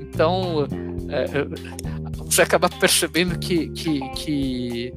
Então, 0.01 0.67
é, 1.09 1.23
é, 1.23 2.23
você 2.23 2.41
acaba 2.41 2.67
percebendo 2.67 3.37
que, 3.37 3.69
que, 3.69 3.99
que, 4.09 4.93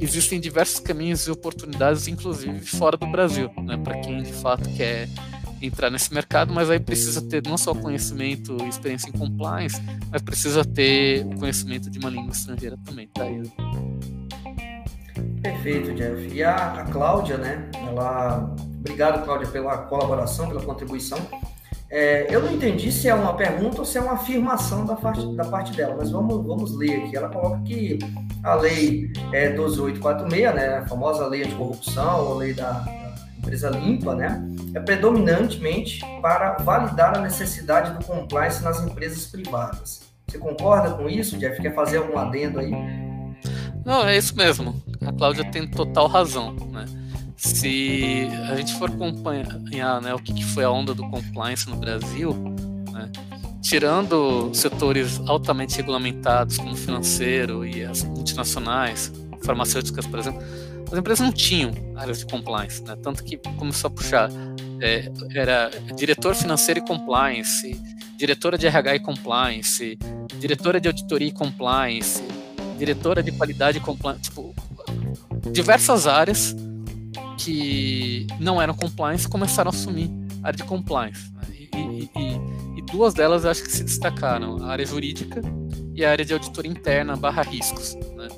existem 0.00 0.40
diversos 0.40 0.80
caminhos 0.80 1.26
e 1.26 1.30
oportunidades, 1.30 2.08
inclusive 2.08 2.60
fora 2.60 2.96
do 2.96 3.06
Brasil, 3.06 3.50
né, 3.62 3.76
para 3.76 4.00
quem 4.00 4.22
de 4.22 4.32
fato 4.32 4.68
quer 4.70 5.08
entrar 5.62 5.90
nesse 5.90 6.12
mercado, 6.12 6.52
mas 6.52 6.68
aí 6.68 6.80
precisa 6.80 7.22
ter 7.22 7.42
não 7.46 7.56
só 7.56 7.74
conhecimento 7.74 8.56
e 8.62 8.68
experiência 8.68 9.08
em 9.08 9.12
compliance, 9.12 9.80
mas 10.10 10.20
precisa 10.22 10.64
ter 10.64 11.24
o 11.26 11.38
conhecimento 11.38 11.90
de 11.90 11.98
uma 11.98 12.10
língua 12.10 12.32
estrangeira 12.32 12.76
também, 12.84 13.08
tá 13.08 13.22
aí. 13.24 13.42
Perfeito, 15.42 15.94
Jeff. 15.94 16.28
E 16.32 16.42
a, 16.42 16.80
a 16.80 16.84
Cláudia, 16.84 17.36
né? 17.36 17.68
Ela 17.74 18.54
Obrigado, 18.82 19.24
Cláudia, 19.24 19.46
pela 19.46 19.78
colaboração, 19.78 20.48
pela 20.48 20.60
contribuição. 20.60 21.18
É, 21.88 22.26
eu 22.34 22.42
não 22.42 22.52
entendi 22.52 22.90
se 22.90 23.08
é 23.08 23.14
uma 23.14 23.34
pergunta 23.34 23.78
ou 23.78 23.84
se 23.84 23.96
é 23.96 24.00
uma 24.00 24.14
afirmação 24.14 24.84
da 24.84 24.96
parte, 24.96 25.24
da 25.36 25.44
parte 25.44 25.72
dela, 25.72 25.94
mas 25.96 26.10
vamos, 26.10 26.44
vamos 26.44 26.76
ler 26.76 27.04
aqui. 27.04 27.16
Ela 27.16 27.28
coloca 27.28 27.60
que 27.62 28.00
a 28.42 28.56
lei 28.56 29.12
é 29.32 29.50
12846, 29.50 30.54
né, 30.54 30.78
a 30.78 30.86
famosa 30.86 31.28
lei 31.28 31.44
anticorrupção, 31.44 32.24
ou 32.26 32.32
a 32.34 32.38
lei 32.38 32.54
da 32.54 32.84
empresa 33.42 33.68
limpa, 33.70 34.14
né, 34.14 34.42
é 34.74 34.80
predominantemente 34.80 36.00
para 36.22 36.54
validar 36.58 37.18
a 37.18 37.20
necessidade 37.20 37.98
do 37.98 38.04
compliance 38.04 38.62
nas 38.62 38.82
empresas 38.82 39.26
privadas. 39.26 40.02
Você 40.28 40.38
concorda 40.38 40.94
com 40.94 41.08
isso, 41.10 41.36
Jeff? 41.36 41.60
Quer 41.60 41.74
fazer 41.74 41.98
algum 41.98 42.16
adendo 42.16 42.60
aí? 42.60 42.70
Não, 43.84 44.06
é 44.06 44.16
isso 44.16 44.34
mesmo. 44.36 44.80
A 45.04 45.12
Cláudia 45.12 45.44
tem 45.50 45.68
total 45.68 46.06
razão, 46.06 46.54
né? 46.70 46.86
se 47.42 48.28
a 48.48 48.54
gente 48.54 48.72
for 48.78 48.88
acompanhar 48.88 50.00
né, 50.00 50.14
o 50.14 50.18
que, 50.18 50.32
que 50.32 50.44
foi 50.44 50.62
a 50.62 50.70
onda 50.70 50.94
do 50.94 51.02
compliance 51.10 51.68
no 51.68 51.74
Brasil, 51.74 52.32
né, 52.92 53.10
tirando 53.60 54.54
setores 54.54 55.20
altamente 55.26 55.76
regulamentados 55.76 56.56
como 56.56 56.76
financeiro 56.76 57.66
e 57.66 57.84
as 57.84 58.04
multinacionais, 58.04 59.12
farmacêuticas, 59.42 60.06
por 60.06 60.20
exemplo, 60.20 60.40
as 60.92 60.98
empresas 60.98 61.24
não 61.24 61.32
tinham 61.32 61.72
áreas 61.96 62.18
de 62.18 62.26
compliance, 62.26 62.82
né, 62.82 62.94
tanto 63.02 63.24
que 63.24 63.38
começou 63.56 63.88
a 63.88 63.90
puxar 63.90 64.30
é, 64.78 65.10
era 65.34 65.70
diretor 65.96 66.34
financeiro 66.34 66.80
e 66.80 66.86
compliance, 66.86 67.80
diretora 68.16 68.58
de 68.58 68.66
RH 68.66 68.96
e 68.96 69.00
compliance, 69.00 69.98
diretora 70.38 70.78
de 70.78 70.88
auditoria 70.88 71.28
e 71.28 71.32
compliance, 71.32 72.22
diretora 72.76 73.22
de 73.22 73.32
qualidade 73.32 73.78
e 73.78 73.80
compliance, 73.80 74.22
tipo, 74.22 74.54
diversas 75.50 76.06
áreas 76.06 76.54
que 77.38 78.26
não 78.38 78.60
eram 78.60 78.74
compliance 78.74 79.26
começaram 79.26 79.70
a 79.70 79.74
assumir 79.74 80.10
a 80.42 80.48
área 80.48 80.56
de 80.58 80.64
compliance. 80.64 81.32
Né? 81.32 81.42
E, 81.58 82.10
e, 82.16 82.78
e, 82.78 82.82
duas 82.92 83.14
delas 83.14 83.46
acho 83.46 83.62
que 83.62 83.72
se 83.72 83.82
destacaram, 83.82 84.62
a 84.62 84.66
área 84.66 84.84
jurídica 84.84 85.40
e 85.94 86.04
a 86.04 86.10
área 86.10 86.24
de 86.24 86.34
auditoria 86.34 86.70
interna 86.70 87.16
barra 87.16 87.42
riscos. 87.42 87.94
Né? 87.94 88.28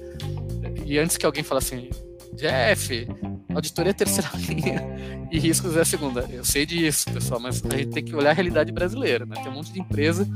E 0.87 0.99
antes 0.99 1.17
que 1.17 1.27
alguém 1.27 1.43
falasse 1.43 1.75
assim, 1.75 1.91
Jeff, 2.37 3.09
auditoria 3.55 3.91
é 3.91 3.95
terceira 3.95 4.31
linha 4.37 4.83
e 5.31 5.39
riscos 5.39 5.77
é 5.77 5.81
a 5.81 5.85
segunda. 5.85 6.27
Eu 6.31 6.45
sei 6.45 6.67
disso, 6.67 7.11
pessoal, 7.11 7.41
mas 7.41 7.63
a 7.65 7.77
gente 7.77 7.91
tem 7.91 8.05
que 8.05 8.15
olhar 8.15 8.31
a 8.31 8.35
realidade 8.35 8.73
brasileira. 8.73 9.25
Né? 9.27 9.37
Tem 9.37 9.51
um 9.51 9.55
monte 9.55 9.73
de 9.73 9.81
empresa 9.81 10.29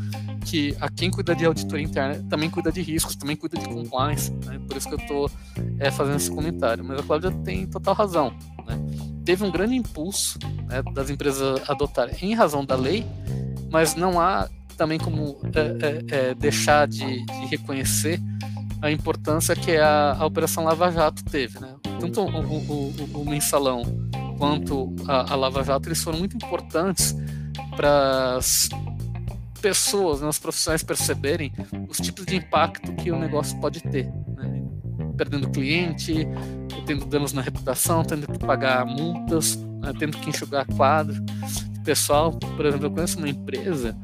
que 0.45 0.77
a 0.81 0.89
quem 0.91 1.11
cuida 1.11 1.35
de 1.35 1.45
auditoria 1.45 1.85
interna 1.85 2.25
também 2.29 2.49
cuida 2.51 2.73
de 2.73 2.81
riscos, 2.81 3.17
também 3.17 3.37
cuida 3.37 3.59
de 3.59 3.69
compliance. 3.69 4.33
Né? 4.45 4.61
Por 4.67 4.77
isso 4.77 4.89
que 4.89 4.95
eu 4.95 4.99
estou 4.99 5.31
é, 5.79 5.91
fazendo 5.91 6.17
esse 6.17 6.31
comentário. 6.31 6.85
Mas 6.85 7.01
a 7.01 7.03
Cláudia 7.03 7.31
tem 7.45 7.67
total 7.67 7.95
razão. 7.95 8.35
Né? 8.67 8.79
Teve 9.25 9.45
um 9.45 9.51
grande 9.51 9.75
impulso 9.77 10.39
né, 10.69 10.83
das 10.95 11.11
empresas 11.11 11.69
adotarem 11.69 12.17
em 12.23 12.35
razão 12.35 12.65
da 12.65 12.75
lei, 12.75 13.05
mas 13.71 13.95
não 13.95 14.21
há 14.21 14.49
também 14.77 14.99
como 14.99 15.41
é, 15.55 16.17
é, 16.17 16.31
é 16.31 16.35
deixar 16.35 16.87
de, 16.87 17.25
de, 17.27 17.47
reconhecer 17.47 18.21
a 18.81 18.91
importância 18.91 19.55
que 19.57 19.77
a, 19.77 20.17
a 20.19 20.25
Operação 20.25 20.65
Lava 20.65 20.91
Jato 20.91 21.23
teve. 21.25 21.59
Né? 21.59 21.75
Tanto 22.01 22.21
o, 22.21 22.27
o, 22.27 22.95
o, 23.15 23.21
o 23.23 23.25
mensalão 23.29 23.83
quanto 24.39 24.95
a, 25.07 25.33
a, 25.33 25.37
Lava 25.37 25.65
Jato 25.65 25.89
eles 25.89 26.03
foram 26.03 26.19
muito 26.19 26.37
importantes 26.37 27.15
para 27.77 28.37
as 28.37 28.69
pessoas, 29.61 30.21
né, 30.21 30.31
profissionais 30.41 30.83
perceberem 30.83 31.53
os 31.89 31.99
tipos 31.99 32.25
de 32.25 32.37
impacto 32.37 32.93
que 32.93 33.11
o 33.11 33.19
negócio 33.19 33.59
pode 33.61 33.81
ter. 33.83 34.07
Né? 34.37 34.63
Perdendo 35.17 35.51
cliente, 35.51 36.27
tendo 36.87 37.05
danos 37.05 37.33
na 37.33 37.43
reputação, 37.43 38.05
tendo 38.05 38.27
que 38.27 38.39
pagar 38.39 38.87
multas, 38.87 39.57
né, 39.57 39.93
tendo 39.99 40.17
que 40.17 40.31
enxugar 40.31 40.65
quadro. 40.77 41.17
Pessoal, 41.85 42.33
por 42.33 42.65
exemplo, 42.65 42.87
eu 42.87 42.91
conheço 42.91 43.19
uma 43.19 43.29
empresa 43.29 43.97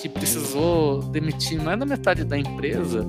que 0.00 0.08
precisou 0.08 1.02
demitir 1.10 1.60
mais 1.60 1.78
da 1.78 1.86
metade 1.86 2.24
da 2.24 2.38
empresa 2.38 3.04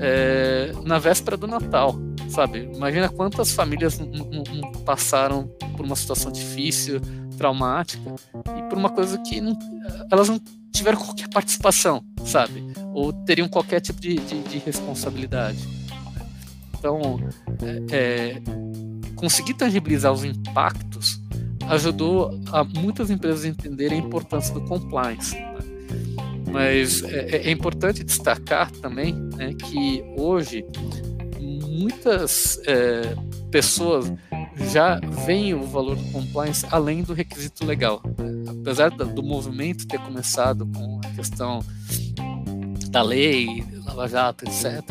é, 0.00 0.72
na 0.84 0.98
véspera 0.98 1.36
do 1.36 1.46
Natal, 1.46 1.96
sabe? 2.28 2.70
Imagina 2.74 3.08
quantas 3.08 3.52
famílias 3.52 3.98
passaram 4.84 5.48
por 5.76 5.84
uma 5.84 5.96
situação 5.96 6.30
difícil, 6.30 7.00
traumática, 7.36 8.14
e 8.58 8.62
por 8.68 8.78
uma 8.78 8.90
coisa 8.90 9.18
que 9.18 9.40
não, 9.40 9.58
elas 10.10 10.28
não 10.28 10.40
tiveram 10.72 10.98
qualquer 10.98 11.28
participação, 11.28 12.04
sabe? 12.24 12.64
Ou 12.92 13.12
teriam 13.12 13.48
qualquer 13.48 13.80
tipo 13.80 14.00
de, 14.00 14.16
de, 14.16 14.42
de 14.42 14.58
responsabilidade. 14.58 15.58
Então, 16.78 17.20
é, 17.62 17.96
é, 17.96 18.42
conseguir 19.16 19.54
tangibilizar 19.54 20.12
os 20.12 20.24
impactos 20.24 21.20
ajudou 21.68 22.38
a 22.52 22.64
muitas 22.64 23.10
empresas 23.10 23.44
a 23.44 23.48
entenderem 23.48 24.00
a 24.00 24.02
importância 24.02 24.52
do 24.52 24.60
compliance. 24.62 25.34
Né? 25.34 25.54
Mas 26.52 27.02
é, 27.02 27.36
é, 27.36 27.36
é, 27.48 27.50
importante 27.50 28.04
destacar 28.04 28.70
também 28.70 29.14
né, 29.36 29.54
que 29.54 30.04
hoje 30.16 30.64
muitas 31.74 32.60
é, 32.66 33.16
pessoas 33.50 34.12
já 34.72 35.00
veem 35.26 35.54
o 35.54 35.64
valor 35.64 35.96
do 35.96 36.12
compliance 36.12 36.64
além 36.70 37.02
do 37.02 37.12
requisito 37.12 37.66
legal. 37.66 38.00
Né? 38.16 38.52
Apesar 38.60 38.90
do 38.90 39.22
movimento 39.22 39.86
ter 39.86 39.98
começado 39.98 40.66
com 40.66 41.00
a 41.04 41.10
questão 41.10 41.60
da 42.90 43.02
lei, 43.02 43.64
Lava 43.84 44.08
Jato, 44.08 44.44
etc., 44.44 44.82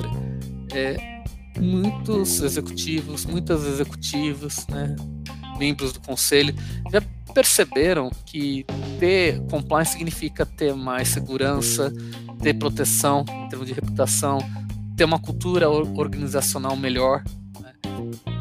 é, 0.74 1.14
muitos 1.60 2.42
executivos, 2.42 3.26
muitas 3.26 3.66
executivas, 3.66 4.68
né, 4.68 4.96
membros 5.58 5.94
do 5.94 6.02
conselho, 6.02 6.54
já 6.92 7.02
perceberam 7.34 8.12
que 8.26 8.66
ter 9.00 9.40
compliance 9.50 9.94
significa 9.94 10.46
ter 10.46 10.76
mais 10.76 11.08
segurança, 11.10 11.94
ter 12.42 12.54
proteção 12.56 13.26
em 13.30 13.50
termos 13.50 13.68
de 13.68 13.74
reputação, 13.74 14.40
ter 14.96 15.04
uma 15.04 15.20
cultura 15.20 15.70
organizacional 15.70 16.76
melhor. 16.76 17.24
Né? 17.60 17.74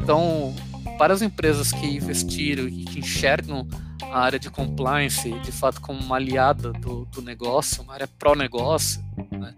Então, 0.01 0.53
para 0.97 1.13
as 1.13 1.21
empresas 1.21 1.71
que 1.71 1.85
investiram 1.85 2.67
e 2.67 2.85
que 2.85 2.99
enxergam 2.99 3.67
a 4.11 4.19
área 4.19 4.39
de 4.39 4.49
compliance 4.49 5.31
de 5.39 5.51
fato 5.51 5.81
como 5.81 5.99
uma 5.99 6.15
aliada 6.17 6.71
do, 6.73 7.05
do 7.05 7.21
negócio, 7.21 7.81
uma 7.83 7.93
área 7.93 8.07
pró-negócio, 8.07 9.03
né? 9.31 9.53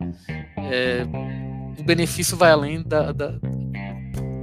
é, 0.57 1.05
o 1.77 1.83
benefício 1.83 2.37
vai 2.37 2.51
além 2.51 2.81
da, 2.81 3.11
da 3.11 3.33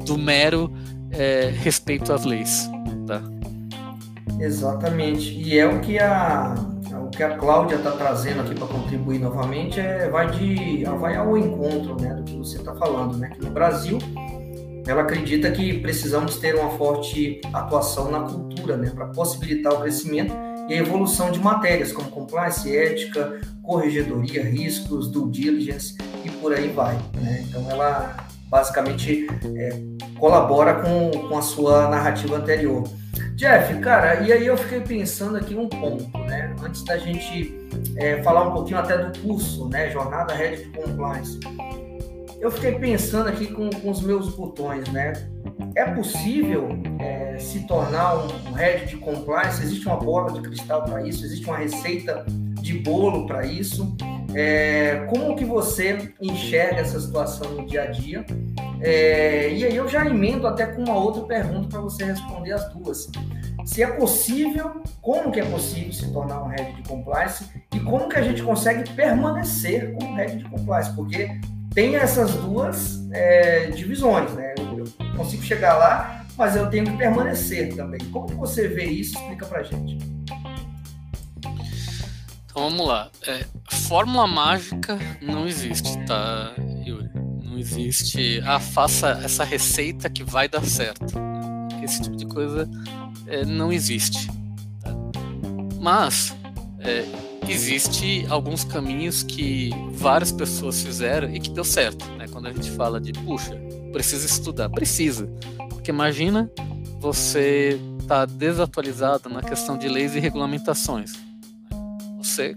do 0.05 0.19
mero 0.19 0.73
é, 1.11 1.53
respeito 1.63 2.13
às 2.13 2.25
leis. 2.25 2.69
Tá? 3.07 3.23
Exatamente. 4.39 5.33
E 5.33 5.59
é 5.59 5.67
o 5.67 5.81
que 5.81 5.99
a, 5.99 6.55
o 6.99 7.09
que 7.09 7.23
a 7.23 7.37
Cláudia 7.37 7.77
está 7.77 7.93
trazendo 7.93 8.41
aqui 8.43 8.55
para 8.55 8.67
contribuir 8.67 9.19
novamente, 9.19 9.81
é, 9.81 10.09
vai, 10.09 10.31
de, 10.31 10.85
vai 10.85 11.17
ao 11.17 11.37
encontro 11.37 12.01
né, 12.01 12.15
do 12.15 12.23
que 12.23 12.37
você 12.37 12.59
está 12.59 12.75
falando. 12.75 13.17
Né? 13.17 13.31
Que 13.31 13.43
no 13.43 13.51
Brasil, 13.51 13.99
ela 14.87 15.03
acredita 15.03 15.51
que 15.51 15.79
precisamos 15.81 16.37
ter 16.37 16.55
uma 16.55 16.71
forte 16.71 17.41
atuação 17.53 18.11
na 18.11 18.21
cultura 18.21 18.77
né, 18.77 18.91
para 18.91 19.07
possibilitar 19.07 19.73
o 19.73 19.81
crescimento 19.81 20.35
e 20.69 20.75
a 20.75 20.77
evolução 20.77 21.31
de 21.31 21.39
matérias 21.39 21.93
como 21.93 22.11
compliance, 22.11 22.75
ética, 22.75 23.41
corregedoria, 23.63 24.45
riscos, 24.45 25.11
due 25.11 25.31
diligence 25.31 25.97
e 26.25 26.31
por 26.31 26.53
aí 26.53 26.69
vai. 26.69 26.97
Né? 27.21 27.45
Então, 27.49 27.69
ela 27.71 28.27
basicamente 28.49 29.27
é, 29.57 29.81
colabora 30.19 30.75
com, 30.75 31.11
com 31.29 31.39
a 31.39 31.43
sua 31.43 31.89
narrativa 31.89 32.37
anterior. 32.37 32.85
Jeff, 33.35 33.75
cara, 33.81 34.21
e 34.21 34.33
aí 34.33 34.47
eu 34.47 34.57
fiquei 34.57 34.81
pensando 34.81 35.37
aqui 35.37 35.55
um 35.55 35.69
ponto, 35.69 36.19
né? 36.19 36.55
Antes 36.63 36.85
da 36.85 36.99
gente 36.99 37.69
é, 37.97 38.23
falar 38.23 38.49
um 38.49 38.53
pouquinho 38.53 38.79
até 38.79 38.99
do 38.99 39.19
curso, 39.21 39.69
né? 39.69 39.91
Jornada 39.91 40.35
Red 40.35 40.67
Compliance. 40.67 41.41
Eu 42.41 42.51
fiquei 42.51 42.79
pensando 42.79 43.29
aqui 43.29 43.47
com, 43.47 43.71
com 43.71 43.91
os 43.91 44.03
meus 44.03 44.35
botões, 44.35 44.89
né? 44.89 45.13
É 45.75 45.85
possível 45.85 46.69
é, 46.99 47.39
se 47.39 47.67
tornar 47.67 48.17
um, 48.17 48.53
Red 48.53 48.87
de 48.87 48.97
Compliance? 48.97 49.63
Existe 49.63 49.87
uma 49.87 49.97
bola 49.97 50.33
de 50.33 50.41
cristal 50.41 50.85
para 50.85 51.07
isso? 51.07 51.25
Existe 51.25 51.47
uma 51.47 51.57
receita 51.57 52.27
de 52.63 52.79
bolo 52.79 53.27
para 53.27 53.45
isso? 53.45 53.97
É, 54.35 55.07
como 55.11 55.37
que 55.37 55.45
você 55.45 56.15
enxerga 56.21 56.81
essa 56.81 56.99
situação 56.99 57.53
no 57.53 57.67
dia 57.67 57.83
a 57.83 57.87
dia? 57.87 58.25
É, 58.81 59.53
e 59.53 59.65
aí 59.65 59.77
eu 59.77 59.87
já 59.89 60.07
emendo 60.07 60.47
até 60.47 60.67
com 60.67 60.83
uma 60.83 60.97
outra 60.97 61.23
pergunta 61.23 61.69
para 61.69 61.81
você 61.81 62.05
responder 62.05 62.53
as 62.53 62.73
duas. 62.73 63.11
Se 63.65 63.83
é 63.83 63.87
possível, 63.87 64.83
como 65.01 65.31
que 65.31 65.41
é 65.41 65.45
possível 65.45 65.93
se 65.93 66.13
tornar 66.13 66.43
um 66.43 66.49
head 66.49 66.73
de 66.73 66.89
compliance 66.89 67.45
e 67.75 67.81
como 67.81 68.09
que 68.09 68.17
a 68.17 68.23
gente 68.23 68.43
consegue 68.43 68.91
permanecer 68.91 69.93
como 69.93 70.17
head 70.17 70.37
de 70.37 70.45
compliance? 70.45 70.93
Porque 70.95 71.39
tem 71.75 71.97
essas 71.97 72.35
duas 72.35 73.09
é, 73.13 73.67
divisões, 73.67 74.33
né? 74.33 74.55
Eu, 74.59 74.85
consigo 75.17 75.43
chegar 75.43 75.77
lá, 75.77 76.25
mas 76.37 76.57
eu 76.57 76.69
tenho 76.69 76.85
que 76.85 76.97
permanecer 76.97 77.75
também. 77.77 78.01
Como 78.11 78.27
que 78.27 78.35
você 78.35 78.67
vê 78.67 78.85
isso? 78.85 79.17
Explica 79.17 79.47
para 79.47 79.63
gente. 79.63 80.12
Então 82.53 82.69
vamos 82.69 82.87
lá. 82.87 83.11
É, 83.27 83.47
fórmula 83.89 84.27
mágica 84.27 84.99
não 85.23 85.49
existe, 85.49 85.97
tá, 86.05 86.53
Yuri? 86.87 87.09
Não 87.43 87.59
existe. 87.59 88.43
Ah, 88.45 88.61
faça 88.61 89.19
essa 89.25 89.43
receita 89.43 90.11
que 90.11 90.23
vai 90.23 90.51
dar 90.51 90.63
certo. 90.63 91.15
Esse 91.83 92.03
tipo 92.03 92.15
de 92.15 92.27
coisa 92.27 92.69
é, 93.27 93.43
não 93.47 93.73
existe. 93.73 94.27
Tá? 94.83 94.95
Mas 95.81 96.37
é, 96.81 97.07
existe 97.49 98.27
alguns 98.29 98.65
caminhos 98.65 99.23
que 99.23 99.71
várias 99.93 100.31
pessoas 100.31 100.83
fizeram 100.83 101.35
e 101.35 101.41
que 101.41 101.49
deu 101.49 101.65
certo. 101.65 102.05
Né? 102.19 102.27
Quando 102.31 102.49
a 102.49 102.53
gente 102.53 102.71
fala 102.73 103.01
de, 103.01 103.15
puxa, 103.15 103.57
precisa 103.93 104.27
estudar, 104.27 104.69
precisa. 104.69 105.27
Porque 105.71 105.91
imagina 105.91 106.51
você 107.01 107.81
tá 108.07 108.27
desatualizado 108.27 109.31
na 109.31 109.41
questão 109.41 109.79
de 109.79 109.89
leis 109.89 110.15
e 110.15 110.21
regulamentações 110.21 111.32
você 112.23 112.55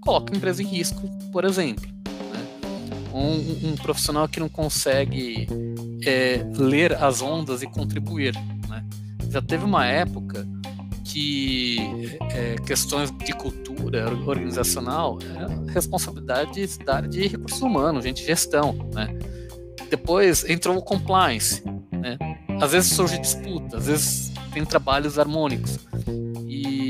coloca 0.00 0.32
a 0.32 0.36
empresa 0.36 0.62
em 0.62 0.66
risco, 0.66 1.08
por 1.32 1.44
exemplo. 1.44 1.86
Né? 2.32 2.46
Um, 3.12 3.70
um, 3.70 3.74
profissional 3.76 4.28
que 4.28 4.38
não 4.40 4.48
consegue 4.48 5.46
é, 6.04 6.44
ler 6.56 6.94
as 6.94 7.22
ondas 7.22 7.62
e 7.62 7.66
contribuir. 7.66 8.34
Né? 8.68 8.84
Já 9.30 9.40
teve 9.40 9.64
uma 9.64 9.86
época 9.86 10.46
que 11.04 11.78
é, 12.32 12.56
questões 12.66 13.10
de 13.10 13.32
cultura 13.32 14.10
organizacional 14.10 15.18
é 15.22 15.72
responsabilidade 15.72 16.66
da 16.78 16.96
área 16.96 17.08
de 17.08 17.26
recursos 17.26 17.60
humanos, 17.60 18.04
gente, 18.04 18.24
gestão. 18.24 18.72
Né? 18.92 19.16
Depois 19.88 20.44
entrou 20.48 20.76
o 20.76 20.82
compliance. 20.82 21.62
Né? 21.92 22.18
Às 22.60 22.72
vezes 22.72 22.92
surge 22.92 23.18
disputa, 23.18 23.76
às 23.76 23.86
vezes 23.86 24.32
tem 24.52 24.64
trabalhos 24.64 25.18
harmônicos. 25.18 25.78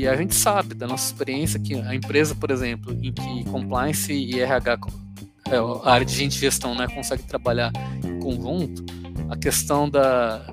E 0.05 0.07
a 0.07 0.15
gente 0.15 0.35
sabe 0.35 0.75
da 0.75 0.85
nossa 0.85 1.07
experiência 1.07 1.59
que 1.59 1.73
a 1.73 1.95
empresa, 1.95 2.35
por 2.35 2.51
exemplo, 2.51 2.95
em 3.01 3.11
que 3.11 3.43
compliance 3.45 4.13
e 4.13 4.39
RH, 4.39 4.77
é, 5.49 5.57
a 5.57 5.91
área 5.91 6.05
de 6.05 6.13
gente 6.13 6.37
gestão, 6.37 6.75
né, 6.75 6.87
consegue 6.87 7.23
trabalhar 7.23 7.71
em 8.03 8.19
conjunto, 8.19 8.85
a 9.31 9.35
questão 9.35 9.89
da, 9.89 10.45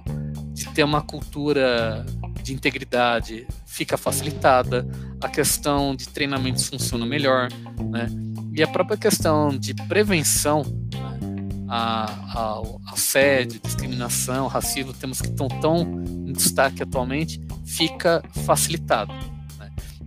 de 0.54 0.66
ter 0.70 0.82
uma 0.84 1.02
cultura 1.02 2.02
de 2.42 2.54
integridade 2.54 3.46
fica 3.66 3.98
facilitada, 3.98 4.88
a 5.20 5.28
questão 5.28 5.94
de 5.94 6.08
treinamentos 6.08 6.66
funciona 6.66 7.04
melhor, 7.04 7.48
né? 7.90 8.06
E 8.54 8.62
a 8.62 8.66
própria 8.66 8.96
questão 8.96 9.50
de 9.50 9.74
prevenção 9.74 10.62
né? 10.94 11.66
a, 11.68 12.04
a, 12.06 12.62
assédio, 12.94 13.60
discriminação, 13.62 14.46
racismo, 14.46 14.94
temas 14.94 15.20
que 15.20 15.28
estão 15.28 15.48
tão 15.48 15.82
em 16.26 16.32
destaque 16.32 16.82
atualmente, 16.82 17.38
fica 17.66 18.22
facilitado. 18.46 19.12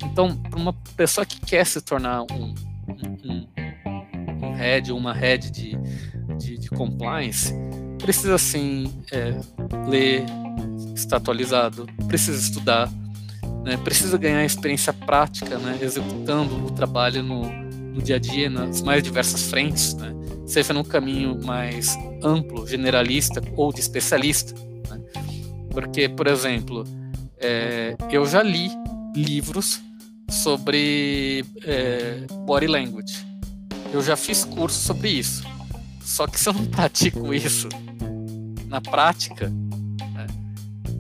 Então, 0.04 0.36
para 0.36 0.60
uma 0.60 0.74
pessoa 0.96 1.26
que 1.26 1.40
quer 1.40 1.66
se 1.66 1.82
tornar 1.82 2.24
um, 2.24 2.56
um, 3.24 3.48
um 4.44 4.54
head 4.54 4.92
ou 4.92 4.98
uma 4.98 5.14
head 5.14 5.52
de, 5.52 5.78
de, 6.38 6.58
de 6.58 6.70
compliance, 6.70 7.54
precisa 7.98 8.38
sim 8.38 8.92
é, 9.12 9.40
ler, 9.88 10.24
estar 10.96 11.18
atualizado, 11.18 11.88
precisa 12.08 12.40
estudar, 12.40 12.92
né, 13.64 13.78
precisa 13.78 14.18
ganhar 14.18 14.46
experiência 14.46 14.94
prática, 14.94 15.58
né, 15.58 15.80
executando 15.82 16.66
o 16.66 16.72
trabalho 16.72 17.24
no, 17.24 17.50
no 17.50 18.02
dia 18.02 18.18
a 18.18 18.20
dia, 18.20 18.50
nas 18.50 18.82
mais 18.82 19.02
diversas 19.02 19.44
frentes, 19.50 19.96
né, 19.96 20.14
seja 20.46 20.74
no 20.74 20.84
caminho 20.84 21.44
mais 21.44 21.98
amplo, 22.24 22.68
generalista 22.68 23.42
ou 23.56 23.74
de 23.74 23.80
especialista. 23.80 24.54
Né, 24.90 25.02
porque, 25.72 26.08
por 26.08 26.28
exemplo, 26.28 26.84
é, 27.40 27.96
eu 28.12 28.26
já 28.26 28.44
li 28.44 28.70
livros 29.16 29.82
sobre 30.30 31.46
é, 31.64 32.26
body 32.46 32.68
language. 32.68 33.26
Eu 33.94 34.02
já 34.02 34.16
fiz 34.16 34.44
curso 34.44 34.80
sobre 34.80 35.10
isso. 35.10 35.44
Só 36.02 36.28
que 36.28 36.40
se 36.40 36.50
eu 36.50 36.54
não 36.54 36.66
pratico 36.66 37.34
isso 37.34 37.70
na 38.68 38.82
prática, 38.82 39.50
né, 40.14 40.28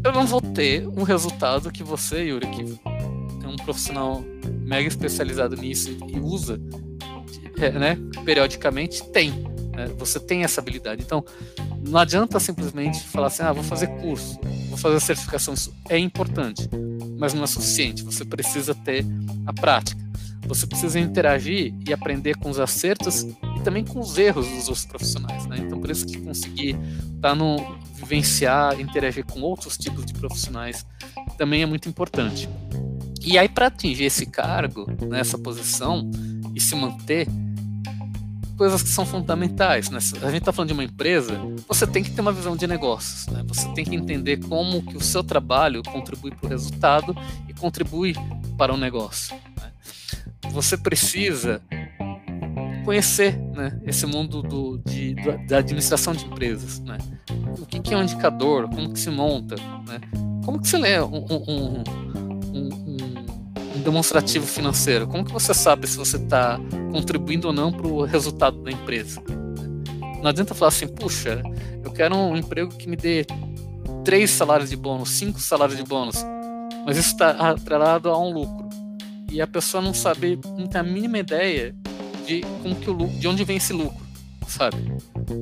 eu 0.04 0.12
não 0.12 0.26
vou 0.26 0.42
ter 0.42 0.88
o 0.88 1.04
resultado 1.04 1.72
que 1.72 1.84
você, 1.84 2.24
Yuri, 2.24 2.48
que 2.48 2.62
é 3.44 3.48
um 3.48 3.56
profissional 3.56 4.24
mega 4.62 4.88
especializado 4.88 5.56
nisso 5.56 5.96
e 6.08 6.20
usa 6.20 6.60
é, 7.58 7.72
né, 7.72 7.98
periodicamente, 8.24 9.04
tem. 9.12 9.55
Né, 9.76 9.88
você 9.98 10.20
tem 10.20 10.44
essa 10.44 10.62
habilidade. 10.62 11.04
Então, 11.04 11.24
não 11.88 12.00
adianta 12.00 12.40
simplesmente 12.40 13.00
falar 13.02 13.28
assim, 13.28 13.44
ah, 13.44 13.54
vou 13.54 13.64
fazer 13.64 13.88
curso, 14.00 14.40
vou 14.70 14.78
fazer 14.78 15.00
certificação. 15.00 15.54
Isso 15.54 15.74
é 15.90 15.98
importante 15.98 16.70
mas 17.18 17.34
não 17.34 17.44
é 17.44 17.48
suficiente. 17.48 18.04
Você 18.04 18.26
precisa 18.26 18.74
ter 18.74 19.06
a 19.46 19.54
prática. 19.54 20.04
você 20.48 20.68
precisa 20.68 21.00
interagir 21.00 21.74
e 21.88 21.92
aprender 21.92 22.38
com 22.38 22.52
os 22.52 22.60
acertos 22.60 23.24
e 23.24 23.60
também 23.64 23.84
com 23.84 24.00
os 24.00 24.16
erros 24.16 24.48
dos 24.48 24.68
outros 24.68 24.86
profissionais. 24.86 25.48
Né? 25.48 25.58
Então, 25.60 25.80
por 25.80 25.90
isso 25.90 26.06
que 26.06 26.20
conseguir 26.20 26.78
estar 27.16 27.30
tá 27.30 27.36
no 27.36 27.58
vivenciar, 27.96 28.80
interagir 28.80 29.26
com 29.26 29.42
outros 29.42 29.76
tipos 29.76 30.06
de 30.06 30.14
profissionais 30.14 30.86
também 31.36 31.64
é 31.64 31.66
muito 31.66 31.90
importante. 31.90 32.48
E 33.26 33.40
aí, 33.40 33.50
para 33.50 33.68
atingir 33.68 34.04
esse 34.04 34.28
cargo, 34.28 34.86
nessa 35.08 35.36
né, 35.36 35.44
posição 35.44 36.12
e 36.54 36.62
se 36.62 36.76
manter, 36.76 37.28
coisas 38.56 38.82
que 38.82 38.90
são 38.90 39.06
fundamentais. 39.06 39.90
Né? 39.90 40.00
A 40.22 40.32
gente 40.32 40.40
está 40.40 40.52
falando 40.52 40.70
de 40.70 40.74
uma 40.74 40.84
empresa, 40.84 41.40
você 41.68 41.86
tem 41.86 42.04
que 42.04 42.12
ter 42.12 42.22
uma 42.22 42.32
visão 42.32 42.56
de 42.56 42.66
negócios. 42.68 43.28
Né? 43.28 43.44
Você 43.48 43.68
tem 43.74 43.86
que 43.86 43.96
entender 43.96 44.38
como 44.38 44.82
que 44.82 44.98
o 44.98 45.02
seu 45.02 45.24
trabalho 45.24 45.84
contribui 45.84 46.32
para 46.32 46.46
o 46.46 46.50
resultado 46.50 47.16
e 47.48 47.54
contribui 47.54 48.16
para 48.58 48.74
o 48.74 48.78
negócio. 48.78 49.36
Né? 49.58 49.72
Você 50.52 50.78
precisa 50.78 51.62
conhecer 52.84 53.38
né, 53.38 53.80
esse 53.84 54.06
mundo 54.06 54.42
do, 54.44 54.78
de, 54.86 55.16
da 55.48 55.58
administração 55.58 56.14
de 56.14 56.26
empresas. 56.26 56.80
Né? 56.80 56.98
O 57.60 57.66
que, 57.66 57.80
que, 57.80 57.94
é 57.94 57.98
um 57.98 58.04
indicador? 58.04 58.70
Como 58.70 58.94
que 58.94 59.00
se 59.00 59.10
monta? 59.10 59.56
Né? 59.88 60.00
Como 60.46 60.62
que 60.62 60.68
se 60.68 60.78
lê 60.78 61.02
um, 61.02 61.26
um, 61.30 61.84
um, 62.54 62.76
um 63.76 63.82
demonstrativo 63.84 64.46
financeiro? 64.46 65.08
Como 65.08 65.26
que 65.26 65.32
você 65.32 65.54
sabe 65.54 65.88
se 65.88 65.98
você 65.98 66.18
está 66.18 66.60
contribuindo 66.96 67.48
ou 67.48 67.54
não 67.54 67.74
para 67.74 67.86
o 67.86 68.04
resultado 68.06 68.64
da 68.64 68.72
empresa? 68.72 69.22
Não 70.22 70.30
adianta 70.30 70.56
falar 70.56 70.70
assim, 70.70 70.88
puxa, 70.88 71.44
eu 71.84 71.92
quero 71.92 72.16
um 72.16 72.38
emprego 72.38 72.74
que 72.74 72.88
me 72.88 72.96
dê 72.96 73.26
três 74.06 74.32
salários 74.32 74.70
de 74.70 74.78
bônus, 74.78 75.10
cinco 75.10 75.38
salários 75.42 75.78
de 75.78 75.84
bônus, 75.84 76.26
mas 76.86 76.96
isso 76.96 77.10
está 77.10 77.32
atrelado 77.52 78.10
a 78.10 78.18
um 78.18 78.32
lucro. 78.32 78.70
E 79.30 79.42
a 79.42 79.48
pessoa 79.48 79.84
não 79.84 79.94
sabe, 79.94 80.40
não 80.58 80.68
tem 80.68 80.80
a 80.80 80.84
mínima 80.84 81.18
ideia 81.18 81.76
de 82.26 82.42
como 82.64 82.76
que 82.76 82.90
o 82.90 82.96
de 82.96 83.28
onde 83.28 83.44
vem 83.44 83.58
esse 83.58 83.74
lucro, 83.74 84.06
sabe? 84.48 84.78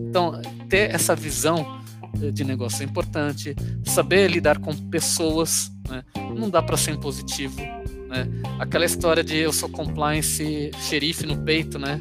Então, 0.10 0.41
ter 0.68 0.89
essa 0.89 1.16
visão 1.16 1.80
eh, 2.20 2.32
de 2.32 2.43
negócio 2.43 2.82
é 2.82 2.86
importante, 2.86 3.56
saber 3.86 4.28
lidar 4.28 4.58
com 4.58 4.76
pessoas, 4.89 5.72
né? 5.88 6.04
não 6.36 6.49
dá 6.49 6.64
para 6.64 6.78
ser 6.78 6.91
impositivo. 6.91 7.62
Né? 8.14 8.30
Aquela 8.59 8.86
história 8.86 9.24
de 9.24 9.38
eu 9.38 9.51
sou 9.51 9.68
compliance 9.68 10.70
xerife 10.88 11.26
no 11.26 11.36
peito, 11.38 11.80
né? 11.80 11.99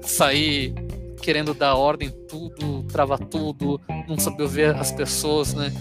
sair 0.00 0.74
querendo 1.20 1.52
dar 1.52 1.74
ordem 1.74 2.10
tudo, 2.28 2.82
travar 2.84 3.18
tudo, 3.18 3.78
não 4.08 4.18
saber 4.18 4.42
ouvir 4.42 4.74
as 4.74 4.90
pessoas, 4.92 5.54
né? 5.54 5.72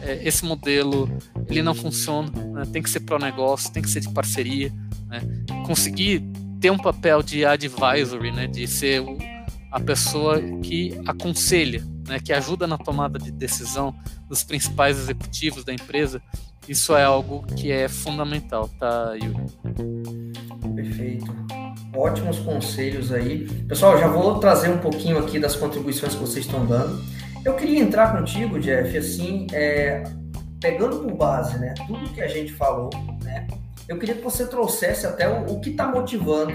É, 0.00 0.20
esse 0.26 0.44
modelo 0.44 1.08
ele 1.48 1.62
não 1.62 1.74
funciona, 1.74 2.30
né? 2.30 2.62
tem 2.72 2.82
que 2.82 2.90
ser 2.90 3.00
pro 3.00 3.18
negócio, 3.18 3.72
tem 3.72 3.82
que 3.82 3.90
ser 3.90 4.00
de 4.00 4.08
parceria, 4.10 4.72
né? 5.08 5.20
conseguir 5.66 6.22
ter 6.60 6.70
um 6.70 6.78
papel 6.78 7.22
de 7.22 7.44
advisory, 7.44 8.32
né, 8.32 8.46
de 8.46 8.66
ser 8.66 9.02
a 9.70 9.78
pessoa 9.78 10.40
que 10.62 10.98
aconselha, 11.06 11.84
né, 12.06 12.18
que 12.18 12.32
ajuda 12.32 12.66
na 12.66 12.78
tomada 12.78 13.18
de 13.18 13.30
decisão 13.30 13.94
dos 14.28 14.42
principais 14.42 14.98
executivos 14.98 15.64
da 15.64 15.72
empresa, 15.72 16.20
isso 16.68 16.96
é 16.96 17.04
algo 17.04 17.44
que 17.56 17.72
é 17.72 17.88
fundamental, 17.88 18.68
tá, 18.78 19.14
Yuri? 19.14 19.44
Perfeito. 20.74 21.26
Ótimos 21.94 22.38
conselhos 22.38 23.10
aí. 23.12 23.46
Pessoal, 23.66 23.98
já 23.98 24.06
vou 24.06 24.38
trazer 24.38 24.68
um 24.68 24.78
pouquinho 24.78 25.18
aqui 25.18 25.38
das 25.38 25.56
contribuições 25.56 26.14
que 26.14 26.20
vocês 26.20 26.44
estão 26.44 26.66
dando. 26.66 27.02
Eu 27.44 27.54
queria 27.54 27.80
entrar 27.80 28.16
contigo, 28.16 28.58
Jeff, 28.60 28.96
assim, 28.96 29.46
é, 29.52 30.04
pegando 30.60 30.98
por 30.98 31.14
base, 31.14 31.58
né, 31.58 31.72
tudo 31.86 32.08
que 32.10 32.20
a 32.20 32.28
gente 32.28 32.52
falou, 32.52 32.90
né, 33.22 33.46
eu 33.88 33.96
queria 33.98 34.16
que 34.16 34.22
você 34.22 34.46
trouxesse 34.46 35.06
até 35.06 35.28
o, 35.28 35.52
o 35.52 35.60
que 35.60 35.70
está 35.70 35.86
motivando 35.86 36.52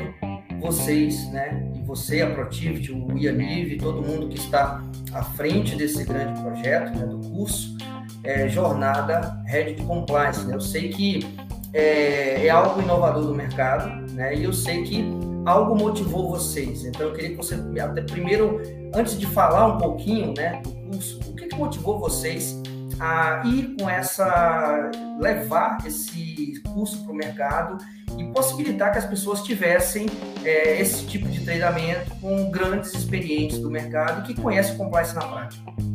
vocês, 0.64 1.30
né? 1.32 1.62
E 1.76 1.82
você, 1.82 2.22
a 2.22 2.30
Protivit, 2.30 2.90
o 2.92 3.18
Ianive, 3.18 3.78
todo 3.78 4.02
mundo 4.02 4.30
que 4.30 4.38
está 4.38 4.82
à 5.12 5.22
frente 5.22 5.76
desse 5.76 6.06
grande 6.06 6.40
projeto, 6.42 6.98
né, 6.98 7.06
do 7.06 7.20
curso, 7.30 7.73
é, 8.24 8.48
Jornada 8.48 9.42
Red 9.46 9.76
Compliance. 9.86 10.46
Né? 10.46 10.56
Eu 10.56 10.62
sei 10.62 10.90
que 10.90 11.38
é, 11.74 12.46
é, 12.46 12.50
algo 12.50 12.82
inovador 12.82 13.26
do 13.26 13.34
mercado, 13.34 13.90
né? 14.12 14.36
E 14.36 14.44
eu 14.44 14.54
sei 14.54 14.84
que 14.84 15.04
algo 15.46 15.76
motivou 15.76 16.30
vocês. 16.30 16.86
Então 16.86 17.08
eu 17.08 17.14
queria 17.14 17.32
que 17.32 17.36
você, 17.36 17.56
até 17.82 18.02
primeiro, 18.02 18.62
antes 18.94 19.18
de 19.18 19.26
falar 19.26 19.68
um 19.68 19.78
pouquinho, 19.78 20.34
né, 20.38 20.62
do 20.64 20.72
curso, 20.72 21.20
o 21.28 21.36
que, 21.36 21.48
que 21.48 21.56
motivou 21.56 22.00
vocês 22.00 22.62
a 23.00 23.42
ir 23.46 23.76
com 23.80 23.90
essa, 23.90 24.92
levar 25.20 25.80
esse 25.86 26.62
curso 26.74 27.04
para 27.04 27.12
o 27.12 27.16
mercado 27.16 27.78
e 28.18 28.24
possibilitar 28.26 28.92
que 28.92 29.00
as 29.00 29.06
pessoas 29.06 29.42
tivessem 29.42 30.06
é, 30.46 30.80
esse 30.80 31.06
tipo 31.08 31.28
de 31.28 31.42
treinamento 31.42 32.12
com 32.22 32.52
grandes 32.52 32.94
experientes 32.94 33.58
do 33.58 33.70
mercado 33.70 34.24
que 34.24 34.40
conhecem 34.40 34.78
compliance 34.78 35.16
na 35.16 35.22
prática. 35.22 35.93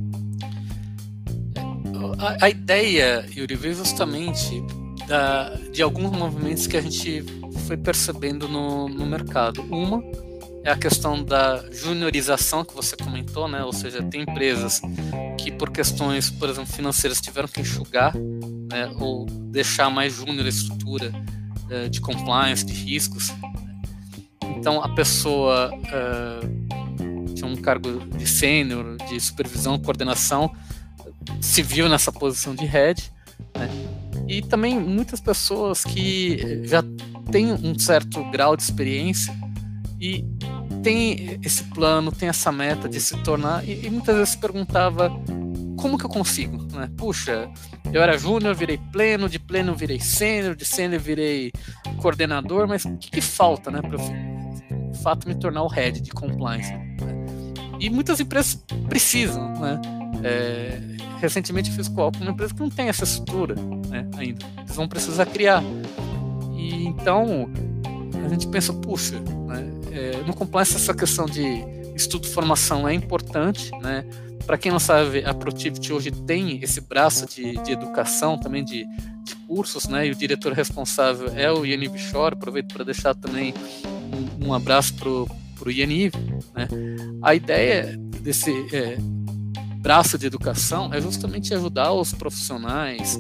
A, 2.19 2.47
a 2.47 2.51
ideia, 2.51 3.27
Yuri, 3.35 3.55
veio 3.55 3.75
justamente 3.75 4.63
da, 5.07 5.55
de 5.73 5.83
alguns 5.83 6.11
movimentos 6.17 6.67
que 6.67 6.77
a 6.77 6.81
gente 6.81 7.25
foi 7.67 7.77
percebendo 7.77 8.49
no, 8.49 8.89
no 8.89 9.07
mercado. 9.07 9.63
Uma 9.63 10.03
é 10.65 10.71
a 10.71 10.77
questão 10.77 11.23
da 11.23 11.65
juniorização 11.73 12.65
que 12.65 12.75
você 12.75 12.97
comentou, 12.97 13.49
né? 13.49 13.65
Ou 13.65 13.73
seja, 13.73 14.03
tem 14.03 14.23
empresas 14.23 14.81
que 15.39 15.51
por 15.51 15.71
questões, 15.71 16.31
por 16.31 16.49
exemplo, 16.49 16.73
financeiras 16.73 17.21
tiveram 17.21 17.49
que 17.49 17.61
enxugar, 17.61 18.15
né? 18.15 18.95
Ou 18.99 19.25
deixar 19.27 19.91
mais 19.91 20.15
júnior 20.15 20.45
a 20.45 20.49
estrutura 20.49 21.13
uh, 21.71 21.89
de 21.89 22.01
compliance, 22.01 22.65
de 22.65 22.73
riscos. 22.73 23.33
Então 24.57 24.83
a 24.83 24.89
pessoa 24.91 25.71
uh, 25.73 27.35
tinha 27.35 27.49
um 27.49 27.57
cargo 27.57 28.01
de 28.17 28.27
sênior, 28.27 28.97
de 29.09 29.19
supervisão, 29.21 29.79
coordenação, 29.79 30.55
se 31.41 31.63
viu 31.63 31.89
nessa 31.89 32.13
posição 32.13 32.55
de 32.55 32.65
head, 32.65 33.13
né? 33.57 33.69
E 34.27 34.43
também 34.43 34.79
muitas 34.79 35.21
pessoas 35.21 35.85
que 35.85 36.63
já 36.65 36.83
têm 37.31 37.53
um 37.53 37.79
certo 37.79 38.23
grau 38.31 38.57
de 38.57 38.63
experiência 38.63 39.35
e 40.01 40.25
tem 40.83 41.39
esse 41.43 41.65
plano, 41.65 42.13
tem 42.13 42.29
essa 42.29 42.53
meta 42.53 42.89
de 42.89 43.01
se 43.01 43.17
tornar, 43.23 43.67
e, 43.67 43.87
e 43.87 43.91
muitas 43.91 44.15
vezes 44.15 44.31
se 44.31 44.39
perguntava 44.39 45.11
como 45.79 45.97
que 45.97 46.05
eu 46.05 46.11
consigo, 46.11 46.57
né? 46.75 46.91
Puxa, 46.97 47.49
eu 47.93 48.03
era 48.03 48.19
júnior, 48.19 48.55
virei 48.55 48.79
pleno, 48.93 49.29
de 49.29 49.39
pleno 49.39 49.75
virei 49.75 50.01
sênior, 50.01 50.55
de 50.55 50.65
sênior 50.65 51.01
virei 51.01 51.53
coordenador, 52.01 52.67
mas 52.69 52.85
o 52.85 52.97
que, 52.97 53.11
que 53.11 53.21
falta, 53.21 53.71
né, 53.71 53.81
para 53.81 53.95
eu, 53.95 54.91
de 54.91 54.99
fato 54.99 55.29
me 55.29 55.35
tornar 55.35 55.63
o 55.63 55.69
head 55.69 56.01
de 56.01 56.11
compliance? 56.11 56.73
Né? 56.73 56.89
E 57.81 57.89
muitas 57.89 58.19
empresas 58.19 58.63
precisam, 58.89 59.53
né? 59.55 59.81
É, 60.25 60.98
recentemente 61.21 61.71
fiz 61.71 61.89
com 61.89 62.11
uma 62.21 62.31
empresa 62.31 62.55
que 62.55 62.61
não 62.61 62.71
tem 62.71 62.89
essa 62.89 63.05
estrutura 63.05 63.55
né, 63.89 64.09
ainda. 64.17 64.45
Eles 64.59 64.75
vão 64.75 64.89
precisar 64.89 65.27
criar. 65.27 65.63
E 66.57 66.87
então 66.87 67.51
a 68.25 68.29
gente 68.29 68.47
pensa, 68.49 68.73
puxa, 68.73 69.19
né, 69.21 69.65
é, 69.93 70.23
no 70.27 70.35
compliance 70.35 70.77
essa 70.77 70.95
questão 70.95 71.27
de 71.27 71.65
estudo 71.95 72.27
formação 72.29 72.89
é 72.89 72.95
importante, 72.95 73.71
né? 73.83 74.05
Para 74.47 74.57
quem 74.57 74.73
não 74.73 74.79
sabe, 74.79 75.25
a 75.27 75.35
Protivity 75.35 75.93
hoje 75.93 76.11
tem 76.11 76.63
esse 76.63 76.81
braço 76.81 77.27
de, 77.27 77.63
de 77.63 77.73
educação 77.73 78.39
também 78.39 78.65
de, 78.65 78.87
de, 79.23 79.37
cursos, 79.47 79.87
né? 79.87 80.07
E 80.07 80.11
o 80.11 80.15
diretor 80.15 80.55
responsável 80.55 81.29
é 81.37 81.53
o 81.53 81.67
Yaniv 81.67 81.99
Shore. 81.99 82.35
Aproveito 82.35 82.73
para 82.73 82.85
deixar 82.85 83.15
também 83.15 83.53
um, 84.41 84.47
um 84.49 84.55
abraço 84.55 84.95
pro 84.95 85.29
pro 85.59 85.71
Yaniv, 85.71 86.15
né? 86.55 86.69
A 87.23 87.35
ideia 87.35 87.97
desse 88.23 88.51
é, 88.73 88.97
braço 89.79 90.19
de 90.19 90.27
educação 90.27 90.93
é 90.93 91.01
justamente 91.01 91.55
ajudar 91.55 91.93
os 91.93 92.13
profissionais 92.13 93.19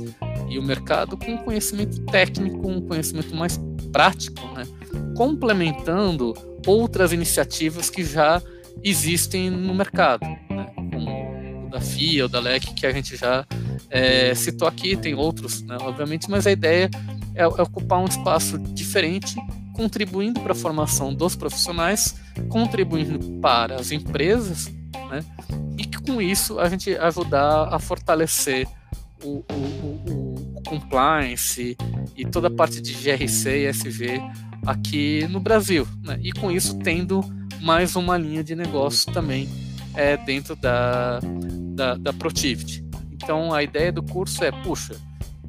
e 0.48 0.58
o 0.58 0.62
mercado 0.62 1.16
com 1.16 1.38
conhecimento 1.38 2.00
técnico, 2.06 2.68
um 2.68 2.80
conhecimento 2.80 3.34
mais 3.34 3.58
prático, 3.92 4.40
né? 4.54 4.66
complementando 5.16 6.34
outras 6.66 7.12
iniciativas 7.12 7.88
que 7.90 8.04
já 8.04 8.42
existem 8.82 9.50
no 9.50 9.74
mercado, 9.74 10.24
né? 10.24 10.66
como 10.76 11.66
o 11.66 11.70
da 11.70 11.80
FIA, 11.80 12.26
o 12.26 12.28
da 12.28 12.40
LEC, 12.40 12.74
que 12.74 12.86
a 12.86 12.92
gente 12.92 13.16
já 13.16 13.46
é, 13.90 14.34
citou 14.34 14.66
aqui, 14.66 14.96
tem 14.96 15.14
outros, 15.14 15.62
né? 15.62 15.76
obviamente, 15.80 16.30
mas 16.30 16.46
a 16.46 16.50
ideia 16.50 16.90
é, 17.34 17.42
é 17.42 17.46
ocupar 17.46 18.00
um 18.00 18.06
espaço 18.06 18.58
diferente, 18.58 19.36
contribuindo 19.74 20.40
para 20.40 20.52
a 20.52 20.56
formação 20.56 21.14
dos 21.14 21.36
profissionais, 21.36 22.16
contribuindo 22.48 23.18
para 23.40 23.76
as 23.76 23.92
empresas, 23.92 24.72
né? 25.10 25.24
e 25.78 25.84
com 26.08 26.22
isso 26.22 26.58
a 26.58 26.68
gente 26.70 26.96
ajudar 26.96 27.68
a 27.70 27.78
fortalecer 27.78 28.66
o, 29.22 29.44
o, 29.50 29.52
o, 29.52 30.54
o 30.56 30.62
compliance 30.62 31.76
e 32.16 32.24
toda 32.24 32.48
a 32.48 32.50
parte 32.50 32.80
de 32.80 32.94
GRC 32.94 33.50
e 33.50 33.66
SV 33.66 34.20
aqui 34.66 35.26
no 35.28 35.38
Brasil, 35.38 35.86
né? 36.02 36.18
e 36.22 36.32
com 36.32 36.50
isso 36.50 36.78
tendo 36.78 37.20
mais 37.60 37.94
uma 37.94 38.16
linha 38.16 38.42
de 38.42 38.54
negócio 38.54 39.12
também 39.12 39.48
é, 39.94 40.16
dentro 40.16 40.56
da, 40.56 41.20
da, 41.74 41.94
da 41.96 42.12
Protivity. 42.12 42.82
Então 43.12 43.52
a 43.52 43.62
ideia 43.62 43.92
do 43.92 44.02
curso 44.02 44.42
é, 44.42 44.50
puxa, 44.50 44.96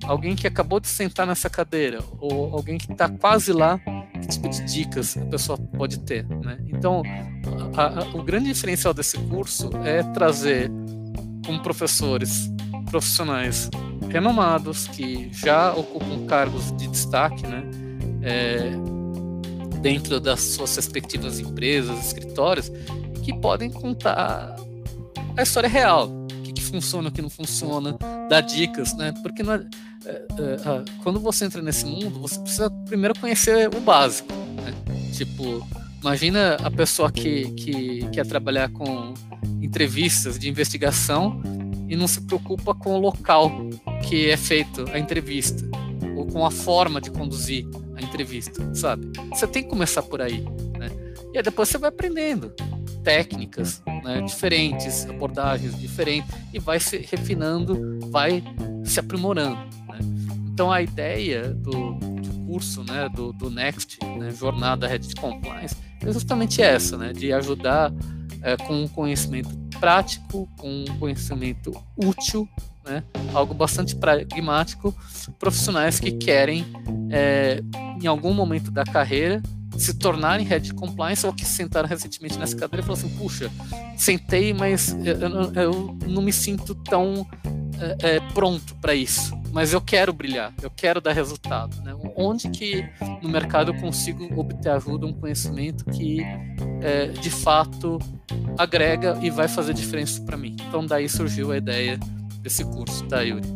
alguém 0.03 0.35
que 0.35 0.47
acabou 0.47 0.79
de 0.79 0.87
sentar 0.87 1.27
nessa 1.27 1.49
cadeira 1.49 2.03
ou 2.19 2.53
alguém 2.55 2.77
que 2.77 2.91
está 2.91 3.09
quase 3.09 3.51
lá, 3.51 3.79
que 4.21 4.27
tipo 4.27 4.49
de 4.49 4.63
dicas 4.65 5.17
a 5.17 5.25
pessoa 5.25 5.57
pode 5.57 5.99
ter, 5.99 6.27
né? 6.27 6.57
Então, 6.67 7.03
a, 7.75 7.99
a, 7.99 8.03
o 8.15 8.23
grande 8.23 8.51
diferencial 8.51 8.93
desse 8.93 9.17
curso 9.17 9.69
é 9.83 10.03
trazer 10.03 10.71
como 11.45 11.61
professores 11.61 12.51
profissionais 12.89 13.69
renomados 14.09 14.87
que 14.87 15.29
já 15.31 15.73
ocupam 15.73 16.25
cargos 16.25 16.75
de 16.77 16.87
destaque, 16.87 17.45
né? 17.45 17.63
É, 18.21 18.71
dentro 19.81 20.19
das 20.19 20.41
suas 20.41 20.75
respectivas 20.75 21.39
empresas, 21.39 22.07
escritórios, 22.07 22.71
que 23.23 23.33
podem 23.39 23.69
contar 23.69 24.55
a 25.37 25.41
história 25.41 25.69
real, 25.69 26.09
o 26.09 26.53
que, 26.53 26.61
funciona, 26.61 27.09
o 27.09 27.11
que 27.11 27.21
não 27.21 27.29
funciona, 27.29 27.97
dar 28.29 28.41
dicas, 28.41 28.93
né? 28.95 29.13
Porque 29.23 29.41
não 29.41 29.53
é, 29.53 29.65
quando 31.03 31.19
você 31.19 31.45
entra 31.45 31.61
nesse 31.61 31.85
mundo, 31.85 32.19
você 32.19 32.39
precisa 32.39 32.69
primeiro 32.87 33.17
conhecer 33.19 33.73
o 33.75 33.79
básico, 33.79 34.31
né? 34.31 34.73
Tipo, 35.13 35.67
imagina 36.01 36.55
a 36.63 36.71
pessoa 36.71 37.11
que, 37.11 37.51
que 37.51 38.07
quer 38.11 38.25
trabalhar 38.25 38.69
com 38.69 39.13
entrevistas 39.61 40.39
de 40.39 40.49
investigação 40.49 41.41
e 41.87 41.95
não 41.95 42.07
se 42.07 42.21
preocupa 42.21 42.73
com 42.73 42.95
o 42.95 42.99
local 42.99 43.51
que 44.07 44.29
é 44.29 44.37
feito 44.37 44.85
a 44.93 44.99
entrevista 44.99 45.67
ou 46.15 46.25
com 46.25 46.45
a 46.45 46.51
forma 46.51 47.01
de 47.01 47.11
conduzir 47.11 47.65
a 47.95 48.01
entrevista, 48.01 48.73
sabe? 48.73 49.11
Você 49.29 49.47
tem 49.47 49.63
que 49.63 49.69
começar 49.69 50.03
por 50.03 50.21
aí, 50.21 50.41
né? 50.77 50.89
E 51.33 51.37
aí 51.37 51.43
depois 51.43 51.69
você 51.69 51.77
vai 51.77 51.89
aprendendo 51.89 52.53
técnicas 53.03 53.81
né, 54.03 54.21
diferentes, 54.21 55.05
abordagens 55.05 55.77
diferentes 55.79 56.29
e 56.53 56.59
vai 56.59 56.79
se 56.79 56.97
refinando, 56.97 57.99
vai 58.09 58.43
se 58.83 58.99
aprimorando. 58.99 59.59
Então 60.59 60.73
a 60.73 60.81
ideia 60.81 61.53
do, 61.53 61.93
do 61.93 62.45
curso, 62.45 62.83
né, 62.83 63.07
do, 63.15 63.31
do 63.31 63.49
Next, 63.49 63.97
né, 64.17 64.29
Jornada 64.31 64.89
Red 64.89 65.15
Compliance, 65.17 65.73
é 66.01 66.11
justamente 66.11 66.61
essa, 66.61 66.97
né, 66.97 67.13
de 67.13 67.31
ajudar 67.31 67.93
é, 68.41 68.57
com 68.57 68.83
um 68.83 68.85
conhecimento 68.85 69.57
prático, 69.79 70.49
com 70.57 70.83
um 70.83 70.99
conhecimento 70.99 71.71
útil, 71.95 72.45
né, 72.83 73.05
algo 73.33 73.53
bastante 73.53 73.95
pragmático, 73.95 74.93
profissionais 75.39 75.97
que 75.97 76.11
querem, 76.11 76.65
é, 77.09 77.63
em 78.03 78.07
algum 78.07 78.33
momento 78.33 78.69
da 78.69 78.83
carreira, 78.83 79.41
se 79.77 79.93
tornarem 79.93 80.45
head 80.45 80.73
compliance 80.73 81.25
ou 81.25 81.31
que 81.31 81.45
sentaram 81.45 81.87
recentemente 81.87 82.37
nessa 82.37 82.57
cadeira 82.57 82.83
e 82.83 82.85
falaram 82.85 83.07
assim, 83.07 83.17
puxa, 83.17 83.49
sentei, 83.95 84.53
mas 84.53 84.93
eu, 85.05 85.53
eu 85.53 85.97
não 86.05 86.21
me 86.21 86.33
sinto 86.33 86.75
tão 86.75 87.25
é, 88.01 88.19
pronto 88.33 88.75
para 88.81 88.93
isso, 88.93 89.38
mas 89.51 89.73
eu 89.73 89.81
quero 89.81 90.13
brilhar, 90.13 90.53
eu 90.61 90.69
quero 90.69 91.01
dar 91.01 91.13
resultado. 91.13 91.81
Né? 91.81 91.95
Onde 92.15 92.49
que 92.49 92.87
no 93.21 93.29
mercado 93.29 93.71
eu 93.71 93.75
consigo 93.75 94.27
obter 94.39 94.69
ajuda, 94.69 95.05
um 95.05 95.13
conhecimento 95.13 95.85
que 95.85 96.21
é, 96.81 97.07
de 97.07 97.29
fato 97.29 97.99
agrega 98.57 99.17
e 99.21 99.29
vai 99.29 99.47
fazer 99.47 99.73
diferença 99.73 100.21
para 100.21 100.37
mim? 100.37 100.55
Então 100.67 100.85
daí 100.85 101.09
surgiu 101.09 101.51
a 101.51 101.57
ideia 101.57 101.99
desse 102.41 102.63
curso, 102.63 103.05
tá, 103.05 103.21
Yuri? 103.21 103.47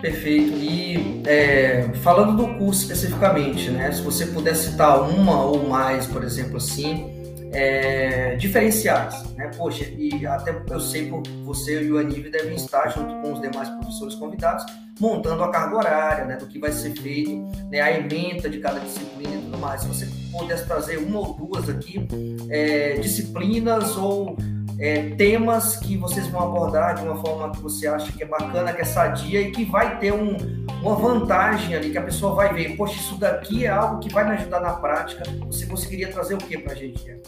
Perfeito. 0.00 0.56
E 0.56 1.22
é, 1.26 1.90
falando 2.02 2.36
do 2.36 2.54
curso 2.58 2.82
especificamente, 2.82 3.70
né? 3.70 3.92
Se 3.92 4.02
você 4.02 4.26
puder 4.26 4.54
citar 4.56 5.02
uma 5.02 5.44
ou 5.44 5.68
mais, 5.68 6.06
por 6.06 6.24
exemplo, 6.24 6.56
assim, 6.56 7.19
é, 7.52 8.36
diferenciais, 8.36 9.24
né? 9.34 9.50
Poxa, 9.56 9.84
e 9.96 10.26
até 10.26 10.54
eu 10.68 10.80
sei 10.80 11.10
que 11.10 11.30
você 11.44 11.82
e 11.82 11.92
o 11.92 11.98
Aníbal 11.98 12.30
devem 12.30 12.54
estar 12.54 12.88
junto 12.88 13.12
com 13.20 13.32
os 13.32 13.40
demais 13.40 13.68
professores 13.70 14.14
convidados 14.14 14.64
montando 15.00 15.42
a 15.42 15.50
carga 15.50 15.76
horária, 15.76 16.24
né? 16.26 16.36
Do 16.36 16.46
que 16.46 16.58
vai 16.58 16.70
ser 16.70 16.92
feito, 16.92 17.32
né? 17.70 17.80
A 17.80 17.98
ementa 17.98 18.48
de 18.48 18.58
cada 18.58 18.78
disciplina 18.78 19.34
e 19.34 19.42
tudo 19.42 19.58
mais. 19.58 19.80
Se 19.80 19.88
você 19.88 20.08
pudesse 20.30 20.66
trazer 20.66 20.98
uma 20.98 21.18
ou 21.18 21.34
duas 21.34 21.68
aqui, 21.68 22.06
é, 22.48 22.94
disciplinas 22.94 23.96
ou 23.96 24.36
é, 24.80 25.10
temas 25.10 25.76
que 25.76 25.96
vocês 25.96 26.26
vão 26.28 26.42
abordar 26.42 26.94
de 26.94 27.02
uma 27.02 27.16
forma 27.16 27.52
que 27.52 27.60
você 27.60 27.86
acha 27.86 28.10
que 28.10 28.22
é 28.22 28.26
bacana, 28.26 28.72
que 28.72 28.80
é 28.80 28.84
sadia 28.84 29.42
e 29.42 29.52
que 29.52 29.64
vai 29.64 29.98
ter 29.98 30.12
um, 30.12 30.66
uma 30.82 30.96
vantagem 30.96 31.74
ali, 31.74 31.90
que 31.90 31.98
a 31.98 32.02
pessoa 32.02 32.34
vai 32.34 32.54
ver, 32.54 32.76
poxa, 32.76 32.94
isso 32.94 33.16
daqui 33.16 33.66
é 33.66 33.68
algo 33.68 34.00
que 34.00 34.10
vai 34.10 34.26
me 34.26 34.36
ajudar 34.36 34.60
na 34.60 34.72
prática. 34.72 35.22
Você 35.46 35.66
conseguiria 35.66 36.10
trazer 36.10 36.34
o 36.34 36.38
que 36.38 36.56
para 36.56 36.72
a 36.72 36.76
gente? 36.76 37.20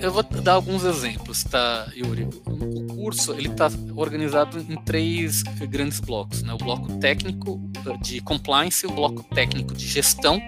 Eu 0.00 0.10
vou 0.10 0.22
dar 0.22 0.54
alguns 0.54 0.84
exemplos, 0.84 1.44
tá, 1.44 1.86
Yuri? 1.94 2.28
O 2.46 2.86
curso 2.86 3.34
ele 3.34 3.48
está 3.48 3.70
organizado 3.94 4.58
em 4.58 4.76
três 4.84 5.42
grandes 5.68 6.00
blocos, 6.00 6.42
né? 6.42 6.52
O 6.54 6.58
bloco 6.58 6.98
técnico 6.98 7.60
de 8.00 8.20
compliance, 8.20 8.86
o 8.86 8.90
bloco 8.90 9.22
técnico 9.34 9.74
de 9.74 9.86
gestão, 9.86 10.40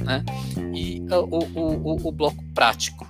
né? 0.00 0.24
E 0.72 1.02
uh, 1.10 1.28
o, 1.30 1.44
o, 1.54 2.08
o 2.08 2.12
bloco 2.12 2.42
prático. 2.54 3.06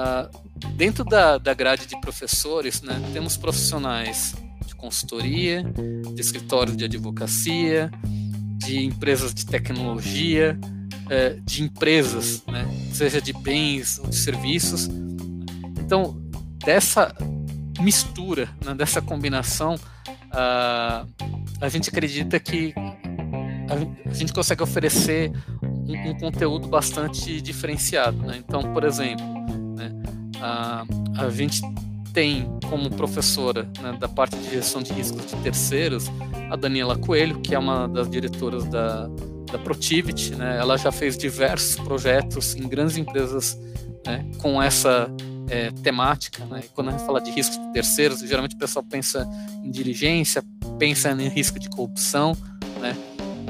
Uh, 0.00 0.68
dentro 0.76 1.04
da, 1.04 1.36
da 1.36 1.52
grade 1.52 1.84
de 1.86 2.00
professores, 2.00 2.80
né, 2.80 2.98
temos 3.12 3.36
profissionais 3.36 4.34
de 4.66 4.74
consultoria, 4.74 5.62
de 5.62 6.20
escritórios 6.20 6.74
de 6.74 6.86
advocacia, 6.86 7.90
de 8.56 8.82
empresas 8.82 9.34
de 9.34 9.44
tecnologia, 9.44 10.58
uh, 11.04 11.40
de 11.42 11.62
empresas, 11.62 12.42
né, 12.46 12.66
seja 12.94 13.20
de 13.20 13.34
bens 13.34 13.98
ou 13.98 14.06
de 14.06 14.16
serviços. 14.16 14.88
Então, 15.78 16.18
dessa 16.64 17.14
mistura, 17.78 18.48
né, 18.64 18.74
dessa 18.74 19.02
combinação, 19.02 19.74
uh, 19.74 21.06
a 21.60 21.68
gente 21.68 21.90
acredita 21.90 22.40
que 22.40 22.72
a, 24.08 24.14
gente 24.14 24.32
consegue 24.32 24.62
oferecer 24.62 25.30
um, 25.62 26.10
um 26.10 26.18
conteúdo 26.18 26.68
bastante 26.68 27.38
diferenciado. 27.42 28.16
Né? 28.16 28.38
Então, 28.38 28.72
por 28.72 28.82
exemplo, 28.82 29.40
a, 30.40 30.84
a 31.18 31.30
gente 31.30 31.60
tem 32.12 32.48
como 32.68 32.90
professora 32.90 33.68
né, 33.80 33.96
da 33.98 34.08
parte 34.08 34.36
de 34.36 34.50
gestão 34.50 34.82
de 34.82 34.92
riscos 34.92 35.26
de 35.26 35.36
terceiros 35.36 36.10
a 36.50 36.56
Daniela 36.56 36.96
Coelho, 36.98 37.40
que 37.40 37.54
é 37.54 37.58
uma 37.58 37.86
das 37.86 38.10
diretoras 38.10 38.64
da, 38.64 39.08
da 39.52 39.58
Protivit. 39.58 40.34
Né, 40.34 40.58
ela 40.58 40.76
já 40.76 40.90
fez 40.90 41.16
diversos 41.16 41.76
projetos 41.76 42.54
em 42.56 42.68
grandes 42.68 42.96
empresas 42.96 43.58
né, 44.04 44.26
com 44.38 44.60
essa 44.60 45.10
é, 45.48 45.70
temática. 45.70 46.44
Né, 46.46 46.62
quando 46.74 46.88
a 46.88 46.92
gente 46.92 47.06
fala 47.06 47.20
de 47.20 47.30
riscos 47.30 47.58
de 47.58 47.72
terceiros, 47.72 48.20
geralmente 48.20 48.56
o 48.56 48.58
pessoal 48.58 48.84
pensa 48.84 49.28
em 49.62 49.70
diligência, 49.70 50.42
pensa 50.78 51.10
em 51.12 51.28
risco 51.28 51.58
de 51.58 51.68
corrupção. 51.68 52.36
Né, 52.80 52.96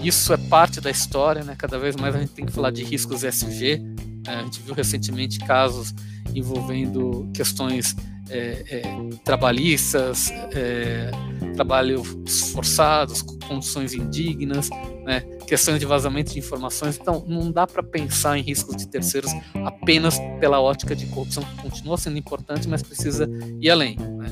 isso 0.03 0.32
é 0.32 0.36
parte 0.36 0.80
da 0.80 0.91
história, 0.91 1.43
né, 1.45 1.55
cada 1.57 1.78
vez 1.78 1.97
mais 1.97 2.14
a 2.14 2.18
gente 2.18 2.32
tem 2.32 2.45
que 2.45 2.53
falar 2.53 2.70
de 2.70 2.84
riscos 2.84 3.24
SG. 3.24 3.80
A 4.27 4.43
gente 4.43 4.61
viu 4.61 4.75
recentemente 4.75 5.39
casos 5.39 5.95
envolvendo 6.35 7.29
questões 7.35 7.97
é, 8.31 8.64
é, 8.68 8.83
trabalhistas, 9.25 10.31
é, 10.53 11.11
trabalhos 11.55 12.53
forçados, 12.53 13.23
condições 13.23 13.93
indignas, 13.93 14.71
né, 15.05 15.21
questões 15.47 15.81
de 15.81 15.87
vazamento 15.87 16.33
de 16.33 16.39
informações. 16.39 16.97
Então, 17.01 17.25
não 17.27 17.51
dá 17.51 17.66
para 17.66 17.83
pensar 17.83 18.39
em 18.39 18.43
riscos 18.43 18.77
de 18.77 18.87
terceiros 18.87 19.33
apenas 19.64 20.18
pela 20.39 20.61
ótica 20.61 20.95
de 20.95 21.07
corrupção, 21.07 21.43
que 21.43 21.62
continua 21.62 21.99
sendo 21.99 22.18
importante, 22.18 22.68
mas 22.68 22.83
precisa 22.83 23.29
ir 23.61 23.68
além. 23.68 23.97
Né. 23.97 24.29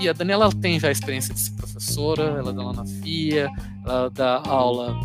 E 0.00 0.08
a 0.08 0.12
Daniela 0.12 0.50
tem 0.52 0.78
já 0.78 0.88
a 0.88 0.92
experiência 0.92 1.34
de 1.34 1.40
ser 1.40 1.52
professora, 1.52 2.36
ela 2.38 2.52
dá 2.52 2.62
aula 2.62 2.72
na 2.72 2.86
FIA, 2.86 3.48
ela 3.84 4.08
dá 4.10 4.42
aula 4.46 5.00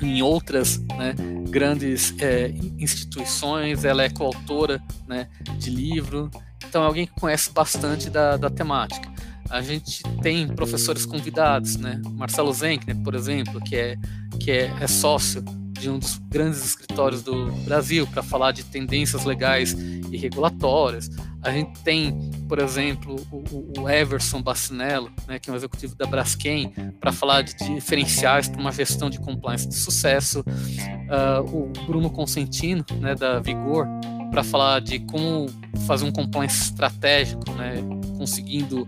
em 0.00 0.22
outras 0.22 0.78
né, 0.96 1.14
grandes 1.48 2.14
é, 2.20 2.48
instituições, 2.78 3.84
ela 3.84 4.02
é 4.02 4.08
coautora 4.08 4.82
né, 5.06 5.28
de 5.58 5.70
livro, 5.70 6.30
então 6.66 6.82
é 6.82 6.86
alguém 6.86 7.06
que 7.06 7.12
conhece 7.18 7.50
bastante 7.50 8.08
da, 8.08 8.36
da 8.36 8.50
temática. 8.50 9.10
A 9.48 9.60
gente 9.60 10.02
tem 10.22 10.46
professores 10.46 11.04
convidados, 11.04 11.74
né? 11.74 12.00
Marcelo 12.12 12.52
Zenkner, 12.52 12.96
por 13.02 13.16
exemplo, 13.16 13.60
que 13.60 13.74
é, 13.74 13.96
que 14.38 14.50
é, 14.52 14.72
é 14.80 14.86
sócio 14.86 15.44
de 15.80 15.90
um 15.90 15.98
dos 15.98 16.18
grandes 16.28 16.64
escritórios 16.64 17.22
do 17.22 17.50
Brasil 17.64 18.06
para 18.06 18.22
falar 18.22 18.52
de 18.52 18.64
tendências 18.64 19.24
legais 19.24 19.72
e 19.72 20.16
regulatórias. 20.16 21.10
A 21.42 21.50
gente 21.50 21.80
tem, 21.80 22.12
por 22.46 22.58
exemplo, 22.58 23.16
o, 23.32 23.80
o 23.80 23.88
Everson 23.88 24.42
Bacinello, 24.42 25.10
né, 25.26 25.38
que 25.38 25.48
é 25.48 25.52
um 25.52 25.56
executivo 25.56 25.94
da 25.94 26.06
Braskem, 26.06 26.70
para 27.00 27.12
falar 27.12 27.42
de 27.42 27.54
diferenciais 27.74 28.46
para 28.46 28.60
uma 28.60 28.70
gestão 28.70 29.08
de 29.08 29.18
compliance 29.18 29.66
de 29.66 29.74
sucesso. 29.74 30.40
Uh, 30.40 31.56
o 31.56 31.72
Bruno 31.86 32.10
Consentino, 32.10 32.84
né, 33.00 33.14
da 33.14 33.40
Vigor, 33.40 33.86
para 34.30 34.44
falar 34.44 34.80
de 34.80 34.98
como 35.00 35.46
fazer 35.86 36.04
um 36.04 36.12
compliance 36.12 36.64
estratégico, 36.64 37.50
né, 37.52 37.76
conseguindo 38.18 38.86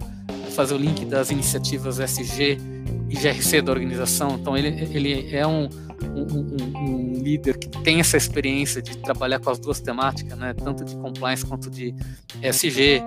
fazer 0.55 0.75
o 0.75 0.79
link 0.79 1.07
das 1.07 1.31
iniciativas 1.31 1.99
SG 1.99 2.59
e 3.09 3.15
GRC 3.15 3.63
da 3.63 3.73
organização. 3.73 4.37
Então, 4.39 4.57
ele, 4.57 4.69
ele 4.93 5.35
é 5.35 5.47
um, 5.47 5.69
um, 6.23 6.57
um, 6.77 7.13
líder 7.23 7.59
que 7.59 7.69
tem 7.83 8.01
essa 8.01 8.17
experiência 8.17 8.83
de 8.83 8.97
trabalhar 8.99 9.39
com 9.39 9.51
as 9.51 9.59
duas 9.59 9.81
temáticas, 9.81 10.39
né, 10.39 10.55
tanto 10.55 10.85
de 10.85 10.97
compliance 10.97 11.45
quanto 11.45 11.71
de 11.71 11.95
SG, 12.43 13.03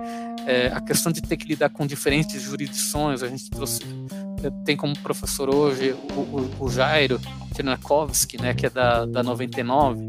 é, 0.46 0.68
a 0.68 0.80
questão 0.80 1.10
de 1.10 1.20
ter 1.20 1.36
que 1.36 1.46
lidar 1.46 1.70
com 1.70 1.86
diferentes 1.86 2.42
jurisdições, 2.42 3.22
a 3.22 3.28
gente 3.28 3.50
trouxe 3.50 3.82
tem 4.64 4.76
como 4.76 4.96
professor 4.98 5.52
hoje 5.52 5.94
o, 6.14 6.20
o, 6.20 6.66
o 6.66 6.70
Jairo 6.70 7.20
Tchernakovsky, 7.52 8.40
né, 8.40 8.54
que 8.54 8.66
é 8.66 8.70
da, 8.70 9.06
da 9.06 9.22
99, 9.22 10.06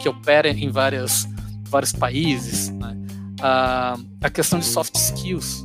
que 0.00 0.08
opera 0.08 0.48
em 0.48 0.70
várias, 0.70 1.26
vários 1.68 1.92
países. 1.92 2.68
Né? 2.70 2.96
A, 3.40 3.96
a 4.20 4.30
questão 4.30 4.58
de 4.58 4.66
soft 4.66 4.94
skills, 4.96 5.64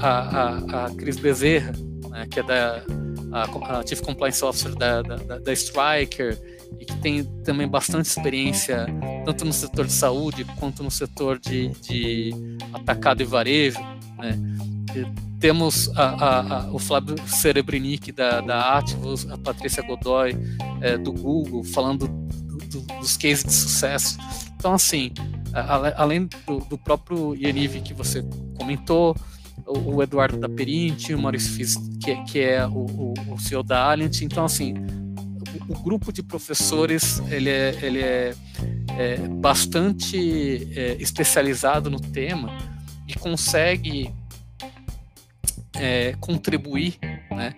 a, 0.00 0.08
a, 0.08 0.86
a 0.86 0.90
Cris 0.94 1.18
Bezerra, 1.18 1.72
né, 2.10 2.26
que 2.30 2.40
é 2.40 2.42
da 2.42 2.82
a, 3.32 3.86
Chief 3.86 4.00
Compliance 4.00 4.44
Officer 4.44 4.74
da, 4.74 5.02
da, 5.02 5.38
da 5.38 5.52
Striker, 5.52 6.38
e 6.80 6.84
que 6.84 6.96
tem 6.96 7.24
também 7.44 7.68
bastante 7.68 8.06
experiência 8.06 8.86
tanto 9.24 9.44
no 9.44 9.52
setor 9.52 9.86
de 9.86 9.92
saúde 9.92 10.44
quanto 10.58 10.82
no 10.82 10.90
setor 10.90 11.38
de, 11.38 11.68
de 11.80 12.32
atacado 12.72 13.22
e 13.22 13.24
varejo. 13.24 13.78
Né? 14.18 14.38
E 14.94 15.06
temos 15.38 15.90
a, 15.96 16.02
a, 16.02 16.40
a, 16.40 16.72
o 16.72 16.78
Flávio 16.78 17.16
Cerebrinic 17.28 18.10
da, 18.12 18.40
da 18.40 18.78
Ativos, 18.78 19.30
a 19.30 19.36
Patrícia 19.36 19.82
Godoy 19.82 20.36
é, 20.80 20.96
do 20.96 21.12
Google, 21.12 21.62
falando 21.62 22.08
do, 22.08 22.58
do, 22.58 22.80
dos 23.00 23.16
cases 23.16 23.44
de 23.44 23.52
sucesso. 23.52 24.18
Então, 24.56 24.74
assim, 24.74 25.12
além 25.96 26.28
do, 26.46 26.58
do 26.60 26.78
próprio 26.78 27.34
Yaniv 27.34 27.80
que 27.82 27.94
você 27.94 28.24
comentou, 28.58 29.14
o, 29.66 30.02
Eduardo 30.02 30.38
da 30.38 30.48
Perinte, 30.48 31.14
o 31.14 31.18
Maurício 31.18 31.52
Fis, 31.52 31.76
que, 32.00 32.14
que 32.24 32.40
é 32.40 32.66
o, 32.66 32.86
o, 32.86 33.14
o 33.34 33.38
CEO 33.38 33.62
da 33.62 33.90
Alliant. 33.90 34.22
Então, 34.22 34.44
assim, 34.44 34.74
o, 35.68 35.72
o, 35.72 35.82
grupo 35.82 36.12
de 36.12 36.22
professores 36.22 37.20
ele 37.28 37.50
é, 37.50 37.78
ele 37.82 38.00
é, 38.00 38.34
é 38.96 39.16
bastante 39.28 40.68
é, 40.78 40.96
especializado 41.00 41.90
no 41.90 42.00
tema 42.00 42.56
e 43.08 43.14
consegue 43.14 44.14
é, 45.74 46.14
contribuir 46.20 46.98
né, 47.30 47.54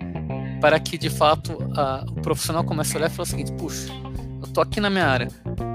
para 0.61 0.81
que, 0.81 0.97
de 0.97 1.11
fato, 1.11 1.59
a, 1.77 2.05
o 2.09 2.15
profissional 2.23 2.65
comece 2.65 2.95
a 2.95 2.99
olhar 2.99 3.11
e 3.11 3.15
falar 3.15 3.27
o 3.27 3.31
seguinte, 3.31 3.53
puxa, 3.53 3.93
eu 4.41 4.49
tô 4.49 4.61
aqui 4.61 4.81
na 4.81 4.91
minha 4.91 5.07
área, 5.07 5.29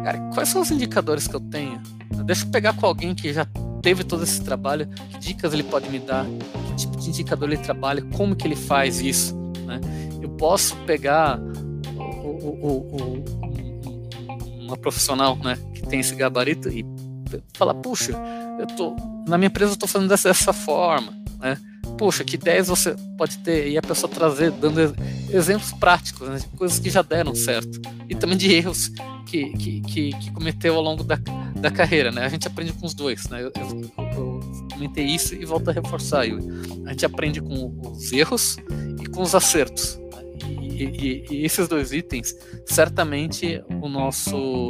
cara, 0.04 0.20
quais 0.34 0.50
são 0.50 0.62
os 0.62 0.72
indicadores 0.72 1.28
que 1.28 1.36
eu 1.36 1.40
tenho? 1.40 1.82
Deixa 2.26 2.46
eu 2.46 2.52
pegar 2.52 2.74
com 2.74 2.86
alguém 2.86 3.14
que 3.14 3.34
já 3.34 3.46
teve 3.84 4.04
todo 4.04 4.24
esse 4.24 4.42
trabalho, 4.42 4.88
que 5.12 5.20
dicas 5.20 5.54
ele 5.54 5.62
pode 5.62 5.90
me 5.90 6.00
dar, 6.00 6.26
que 6.68 6.76
tipo 6.76 6.98
de 6.98 7.10
indicador 7.10 7.52
ele 7.52 7.62
trabalha, 7.62 8.02
como 8.16 8.36
que 8.36 8.48
ele 8.48 8.56
faz 8.56 9.02
isso, 9.02 9.36
né? 9.66 9.80
Eu 10.22 10.30
posso 10.30 10.76
pegar 10.88 11.40
o, 11.96 12.00
o, 12.00 12.70
o, 12.96 13.26
uma 14.66 14.78
profissional, 14.78 15.36
né, 15.36 15.58
que 15.76 15.82
tem 15.82 16.00
esse 16.00 16.16
gabarito 16.16 16.70
e 16.70 16.86
falar, 17.54 17.74
puxa, 17.76 18.14
eu 18.58 18.66
tô 18.68 18.96
na 19.28 19.38
minha 19.38 19.48
empresa 19.48 19.72
eu 19.72 19.76
estou 19.76 19.88
fazendo 19.88 20.10
dessa, 20.10 20.30
dessa 20.30 20.54
forma, 20.54 21.14
né? 21.40 21.58
Puxa, 21.98 22.24
que 22.24 22.36
ideias 22.36 22.68
você 22.68 22.96
pode 23.18 23.38
ter 23.40 23.70
e 23.70 23.78
a 23.78 23.82
pessoa 23.82 24.12
trazer, 24.12 24.52
dando 24.52 24.96
exemplos 25.32 25.72
práticos, 25.74 26.28
né, 26.28 26.38
de 26.38 26.48
coisas 26.58 26.80
que 26.80 26.90
já 26.90 27.02
deram 27.02 27.36
certo 27.36 27.80
e 28.10 28.16
também 28.16 28.38
de 28.38 28.52
erros 28.52 28.92
que, 29.26 29.50
que, 29.54 29.82
que, 29.82 30.10
que 30.12 30.32
cometeu 30.32 30.76
ao 30.76 30.82
longo 30.82 31.04
da, 31.04 31.18
da 31.56 31.72
carreira, 31.72 32.12
né? 32.12 32.26
A 32.26 32.30
gente 32.30 32.48
aprende 32.48 32.74
com 32.74 32.86
os 32.86 32.94
dois, 32.94 33.28
né? 33.30 33.42
Eu, 33.42 33.52
eu, 33.56 33.82
eu 34.16 34.40
comentei 34.72 35.06
isso 35.06 35.34
e 35.34 35.46
volto 35.46 35.70
a 35.70 35.74
reforçar, 35.74 36.24
Yuri. 36.26 36.46
A 36.86 36.92
gente 36.92 37.06
aprende 37.06 37.42
com 37.42 37.74
os 37.82 38.12
erros 38.12 38.58
e 39.02 39.08
com 39.08 39.22
os 39.22 39.34
acertos. 39.34 39.98
Né? 40.12 40.24
E, 40.62 40.84
e, 40.84 41.26
e, 41.32 41.46
esses 41.46 41.68
dois 41.68 41.92
itens, 41.92 42.36
certamente 42.66 43.64
o 43.82 43.88
nosso 43.88 44.68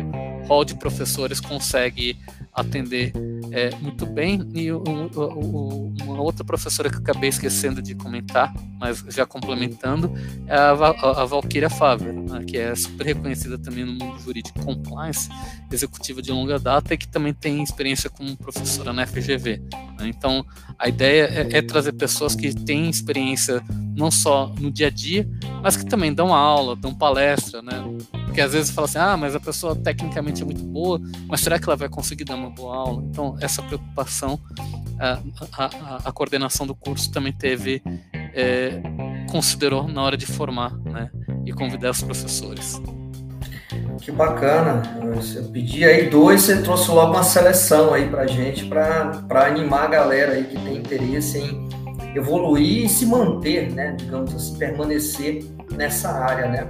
hall 0.48 0.64
de 0.64 0.76
professores 0.76 1.40
consegue 1.40 2.18
atender 2.54 3.12
é, 3.54 3.70
muito 3.76 4.06
bem. 4.08 4.42
E 4.54 4.72
uma 4.72 6.22
outra 6.22 6.44
professora 6.44 6.90
que 6.90 6.98
acabei 6.98 7.30
esquecendo 7.30 7.82
de 7.84 7.94
comentar, 7.94 8.52
mas 8.80 9.06
já 9.10 9.26
complementando, 9.28 10.12
é 10.48 10.56
a, 10.56 10.72
a, 10.72 11.22
a 11.22 11.26
Valkyria 11.26 11.70
Faver, 11.70 12.14
né, 12.14 12.44
que 12.46 12.58
é 12.58 12.74
super 12.76 13.06
reconhecida 13.06 13.58
também 13.60 13.86
no 13.86 13.94
mundo 13.94 14.20
jurídico 14.20 14.60
compliance, 14.66 15.30
executiva 15.72 16.22
de 16.22 16.32
longa 16.32 16.58
data 16.58 16.96
e 16.96 16.98
que 16.98 17.08
também 17.08 17.34
tem 17.34 17.62
experiência 17.62 18.10
como 18.10 18.36
professora 18.36 18.92
na 18.92 19.06
FGV. 19.06 19.62
Né. 20.04 20.10
Então, 20.10 20.46
a 20.78 20.88
ideia 20.88 21.24
é, 21.26 21.58
é 21.58 21.62
trazer 21.62 21.94
pessoas 21.94 22.36
que 22.36 22.54
têm 22.54 22.90
experiência 22.90 23.64
não 23.96 24.12
só 24.12 24.54
no 24.60 24.72
dia 24.72 24.88
a 24.88 24.90
dia, 24.90 25.28
mas 25.62 25.78
que 25.78 25.86
também 25.86 26.14
dão 26.14 26.34
aula, 26.34 26.76
dão 26.76 26.94
palestra, 26.94 27.62
né? 27.62 27.84
Porque 28.26 28.42
às 28.42 28.54
vezes 28.54 28.72
fala 28.72 28.86
assim, 28.86 28.98
ah, 28.98 29.16
mas 29.16 29.36
a 29.36 29.40
pessoa 29.40 29.76
tecnicamente 29.76 30.42
é 30.42 30.46
muito 30.46 30.64
boa, 30.64 31.00
mas 31.28 31.42
será 31.42 31.60
que 31.60 31.66
ela 31.66 31.76
vai 31.76 31.88
conseguir 31.88 32.24
dar 32.24 32.36
uma 32.36 32.50
boa 32.50 32.76
aula? 32.76 33.04
Então, 33.10 33.38
essa 33.40 33.62
preocupação, 33.62 34.40
a, 35.00 35.20
a, 35.52 36.10
a 36.10 36.12
coordenação 36.12 36.66
do 36.66 36.76
curso 36.76 37.12
também 37.12 37.32
teve, 37.32 37.82
é, 38.34 38.82
considerou 39.30 39.88
na 39.88 40.02
hora 40.02 40.18
de 40.18 40.26
formar, 40.26 40.76
né? 40.80 41.12
E 41.46 41.54
convidar 41.54 41.92
os 41.92 42.02
professores. 42.02 42.82
Que 44.04 44.12
bacana. 44.12 44.82
Eu 45.34 45.44
pedi 45.46 45.86
aí 45.86 46.10
dois, 46.10 46.42
você 46.42 46.62
trouxe 46.62 46.92
logo 46.92 47.14
uma 47.14 47.24
seleção 47.24 47.94
aí 47.94 48.10
pra 48.10 48.28
gente, 48.28 48.66
para 48.66 49.46
animar 49.48 49.86
a 49.86 49.88
galera 49.88 50.34
aí 50.34 50.44
que 50.44 50.60
tem 50.60 50.76
interesse 50.76 51.38
em 51.38 51.70
evoluir 52.14 52.84
e 52.84 52.90
se 52.90 53.06
manter, 53.06 53.72
né? 53.72 53.96
Digamos 53.98 54.36
assim, 54.36 54.58
permanecer 54.58 55.46
nessa 55.72 56.10
área, 56.10 56.50
né? 56.50 56.68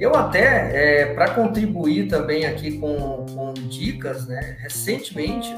Eu 0.00 0.16
até, 0.16 1.02
é, 1.02 1.14
para 1.14 1.30
contribuir 1.30 2.08
também 2.08 2.44
aqui 2.44 2.76
com, 2.78 3.24
com 3.32 3.52
dicas, 3.68 4.26
né? 4.26 4.56
Recentemente, 4.60 5.48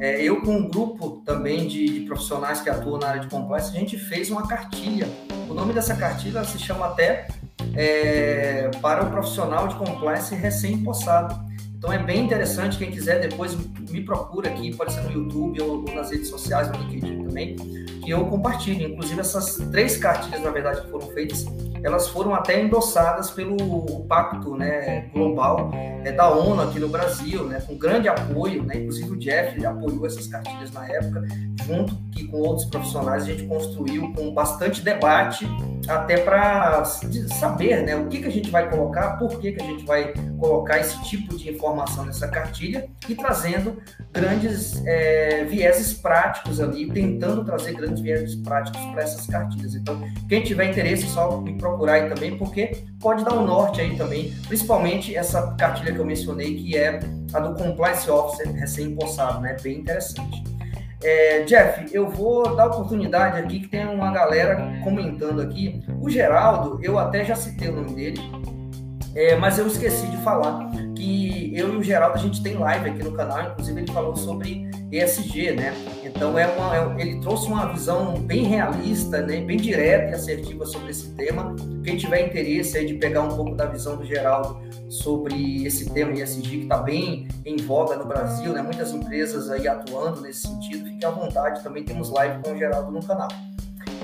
é, 0.00 0.22
eu 0.22 0.40
com 0.40 0.52
um 0.52 0.68
grupo 0.68 1.22
também 1.26 1.68
de, 1.68 1.86
de, 1.86 2.00
profissionais 2.06 2.62
que 2.62 2.70
atuam 2.70 2.98
na 2.98 3.08
área 3.08 3.20
de 3.20 3.28
compliance, 3.28 3.76
a 3.76 3.78
gente 3.78 3.98
fez 3.98 4.30
uma 4.30 4.48
cartilha. 4.48 5.08
O 5.46 5.52
nome 5.52 5.74
dessa 5.74 5.94
cartilha 5.94 6.42
se 6.44 6.58
chama 6.58 6.86
até 6.86 7.26
é, 7.74 8.70
para 8.80 9.04
o 9.04 9.10
profissional 9.10 9.68
de 9.68 9.74
compliance 9.76 10.34
recém-possado. 10.34 11.48
Então 11.76 11.92
é 11.92 11.98
bem 11.98 12.24
interessante, 12.24 12.76
quem 12.76 12.90
quiser 12.90 13.20
depois 13.20 13.56
me 13.88 14.02
procura 14.02 14.50
aqui, 14.50 14.74
pode 14.74 14.92
ser 14.92 15.02
no 15.02 15.12
YouTube 15.12 15.62
ou, 15.62 15.84
ou 15.84 15.94
nas 15.94 16.10
redes 16.10 16.28
sociais, 16.28 16.68
no 16.68 16.78
LinkedIn 16.78 17.24
também, 17.24 17.56
que 18.02 18.10
eu 18.10 18.26
compartilho. 18.26 18.88
Inclusive 18.88 19.20
essas 19.20 19.56
três 19.70 19.96
cartilhas, 19.96 20.42
na 20.42 20.50
verdade, 20.50 20.82
que 20.82 20.90
foram 20.90 21.06
feitas, 21.08 21.44
elas 21.82 22.08
foram 22.08 22.34
até 22.34 22.60
endossadas 22.60 23.30
pelo 23.30 24.04
pacto 24.08 24.56
né, 24.56 25.08
global 25.12 25.70
é, 26.04 26.12
da 26.12 26.28
ONU 26.28 26.62
aqui 26.62 26.78
no 26.78 26.88
Brasil, 26.88 27.44
né, 27.44 27.60
com 27.66 27.76
grande 27.76 28.08
apoio, 28.08 28.62
né, 28.62 28.76
inclusive 28.76 29.10
o 29.10 29.16
Jeff 29.18 29.64
apoiou 29.64 30.06
essas 30.06 30.26
cartilhas 30.26 30.70
na 30.72 30.86
época, 30.86 31.26
junto 31.64 31.94
que 32.12 32.26
com 32.26 32.38
outros 32.38 32.66
profissionais 32.66 33.24
a 33.24 33.26
gente 33.26 33.46
construiu 33.46 34.12
com 34.12 34.32
bastante 34.32 34.82
debate, 34.82 35.46
até 35.88 36.18
para 36.18 36.84
saber 36.84 37.82
né, 37.82 37.96
o 37.96 38.06
que, 38.06 38.20
que 38.20 38.26
a 38.26 38.30
gente 38.30 38.50
vai 38.50 38.68
colocar, 38.68 39.18
por 39.18 39.38
que, 39.38 39.52
que 39.52 39.62
a 39.62 39.66
gente 39.66 39.84
vai 39.84 40.12
colocar 40.38 40.78
esse 40.78 41.02
tipo 41.04 41.36
de 41.36 41.50
informação 41.50 42.04
nessa 42.04 42.28
cartilha 42.28 42.88
e 43.08 43.14
trazendo 43.14 43.78
grandes 44.12 44.84
é, 44.86 45.44
vieses 45.44 45.94
práticos 45.94 46.60
ali, 46.60 46.90
tentando 46.90 47.44
trazer 47.44 47.72
grandes 47.72 48.00
vieses 48.00 48.34
práticos 48.36 48.80
para 48.86 49.02
essas 49.02 49.26
cartilhas. 49.26 49.74
Então, 49.74 50.00
quem 50.28 50.42
tiver 50.42 50.70
interesse, 50.70 51.06
só 51.08 51.40
me 51.40 51.56
procurar 51.56 51.67
aí 51.88 52.08
também, 52.08 52.36
porque 52.36 52.84
pode 53.00 53.24
dar 53.24 53.34
um 53.34 53.46
norte 53.46 53.80
aí 53.80 53.96
também, 53.96 54.32
principalmente 54.46 55.14
essa 55.14 55.54
cartilha 55.58 55.92
que 55.92 55.98
eu 55.98 56.04
mencionei, 56.04 56.54
que 56.56 56.76
é 56.76 57.00
a 57.32 57.40
do 57.40 57.54
Compliance 57.54 58.10
Officer 58.10 58.52
recém-impossado, 58.52 59.40
né? 59.40 59.56
Bem 59.62 59.78
interessante. 59.78 60.44
É, 61.02 61.42
Jeff, 61.42 61.88
eu 61.92 62.08
vou 62.08 62.56
dar 62.56 62.66
oportunidade 62.66 63.38
aqui 63.38 63.60
que 63.60 63.68
tem 63.68 63.86
uma 63.86 64.10
galera 64.12 64.80
comentando 64.82 65.40
aqui. 65.40 65.80
O 66.00 66.10
Geraldo, 66.10 66.80
eu 66.82 66.98
até 66.98 67.24
já 67.24 67.36
citei 67.36 67.68
o 67.68 67.76
nome 67.76 67.94
dele, 67.94 68.20
é, 69.14 69.36
mas 69.36 69.58
eu 69.58 69.66
esqueci 69.66 70.06
de 70.08 70.16
falar 70.18 70.70
que 70.96 71.52
eu 71.56 71.74
e 71.74 71.76
o 71.76 71.82
Geraldo 71.82 72.16
a 72.16 72.20
gente 72.20 72.42
tem 72.42 72.56
live 72.56 72.90
aqui 72.90 73.02
no 73.02 73.12
canal, 73.12 73.50
inclusive 73.50 73.80
ele 73.80 73.92
falou 73.92 74.16
sobre 74.16 74.67
ESG, 74.90 75.52
né? 75.52 75.74
Então 76.02 76.38
é 76.38 76.46
uma, 76.46 76.76
é, 76.76 77.02
ele 77.02 77.20
trouxe 77.20 77.46
uma 77.46 77.70
visão 77.72 78.14
bem 78.20 78.44
realista, 78.44 79.20
né, 79.20 79.40
bem 79.40 79.58
direta 79.58 80.10
e 80.10 80.14
assertiva 80.14 80.64
sobre 80.64 80.90
esse 80.90 81.10
tema. 81.14 81.54
Quem 81.84 81.96
tiver 81.96 82.26
interesse 82.26 82.78
aí 82.78 82.86
de 82.86 82.94
pegar 82.94 83.22
um 83.22 83.36
pouco 83.36 83.54
da 83.54 83.66
visão 83.66 83.96
do 83.96 84.04
Geraldo 84.04 84.58
sobre 84.88 85.66
esse 85.66 85.90
tema 85.90 86.12
ESG 86.12 86.42
que 86.42 86.62
está 86.62 86.78
bem 86.78 87.28
em 87.44 87.56
voga 87.56 87.96
no 87.96 88.06
Brasil, 88.06 88.52
né? 88.52 88.62
Muitas 88.62 88.92
empresas 88.92 89.50
aí 89.50 89.68
atuando 89.68 90.22
nesse 90.22 90.48
sentido, 90.48 90.86
fique 90.86 91.04
à 91.04 91.10
vontade. 91.10 91.62
Também 91.62 91.84
temos 91.84 92.10
live 92.10 92.42
com 92.42 92.52
o 92.52 92.56
Geraldo 92.56 92.90
no 92.90 93.04
canal. 93.04 93.28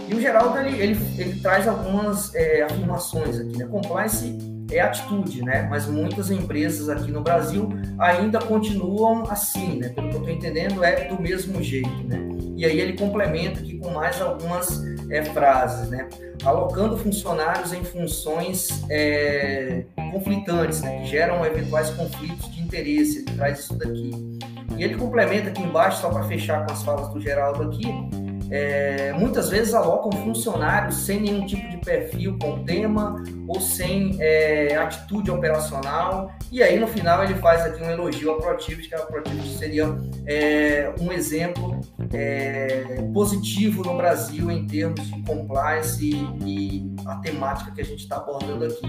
E 0.07 0.15
o 0.15 0.21
Geraldo 0.21 0.59
ele, 0.59 0.83
ele, 0.83 1.01
ele 1.17 1.41
traz 1.41 1.67
algumas 1.67 2.35
é, 2.35 2.63
afirmações 2.63 3.41
aqui, 3.41 3.57
né? 3.57 3.67
Compliance 3.67 4.54
é 4.77 4.81
atitude, 4.81 5.43
né? 5.43 5.67
Mas 5.71 5.87
muitas 5.87 6.31
empresas 6.31 6.89
aqui 6.89 7.11
no 7.11 7.21
Brasil 7.21 7.69
ainda 7.99 8.39
continuam 8.39 9.25
assim, 9.31 9.79
né? 9.79 9.89
Pelo 9.91 10.09
que 10.09 10.17
eu 10.17 10.21
estou 10.21 10.35
entendendo, 10.35 10.83
é 10.85 11.09
do 11.09 11.21
mesmo 11.21 11.63
jeito, 11.63 12.05
né? 12.05 12.19
E 12.57 12.65
aí 12.65 12.81
ele 12.81 12.95
complementa 12.95 13.61
aqui 13.61 13.79
com 13.79 13.91
mais 13.91 14.21
algumas 14.21 14.83
é, 15.11 15.25
frases, 15.25 15.91
né? 15.91 16.09
Alocando 16.45 16.97
funcionários 16.97 17.73
em 17.73 17.83
funções 17.85 18.85
é, 18.91 19.85
conflitantes, 20.13 20.81
né? 20.83 21.01
Que 21.01 21.07
geram 21.07 21.45
eventuais 21.45 21.91
conflitos 21.91 22.51
de 22.55 22.63
interesse. 22.63 23.19
Ele 23.19 23.37
traz 23.37 23.61
isso 23.61 23.75
daqui. 23.75 24.11
E 24.77 24.83
ele 24.83 24.97
complementa 24.97 25.51
aqui 25.51 25.63
embaixo, 25.63 26.01
só 26.01 26.11
para 26.11 26.25
fechar 26.25 26.67
com 26.67 26.73
as 26.73 26.83
falas 26.83 27.09
do 27.13 27.21
Geraldo 27.21 27.63
aqui, 27.63 27.87
é, 28.51 29.13
muitas 29.13 29.49
vezes 29.49 29.75
alocam 29.75 30.13
funcionários 30.13 30.97
sem 30.97 31.21
nenhum 31.21 31.47
tipo 31.47 31.69
de 31.69 31.79
perfil 31.79 32.39
com 32.39 32.65
tema 32.65 33.23
ou 33.49 33.61
sem 33.61 34.17
é, 34.21 34.77
atitude 34.77 35.31
operacional. 35.31 36.33
E 36.51 36.63
aí, 36.63 36.79
no 36.79 36.87
final, 36.87 37.23
ele 37.25 37.35
faz 37.35 37.63
aqui 37.63 37.83
um 37.83 37.91
elogio 37.91 38.33
à 38.33 38.37
Protivit, 38.37 38.89
que 38.89 38.95
a 38.95 39.01
Protivit 39.01 39.59
seria 39.59 39.97
é, 40.27 40.93
um 41.01 41.13
exemplo 41.13 41.81
é, 42.13 43.03
positivo 43.13 43.83
no 43.83 43.97
Brasil 43.97 44.51
em 44.51 44.67
termos 44.67 45.01
de 45.11 45.23
compliance 45.23 46.05
e, 46.05 46.15
e 46.45 46.95
a 47.07 47.17
temática 47.17 47.71
que 47.73 47.81
a 47.81 47.85
gente 47.85 48.01
está 48.01 48.17
abordando 48.17 48.65
aqui. 48.67 48.87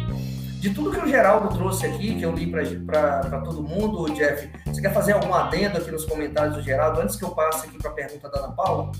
De 0.66 0.74
tudo 0.74 0.90
que 0.90 0.98
o 1.00 1.08
Geraldo 1.08 1.56
trouxe 1.56 1.86
aqui, 1.86 2.16
que 2.16 2.24
eu 2.24 2.32
li 2.32 2.48
para 2.48 3.40
todo 3.42 3.62
mundo, 3.62 4.12
Jeff, 4.16 4.50
você 4.66 4.82
quer 4.82 4.92
fazer 4.92 5.12
algum 5.12 5.32
adendo 5.32 5.78
aqui 5.78 5.92
nos 5.92 6.06
comentários 6.06 6.56
do 6.56 6.64
Geraldo, 6.64 7.02
antes 7.02 7.16
que 7.16 7.24
eu 7.24 7.30
passe 7.30 7.68
aqui 7.68 7.78
para 7.78 7.92
a 7.92 7.94
pergunta 7.94 8.28
da 8.32 8.40
Ana 8.40 8.52
Paula? 8.52 8.92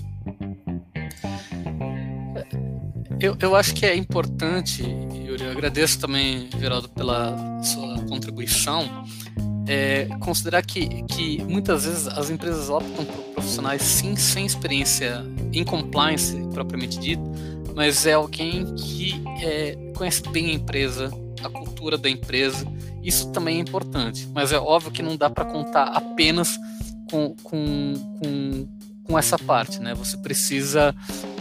Eu, 3.18 3.36
eu 3.40 3.56
acho 3.56 3.74
que 3.74 3.84
é 3.84 3.96
importante, 3.96 4.84
Yuri, 4.84 5.42
eu 5.42 5.50
agradeço 5.50 5.98
também, 5.98 6.48
Geraldo, 6.56 6.88
pela 6.88 7.36
sua 7.64 7.98
contribuição, 8.04 9.04
é, 9.66 10.06
considerar 10.20 10.64
que, 10.64 11.02
que 11.02 11.42
muitas 11.42 11.84
vezes 11.84 12.06
as 12.06 12.30
empresas 12.30 12.70
optam 12.70 13.04
por 13.04 13.24
profissionais 13.34 13.82
sim 13.82 14.14
sem 14.14 14.46
experiência 14.46 15.26
em 15.52 15.64
compliance 15.64 16.36
propriamente 16.54 16.96
dito, 17.00 17.24
mas 17.74 18.06
é 18.06 18.12
alguém 18.12 18.72
que 18.76 19.20
é, 19.42 19.76
conhece 19.96 20.22
bem 20.28 20.50
a 20.50 20.52
empresa, 20.52 21.10
a 21.46 21.50
cultura 21.50 21.96
da 21.96 22.08
empresa. 22.08 22.66
Isso 23.02 23.30
também 23.32 23.58
é 23.58 23.60
importante, 23.60 24.28
mas 24.34 24.52
é 24.52 24.58
óbvio 24.58 24.90
que 24.90 25.02
não 25.02 25.16
dá 25.16 25.30
para 25.30 25.44
contar 25.44 25.84
apenas 25.88 26.58
com, 27.10 27.34
com, 27.42 27.94
com, 28.20 28.68
com 29.04 29.18
essa 29.18 29.38
parte, 29.38 29.80
né? 29.80 29.94
Você 29.94 30.16
precisa 30.16 30.94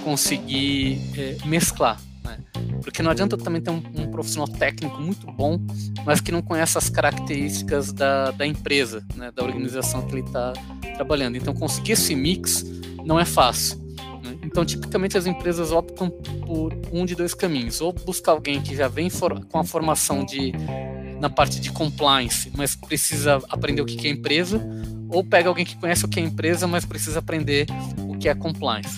conseguir 0.04 1.02
é, 1.18 1.38
mesclar. 1.46 2.00
Né? 2.24 2.38
Porque 2.82 3.02
não 3.02 3.12
adianta 3.12 3.38
também 3.38 3.62
ter 3.62 3.72
um, 3.72 3.82
um, 3.98 4.12
profissional 4.12 4.48
técnico 4.48 5.02
muito 5.02 5.26
bom, 5.28 5.60
mas 6.06 6.22
que 6.22 6.32
não 6.32 6.42
conhece 6.42 6.78
as 6.78 6.90
características 6.90 7.92
da, 7.92 8.32
da 8.32 8.46
empresa, 8.46 9.04
né? 9.16 9.32
da 9.32 9.44
organização 9.44 10.06
que 10.06 10.14
ele 10.14 10.26
está 10.26 10.54
trabalhando. 10.96 11.36
Então, 11.36 11.54
conseguir 11.54 11.94
esse 11.94 12.16
mix 12.16 12.64
não 13.04 13.20
é 13.20 13.26
fácil. 13.26 13.85
Né? 14.56 14.62
Então, 14.62 14.66
tipicamente, 14.66 15.18
as 15.18 15.26
empresas 15.26 15.72
optam 15.72 16.10
por 16.10 16.74
um 16.92 17.06
de 17.06 17.14
dois 17.14 17.34
caminhos: 17.34 17.82
ou 17.82 17.92
buscar 17.92 18.32
alguém 18.32 18.62
que 18.62 18.76
já 18.76 18.88
vem 18.88 19.10
com 19.50 19.60
a 19.60 19.64
formação 19.64 20.24
de 20.24 20.54
na 21.20 21.30
parte 21.30 21.60
de 21.60 21.72
compliance, 21.72 22.52
mas 22.56 22.76
precisa 22.76 23.42
aprender 23.50 23.82
o 23.82 23.86
que 23.86 24.08
é 24.08 24.12
empresa, 24.12 24.62
ou 25.10 25.24
pega 25.24 25.48
alguém 25.48 25.66
que 25.66 25.76
conhece 25.78 26.04
o 26.06 26.08
que 26.08 26.20
é 26.20 26.24
empresa, 26.24 26.68
mas 26.68 26.86
precisa 26.86 27.20
aprender 27.20 27.68
o 28.08 28.18
que 28.18 28.28
é 28.28 28.36
compliance. 28.36 28.98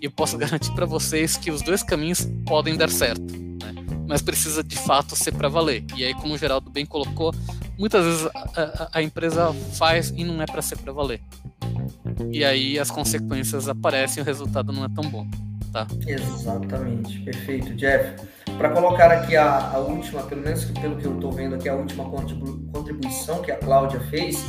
E 0.00 0.06
eu 0.06 0.10
posso 0.10 0.36
garantir 0.38 0.72
para 0.72 0.86
vocês 0.86 1.36
que 1.36 1.50
os 1.50 1.62
dois 1.62 1.82
caminhos 1.82 2.26
podem 2.46 2.76
dar 2.76 2.90
certo. 2.90 3.22
Né? 3.22 3.74
Mas 4.08 4.22
precisa 4.22 4.62
de 4.64 4.76
fato 4.76 5.14
ser 5.14 5.32
para 5.32 5.48
valer. 5.48 5.84
E 5.94 6.04
aí, 6.04 6.14
como 6.14 6.34
o 6.34 6.38
Geraldo 6.38 6.70
bem 6.70 6.86
colocou, 6.86 7.34
muitas 7.78 8.04
vezes 8.04 8.26
a, 8.26 8.40
a, 8.62 8.88
a 8.94 9.02
empresa 9.02 9.52
faz 9.74 10.10
e 10.16 10.24
não 10.24 10.40
é 10.40 10.46
para 10.46 10.62
ser 10.62 10.78
para 10.78 10.92
valer. 10.92 11.20
E 12.32 12.44
aí 12.44 12.78
as 12.78 12.90
consequências 12.90 13.68
aparecem 13.68 14.20
e 14.20 14.22
o 14.22 14.24
resultado 14.24 14.72
não 14.72 14.84
é 14.84 14.88
tão 14.88 15.08
bom. 15.10 15.26
Tá? 15.72 15.86
Exatamente, 16.06 17.20
perfeito, 17.20 17.74
Jeff. 17.74 18.16
Para 18.56 18.70
colocar 18.70 19.10
aqui 19.10 19.36
a, 19.36 19.72
a, 19.72 19.78
última, 19.78 20.22
pelo 20.22 20.40
menos 20.40 20.64
pelo 20.64 20.96
que 20.96 21.04
eu 21.04 21.14
estou 21.14 21.30
vendo 21.30 21.54
aqui, 21.54 21.68
a 21.68 21.74
última 21.74 22.04
contribuição 22.08 23.42
que 23.42 23.50
a 23.50 23.56
Cláudia 23.56 24.00
fez, 24.08 24.42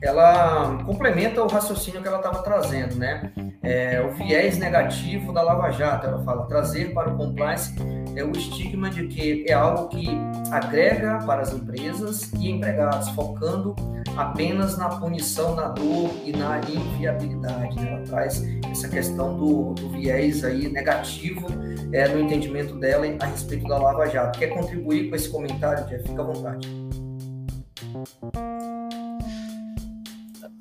ela 0.00 0.84
complementa 0.84 1.42
o 1.42 1.48
raciocínio 1.48 2.00
que 2.00 2.06
ela 2.06 2.18
estava 2.18 2.42
trazendo, 2.42 2.94
né? 2.94 3.32
É, 3.62 4.00
o 4.00 4.10
viés 4.12 4.56
negativo 4.56 5.32
da 5.32 5.42
Lava 5.42 5.70
Jato, 5.70 6.06
ela 6.06 6.22
fala, 6.22 6.46
trazer 6.46 6.94
para 6.94 7.10
o 7.10 7.16
compliance 7.16 7.74
é 8.14 8.24
o 8.24 8.30
estigma 8.32 8.88
de 8.88 9.06
que 9.08 9.44
é 9.48 9.52
algo 9.52 9.88
que 9.88 10.08
agrega 10.50 11.18
para 11.26 11.42
as 11.42 11.52
empresas 11.52 12.32
e 12.34 12.50
empregados, 12.50 13.08
focando 13.10 13.74
apenas 14.16 14.78
na 14.78 14.88
punição, 14.88 15.54
na 15.54 15.68
dor 15.68 16.10
e 16.24 16.32
na 16.32 16.60
inviabilidade. 16.60 17.76
Né? 17.76 17.92
Ela 17.92 18.02
traz 18.02 18.42
essa 18.70 18.88
questão 18.88 19.36
do, 19.36 19.74
do 19.74 19.88
viés 19.90 20.44
aí 20.44 20.68
negativo 20.68 21.46
é, 21.92 22.08
no 22.08 22.20
entendimento 22.20 22.74
dela 22.78 23.06
a 23.20 23.26
respeito 23.26 23.66
da 23.68 23.78
Lava 23.78 24.06
Jato. 24.06 24.38
Quer 24.38 24.48
contribuir 24.48 25.10
com 25.10 25.16
esse 25.16 25.28
comentário, 25.28 25.84
Jeff? 25.86 26.08
Fica 26.08 26.22
à 26.22 26.24
vontade 26.24 26.68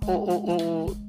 o, 0.08 0.12
o, 0.12 0.88
o 0.92 1.07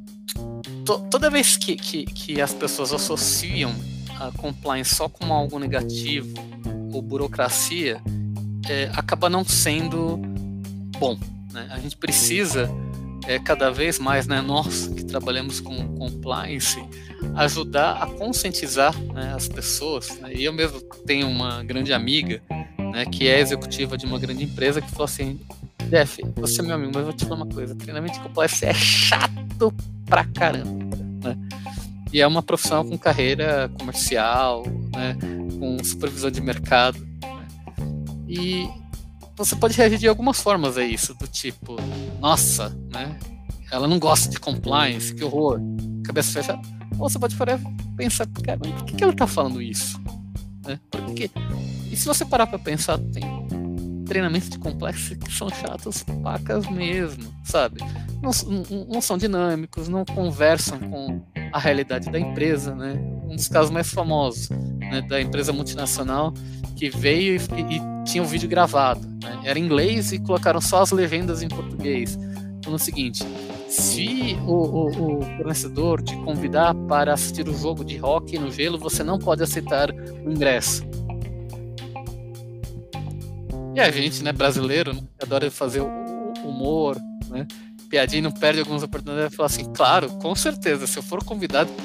to, 0.89 0.99
toda 1.11 1.29
vez 1.29 1.59
que, 1.59 1.77
que, 1.77 2.07
que, 2.07 2.41
as 2.41 2.55
pessoas 2.55 2.95
associam 2.95 3.75
a 4.19 4.33
compliance 4.33 4.95
só 4.95 5.07
com 5.07 5.33
algo 5.33 5.59
negativo 5.59 6.33
ou 6.93 7.03
burocracia, 7.03 8.01
é, 8.67 8.91
acaba 8.95 9.29
não 9.29 9.45
sendo 9.45 10.17
bom. 10.99 11.19
Né? 11.53 11.69
A 11.71 11.79
gente 11.79 11.97
precisa 11.97 12.71
é, 13.27 13.39
cada 13.39 13.71
vez 13.71 13.99
mais, 13.99 14.27
né, 14.27 14.41
nós 14.41 14.87
que 14.87 15.05
trabalhamos 15.05 15.61
com 15.61 15.77
compliance, 15.99 16.83
ajudar 17.37 18.03
a 18.03 18.07
conscientizar 18.07 18.99
né, 19.13 19.35
as 19.37 19.47
pessoas. 19.47 20.19
Né? 20.21 20.33
E 20.35 20.45
eu 20.45 20.53
mesmo 20.55 20.81
tenho 21.07 21.29
uma 21.29 21.63
grande 21.63 21.93
amiga 21.93 22.43
né, 22.93 23.05
que 23.05 23.29
é 23.29 23.39
executiva 23.39 23.99
de 23.99 24.07
uma 24.07 24.19
grande 24.19 24.45
empresa 24.45 24.81
que 24.81 24.91
falou 24.91 25.05
assim: 25.05 25.39
Jeff, 25.91 26.23
você 26.37 26.61
é 26.61 26.65
meu 26.65 26.75
amigo, 26.75 26.93
mas 26.95 27.01
eu 27.01 27.05
vou 27.05 27.13
te 27.13 27.27
falar 27.27 27.37
uma 27.37 27.55
coisa: 27.55 27.75
treinamento 27.75 28.15
de 28.15 28.21
compliance 28.21 28.65
é 28.65 28.73
chato 28.73 29.38
pra 30.07 30.25
caramba. 30.25 30.97
Né? 31.23 31.37
E 32.13 32.21
é 32.21 32.27
uma 32.27 32.43
profissão 32.43 32.89
com 32.89 32.97
carreira 32.97 33.71
comercial, 33.79 34.65
né? 34.95 35.17
com 35.59 35.83
supervisão 35.85 36.31
de 36.31 36.41
mercado. 36.41 36.99
Né? 36.99 37.47
E 38.29 38.69
você 39.37 39.55
pode 39.55 39.77
reagir 39.77 39.99
de 39.99 40.09
algumas 40.09 40.41
formas 40.41 40.77
a 40.77 40.85
isso, 40.85 41.15
do 41.15 41.27
tipo, 41.29 41.77
nossa, 42.21 42.77
né? 42.93 43.17
Ela 43.71 43.87
não 43.87 43.99
gosta 43.99 44.29
de 44.29 44.41
compliance, 44.41 45.15
que 45.15 45.23
horror, 45.23 45.61
cabeça 46.05 46.33
fechada. 46.33 46.61
Ou 46.99 47.09
você 47.09 47.19
pode 47.19 47.37
pensar, 47.97 48.27
cara, 48.43 48.59
por 48.59 48.85
que, 48.85 49.05
ela 49.05 49.13
tá 49.13 49.27
falando 49.27 49.63
isso? 49.63 50.01
Né? 50.67 50.81
Por 50.91 51.15
que? 51.15 51.31
E 51.91 51.97
se 51.97 52.07
você 52.07 52.25
parar 52.25 52.47
para 52.47 52.59
pensar, 52.59 52.99
tem 52.99 53.23
treinamentos 54.07 54.49
de 54.49 54.59
complexos 54.59 55.17
que 55.17 55.33
são 55.33 55.49
chatos 55.51 56.03
pacas 56.23 56.69
mesmo, 56.69 57.33
sabe? 57.45 57.81
Não, 58.23 58.31
não, 58.89 59.01
são 59.01 59.17
dinâmicos, 59.17 59.89
não 59.89 60.05
conversam 60.05 60.79
com 60.79 61.23
a 61.53 61.59
realidade 61.59 62.11
da 62.11 62.19
empresa, 62.19 62.75
né? 62.75 62.95
Um 63.25 63.37
dos 63.37 63.49
casos 63.49 63.71
mais 63.71 63.91
famosos 63.91 64.49
né, 64.51 65.03
da 65.03 65.21
empresa 65.21 65.53
multinacional 65.53 66.33
que 66.75 66.91
veio 66.91 67.37
e, 67.37 67.77
e 67.77 68.05
tinha 68.05 68.23
um 68.23 68.27
vídeo 68.27 68.49
gravado, 68.49 69.07
né? 69.23 69.41
era 69.45 69.59
em 69.59 69.65
inglês 69.65 70.13
e 70.13 70.19
colocaram 70.19 70.61
só 70.61 70.83
as 70.83 70.91
legendas 70.91 71.43
em 71.43 71.49
português. 71.49 72.19
Então, 72.59 72.75
o 72.75 72.79
seguinte: 72.79 73.25
se 73.69 74.37
o, 74.47 74.53
o, 74.53 75.19
o 75.19 75.23
fornecedor 75.37 76.03
te 76.03 76.17
convidar 76.17 76.75
para 76.89 77.13
assistir 77.13 77.49
o 77.49 77.55
jogo 77.55 77.85
de 77.85 78.03
hockey 78.03 78.39
no 78.39 78.51
gelo, 78.51 78.79
você 78.79 79.05
não 79.05 79.19
pode 79.19 79.43
aceitar 79.43 79.91
o 79.91 80.31
ingresso. 80.31 80.83
E 83.75 83.81
a 83.81 83.91
gente, 83.91 84.25
né, 84.25 84.33
brasileiro, 84.33 84.93
adora 85.23 85.51
fazer 85.51 85.83
humor, 86.43 86.97
né? 87.29 87.47
Piadinha 87.89 88.23
não 88.23 88.31
perde 88.31 88.61
algumas 88.61 88.83
oportunidades. 88.83 89.35
Falar 89.35 89.47
assim, 89.47 89.73
claro, 89.73 90.11
com 90.19 90.35
certeza, 90.35 90.87
se 90.87 90.99
eu 90.99 91.03
for 91.03 91.25
convidado 91.25 91.71
para 91.73 91.85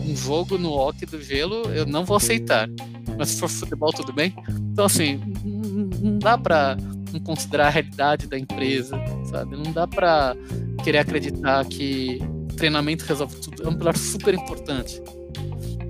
um, 0.00 0.16
jogo 0.16 0.56
no 0.56 0.72
hockey 0.72 1.04
do 1.04 1.20
gelo, 1.20 1.70
eu 1.72 1.84
não 1.84 2.04
vou 2.04 2.16
aceitar. 2.16 2.68
Mas 3.18 3.30
se 3.30 3.40
for 3.40 3.48
futebol, 3.48 3.92
tudo 3.92 4.12
bem. 4.12 4.34
Então, 4.72 4.84
assim, 4.84 5.20
não 6.00 6.18
dá 6.18 6.38
para 6.38 6.76
não 7.12 7.20
considerar 7.20 7.66
a 7.66 7.70
realidade 7.70 8.26
da 8.26 8.38
empresa, 8.38 8.96
sabe? 9.30 9.56
Não 9.56 9.72
dá 9.72 9.86
para 9.86 10.34
querer 10.82 10.98
acreditar 10.98 11.64
que 11.66 12.18
treinamento 12.56 13.04
resolve 13.04 13.36
tudo. 13.36 13.62
É 13.62 13.68
um 13.68 13.76
pilar 13.76 13.96
super 13.96 14.34
importante 14.34 15.02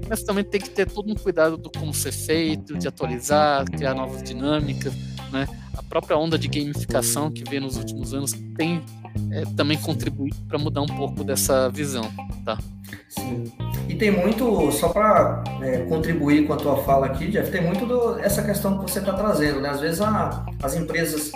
mas 0.08 0.22
também 0.22 0.44
tem 0.44 0.60
que 0.60 0.70
ter 0.70 0.88
todo 0.88 1.10
um 1.10 1.14
cuidado 1.14 1.56
do 1.56 1.70
como 1.70 1.92
ser 1.92 2.12
feito, 2.12 2.78
de 2.78 2.86
atualizar, 2.86 3.64
criar 3.64 3.94
novas 3.94 4.22
dinâmicas, 4.22 4.94
né? 5.32 5.46
A 5.76 5.82
própria 5.82 6.16
onda 6.16 6.38
de 6.38 6.48
gamificação 6.48 7.30
que 7.30 7.42
vem 7.48 7.60
nos 7.60 7.76
últimos 7.76 8.14
anos 8.14 8.32
tem 8.56 8.82
é, 9.30 9.44
também 9.56 9.78
contribuído 9.78 10.36
para 10.48 10.58
mudar 10.58 10.82
um 10.82 10.86
pouco 10.86 11.24
dessa 11.24 11.68
visão, 11.68 12.08
tá? 12.44 12.58
Sim. 13.08 13.44
E 13.88 13.94
tem 13.94 14.10
muito, 14.10 14.70
só 14.72 14.88
para 14.88 15.44
é, 15.62 15.78
contribuir 15.78 16.46
com 16.46 16.52
a 16.52 16.56
tua 16.56 16.76
fala 16.78 17.06
aqui, 17.06 17.28
Jeff, 17.28 17.50
tem 17.50 17.62
muito 17.62 17.86
do, 17.86 18.18
essa 18.18 18.42
questão 18.42 18.78
que 18.78 18.90
você 18.90 18.98
está 18.98 19.12
trazendo, 19.12 19.60
né? 19.60 19.70
Às 19.70 19.80
vezes 19.80 20.00
a, 20.00 20.44
as 20.62 20.74
empresas 20.74 21.30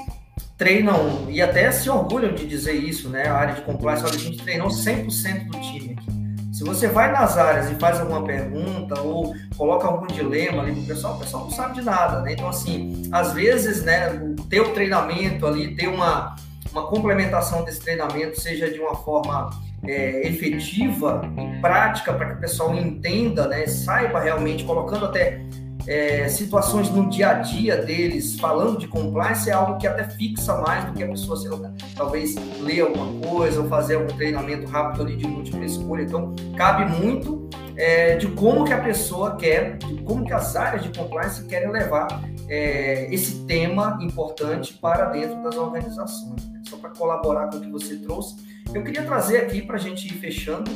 treinam 0.56 1.26
e 1.28 1.40
até 1.40 1.70
se 1.72 1.88
orgulham 1.88 2.34
de 2.34 2.46
dizer 2.46 2.74
isso, 2.74 3.08
né? 3.08 3.26
A 3.26 3.34
área 3.34 3.54
de 3.54 3.62
compliance, 3.62 4.04
olha, 4.04 4.14
a 4.14 4.18
gente 4.18 4.42
treinou 4.42 4.68
100% 4.68 5.46
do 5.46 5.58
time 5.60 5.96
aqui. 5.98 6.20
Se 6.52 6.64
você 6.64 6.88
vai 6.88 7.10
nas 7.10 7.38
áreas 7.38 7.70
e 7.70 7.74
faz 7.76 7.98
alguma 7.98 8.22
pergunta 8.22 9.00
ou 9.00 9.34
coloca 9.56 9.86
algum 9.86 10.06
dilema 10.06 10.62
ali 10.62 10.74
pro 10.74 10.82
pessoal, 10.82 11.16
o 11.16 11.18
pessoal 11.18 11.44
não 11.44 11.50
sabe 11.50 11.76
de 11.76 11.82
nada, 11.82 12.20
né? 12.20 12.34
Então, 12.34 12.48
assim, 12.48 13.08
às 13.10 13.32
vezes, 13.32 13.82
né, 13.82 14.10
o 14.10 14.34
teu 14.42 14.74
treinamento 14.74 15.46
ali, 15.46 15.74
ter 15.74 15.88
uma, 15.88 16.36
uma 16.72 16.86
complementação 16.86 17.64
desse 17.64 17.80
treinamento, 17.80 18.40
seja 18.40 18.70
de 18.70 18.78
uma 18.78 18.94
forma 18.94 19.50
é, 19.84 20.26
efetiva 20.26 21.22
e 21.36 21.60
prática 21.60 22.12
para 22.12 22.26
que 22.26 22.34
o 22.34 22.40
pessoal 22.40 22.74
entenda, 22.74 23.48
né, 23.48 23.66
saiba 23.66 24.20
realmente, 24.20 24.64
colocando 24.64 25.06
até 25.06 25.40
é, 25.86 26.28
situações 26.28 26.90
no 26.90 27.08
dia 27.08 27.30
a 27.30 27.34
dia 27.34 27.76
deles, 27.76 28.38
falando 28.38 28.78
de 28.78 28.86
compliance, 28.86 29.48
é 29.48 29.52
algo 29.52 29.78
que 29.78 29.86
até 29.86 30.04
fixa 30.04 30.56
mais 30.58 30.84
do 30.84 30.92
que 30.92 31.02
a 31.02 31.08
pessoa, 31.08 31.36
sei 31.36 31.50
lá, 31.50 31.72
talvez 31.96 32.34
ler 32.60 32.82
alguma 32.82 33.28
coisa 33.28 33.60
ou 33.60 33.68
fazer 33.68 33.96
algum 33.96 34.14
treinamento 34.16 34.70
rápido 34.70 35.02
ali 35.02 35.16
de 35.16 35.26
múltipla 35.26 35.64
escolha. 35.64 36.02
Então, 36.02 36.34
cabe 36.56 36.84
muito 36.84 37.48
é, 37.76 38.16
de 38.16 38.28
como 38.28 38.64
que 38.64 38.72
a 38.72 38.80
pessoa 38.80 39.36
quer, 39.36 39.78
de 39.78 40.02
como 40.02 40.24
que 40.24 40.32
as 40.32 40.54
áreas 40.54 40.82
de 40.82 40.96
compliance 40.96 41.44
querem 41.46 41.70
levar 41.70 42.22
é, 42.50 43.06
esse 43.14 43.44
tema 43.46 43.96
importante 44.02 44.74
para 44.74 45.06
dentro 45.06 45.40
das 45.40 45.56
organizações. 45.56 46.44
Né? 46.48 46.60
Só 46.68 46.76
para 46.76 46.90
colaborar 46.90 47.48
com 47.48 47.58
o 47.58 47.60
que 47.60 47.70
você 47.70 47.96
trouxe, 47.96 48.36
eu 48.74 48.82
queria 48.82 49.04
trazer 49.04 49.38
aqui 49.38 49.62
para 49.62 49.76
a 49.76 49.78
gente 49.78 50.08
ir 50.08 50.18
fechando 50.18 50.70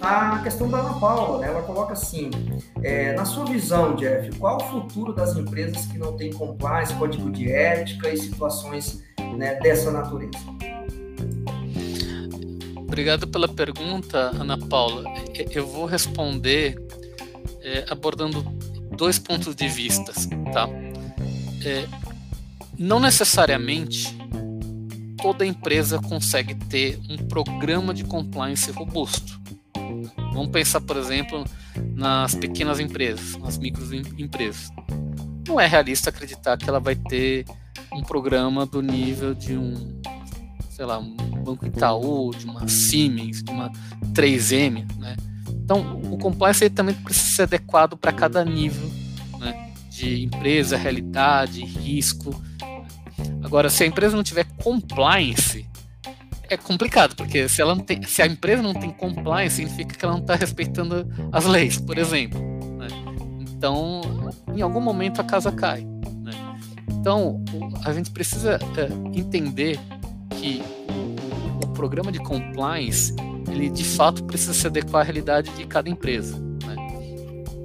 a 0.00 0.40
questão 0.42 0.68
da 0.68 0.78
Ana 0.78 0.98
Paula, 0.98 1.38
né? 1.40 1.48
Ela 1.48 1.62
coloca 1.62 1.92
assim: 1.92 2.30
é, 2.82 3.12
na 3.12 3.24
sua 3.24 3.44
visão, 3.44 3.94
Jeff, 3.94 4.36
qual 4.38 4.56
o 4.56 4.64
futuro 4.64 5.12
das 5.12 5.36
empresas 5.36 5.86
que 5.86 5.98
não 5.98 6.16
têm 6.16 6.32
compliance, 6.32 6.94
código 6.94 7.30
de 7.30 7.50
ética 7.50 8.08
e 8.08 8.16
situações 8.16 9.02
né, 9.36 9.56
dessa 9.60 9.90
natureza? 9.90 10.38
Obrigado 12.76 13.28
pela 13.28 13.48
pergunta, 13.48 14.30
Ana 14.34 14.58
Paula. 14.58 15.04
Eu 15.52 15.66
vou 15.66 15.86
responder 15.86 16.76
é, 17.62 17.84
abordando 17.88 18.42
dois 18.96 19.18
pontos 19.18 19.54
de 19.54 19.68
vista, 19.68 20.12
tá? 20.52 20.68
É, 21.64 21.86
não 22.78 22.98
necessariamente 22.98 24.16
toda 25.20 25.44
empresa 25.44 25.98
consegue 26.00 26.54
ter 26.54 26.98
um 27.08 27.16
programa 27.16 27.92
de 27.92 28.04
compliance 28.04 28.70
robusto. 28.70 29.38
Vamos 30.32 30.50
pensar, 30.50 30.80
por 30.80 30.96
exemplo, 30.96 31.44
nas 31.94 32.34
pequenas 32.34 32.80
empresas, 32.80 33.36
nas 33.36 33.58
microempresas. 33.58 34.70
Não 35.46 35.60
é 35.60 35.66
realista 35.66 36.10
acreditar 36.10 36.56
que 36.56 36.68
ela 36.68 36.80
vai 36.80 36.94
ter 36.94 37.44
um 37.92 38.02
programa 38.02 38.64
do 38.64 38.80
nível 38.80 39.34
de 39.34 39.56
um, 39.56 40.00
sei 40.70 40.86
lá, 40.86 40.98
um 40.98 41.14
Banco 41.44 41.66
Itaú, 41.66 42.30
de 42.30 42.46
uma 42.46 42.66
Siemens, 42.68 43.42
de 43.42 43.50
uma 43.50 43.70
3M, 44.14 44.86
né? 44.98 45.16
Então, 45.50 46.00
o 46.10 46.18
compliance 46.18 46.68
também 46.70 46.94
precisa 46.94 47.36
ser 47.36 47.42
adequado 47.42 47.96
para 47.96 48.12
cada 48.12 48.44
nível 48.44 48.99
de 50.00 50.24
empresa, 50.24 50.76
realidade, 50.76 51.62
risco. 51.62 52.34
Agora, 53.42 53.68
se 53.68 53.84
a 53.84 53.86
empresa 53.86 54.16
não 54.16 54.22
tiver 54.22 54.46
compliance, 54.62 55.66
é 56.48 56.56
complicado, 56.56 57.14
porque 57.14 57.48
se, 57.48 57.60
ela 57.60 57.74
não 57.74 57.84
tem, 57.84 58.02
se 58.02 58.22
a 58.22 58.26
empresa 58.26 58.62
não 58.62 58.74
tem 58.74 58.90
compliance, 58.90 59.56
significa 59.56 59.94
que 59.94 60.04
ela 60.04 60.14
não 60.14 60.20
está 60.20 60.34
respeitando 60.34 61.06
as 61.30 61.44
leis, 61.44 61.78
por 61.78 61.98
exemplo. 61.98 62.40
Né? 62.78 62.88
Então, 63.40 64.00
em 64.54 64.62
algum 64.62 64.80
momento 64.80 65.20
a 65.20 65.24
casa 65.24 65.52
cai. 65.52 65.82
Né? 66.22 66.32
Então, 66.90 67.42
a 67.84 67.92
gente 67.92 68.10
precisa 68.10 68.58
é, 68.76 69.18
entender 69.18 69.78
que 70.30 70.62
o, 71.62 71.68
programa 71.80 72.12
de 72.12 72.18
compliance, 72.18 73.14
ele 73.48 73.70
de 73.70 73.84
fato 73.84 74.22
precisa 74.24 74.52
se 74.52 74.66
adequar 74.66 75.00
à 75.00 75.04
realidade 75.04 75.50
de 75.52 75.64
cada 75.64 75.88
empresa. 75.88 76.38
Né? 76.38 76.76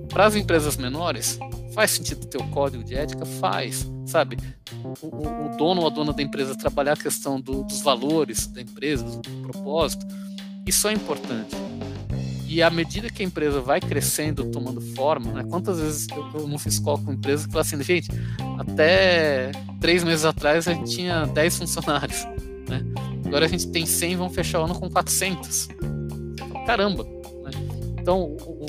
Para 0.08 0.28
as 0.28 0.36
empresas 0.36 0.78
menores, 0.78 1.38
faz 1.76 1.92
sentido 1.92 2.26
ter 2.26 2.40
o 2.40 2.48
código 2.48 2.84
de 2.84 2.96
ética? 2.96 3.26
Faz 3.26 3.88
sabe? 4.06 4.38
O, 4.84 5.08
o, 5.08 5.54
o, 5.54 5.58
dono 5.58 5.82
ou 5.82 5.88
a 5.88 5.90
dona 5.90 6.14
da 6.14 6.22
empresa 6.22 6.56
trabalhar 6.56 6.94
a 6.94 6.98
questão 6.98 7.40
do, 7.42 7.64
dos 7.64 7.82
valores 7.82 8.48
da 8.48 8.62
empresa, 8.62 9.04
do 9.04 9.30
propósito, 9.42 10.06
isso 10.66 10.88
é 10.88 10.94
importante. 10.94 11.56
E 12.48 12.62
à 12.62 12.70
medida 12.70 13.10
que 13.10 13.24
a 13.24 13.26
empresa 13.26 13.60
vai 13.60 13.82
crescendo, 13.82 14.46
tomando 14.46 14.80
forma, 14.96 15.34
né? 15.34 15.44
quantas 15.50 15.80
vezes 15.80 16.08
eu, 16.10 16.42
eu 16.42 16.48
não 16.48 16.58
fiz 16.58 16.80
call 16.80 16.98
com 17.00 17.12
empresa 17.12 17.46
que 17.46 17.52
fala 17.52 17.62
assim, 17.62 17.82
gente, 17.84 18.10
até 18.58 19.52
três 19.82 20.04
meses 20.04 20.24
atrás 20.24 20.68
a 20.68 20.74
gente 20.74 20.96
tinha 20.96 21.26
10 21.26 21.58
funcionários, 21.58 22.24
né? 22.70 22.82
agora 23.26 23.46
a 23.46 23.50
gente 23.50 23.68
tem 23.70 23.86
100 23.86 24.16
vamos 24.16 24.36
fechar 24.36 24.62
o 24.62 24.66
ano 24.66 24.76
com 24.76 24.90
400. 24.90 25.70
Caramba! 26.66 27.04
Né? 27.04 27.52
Então, 28.00 28.22
o 28.22 28.66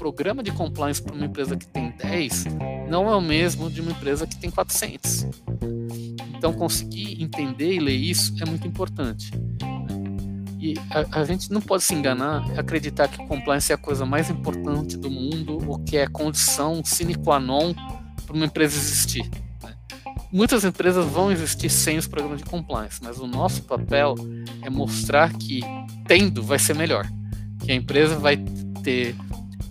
programa 0.00 0.42
de 0.42 0.50
compliance 0.50 1.02
para 1.02 1.14
uma 1.14 1.26
empresa 1.26 1.54
que 1.58 1.66
tem 1.66 1.90
10 1.90 2.46
não 2.88 3.06
é 3.10 3.14
o 3.14 3.20
mesmo 3.20 3.70
de 3.70 3.82
uma 3.82 3.90
empresa 3.90 4.26
que 4.26 4.34
tem 4.34 4.50
400. 4.50 5.26
Então, 6.34 6.54
conseguir 6.54 7.22
entender 7.22 7.74
e 7.74 7.78
ler 7.78 7.96
isso 7.96 8.34
é 8.40 8.46
muito 8.46 8.66
importante. 8.66 9.30
E 10.58 10.74
a, 10.90 11.20
a, 11.20 11.24
gente 11.24 11.52
não 11.52 11.60
pode 11.60 11.82
se 11.82 11.94
enganar, 11.94 12.42
acreditar 12.58 13.08
que 13.08 13.18
compliance 13.26 13.70
é 13.70 13.74
a 13.74 13.78
coisa 13.78 14.06
mais 14.06 14.30
importante 14.30 14.96
do 14.96 15.10
mundo 15.10 15.58
ou 15.68 15.78
que 15.78 15.98
é 15.98 16.06
condição 16.06 16.82
sine 16.82 17.14
qua 17.14 17.38
non 17.38 17.74
para 18.26 18.34
uma 18.34 18.46
empresa 18.46 18.78
existir. 18.78 19.30
Né? 19.62 19.74
Muitas 20.32 20.64
empresas 20.64 21.04
vão 21.04 21.30
existir 21.30 21.68
sem 21.68 21.98
os 21.98 22.06
programas 22.06 22.38
de 22.38 22.44
compliance, 22.44 23.00
mas 23.02 23.18
o 23.18 23.26
nosso 23.26 23.64
papel 23.64 24.14
é 24.62 24.70
mostrar 24.70 25.30
que 25.34 25.60
tendo 26.06 26.42
vai 26.42 26.58
ser 26.58 26.74
melhor, 26.74 27.06
que 27.62 27.70
a 27.70 27.74
empresa 27.74 28.16
vai 28.16 28.38
ter 28.82 29.14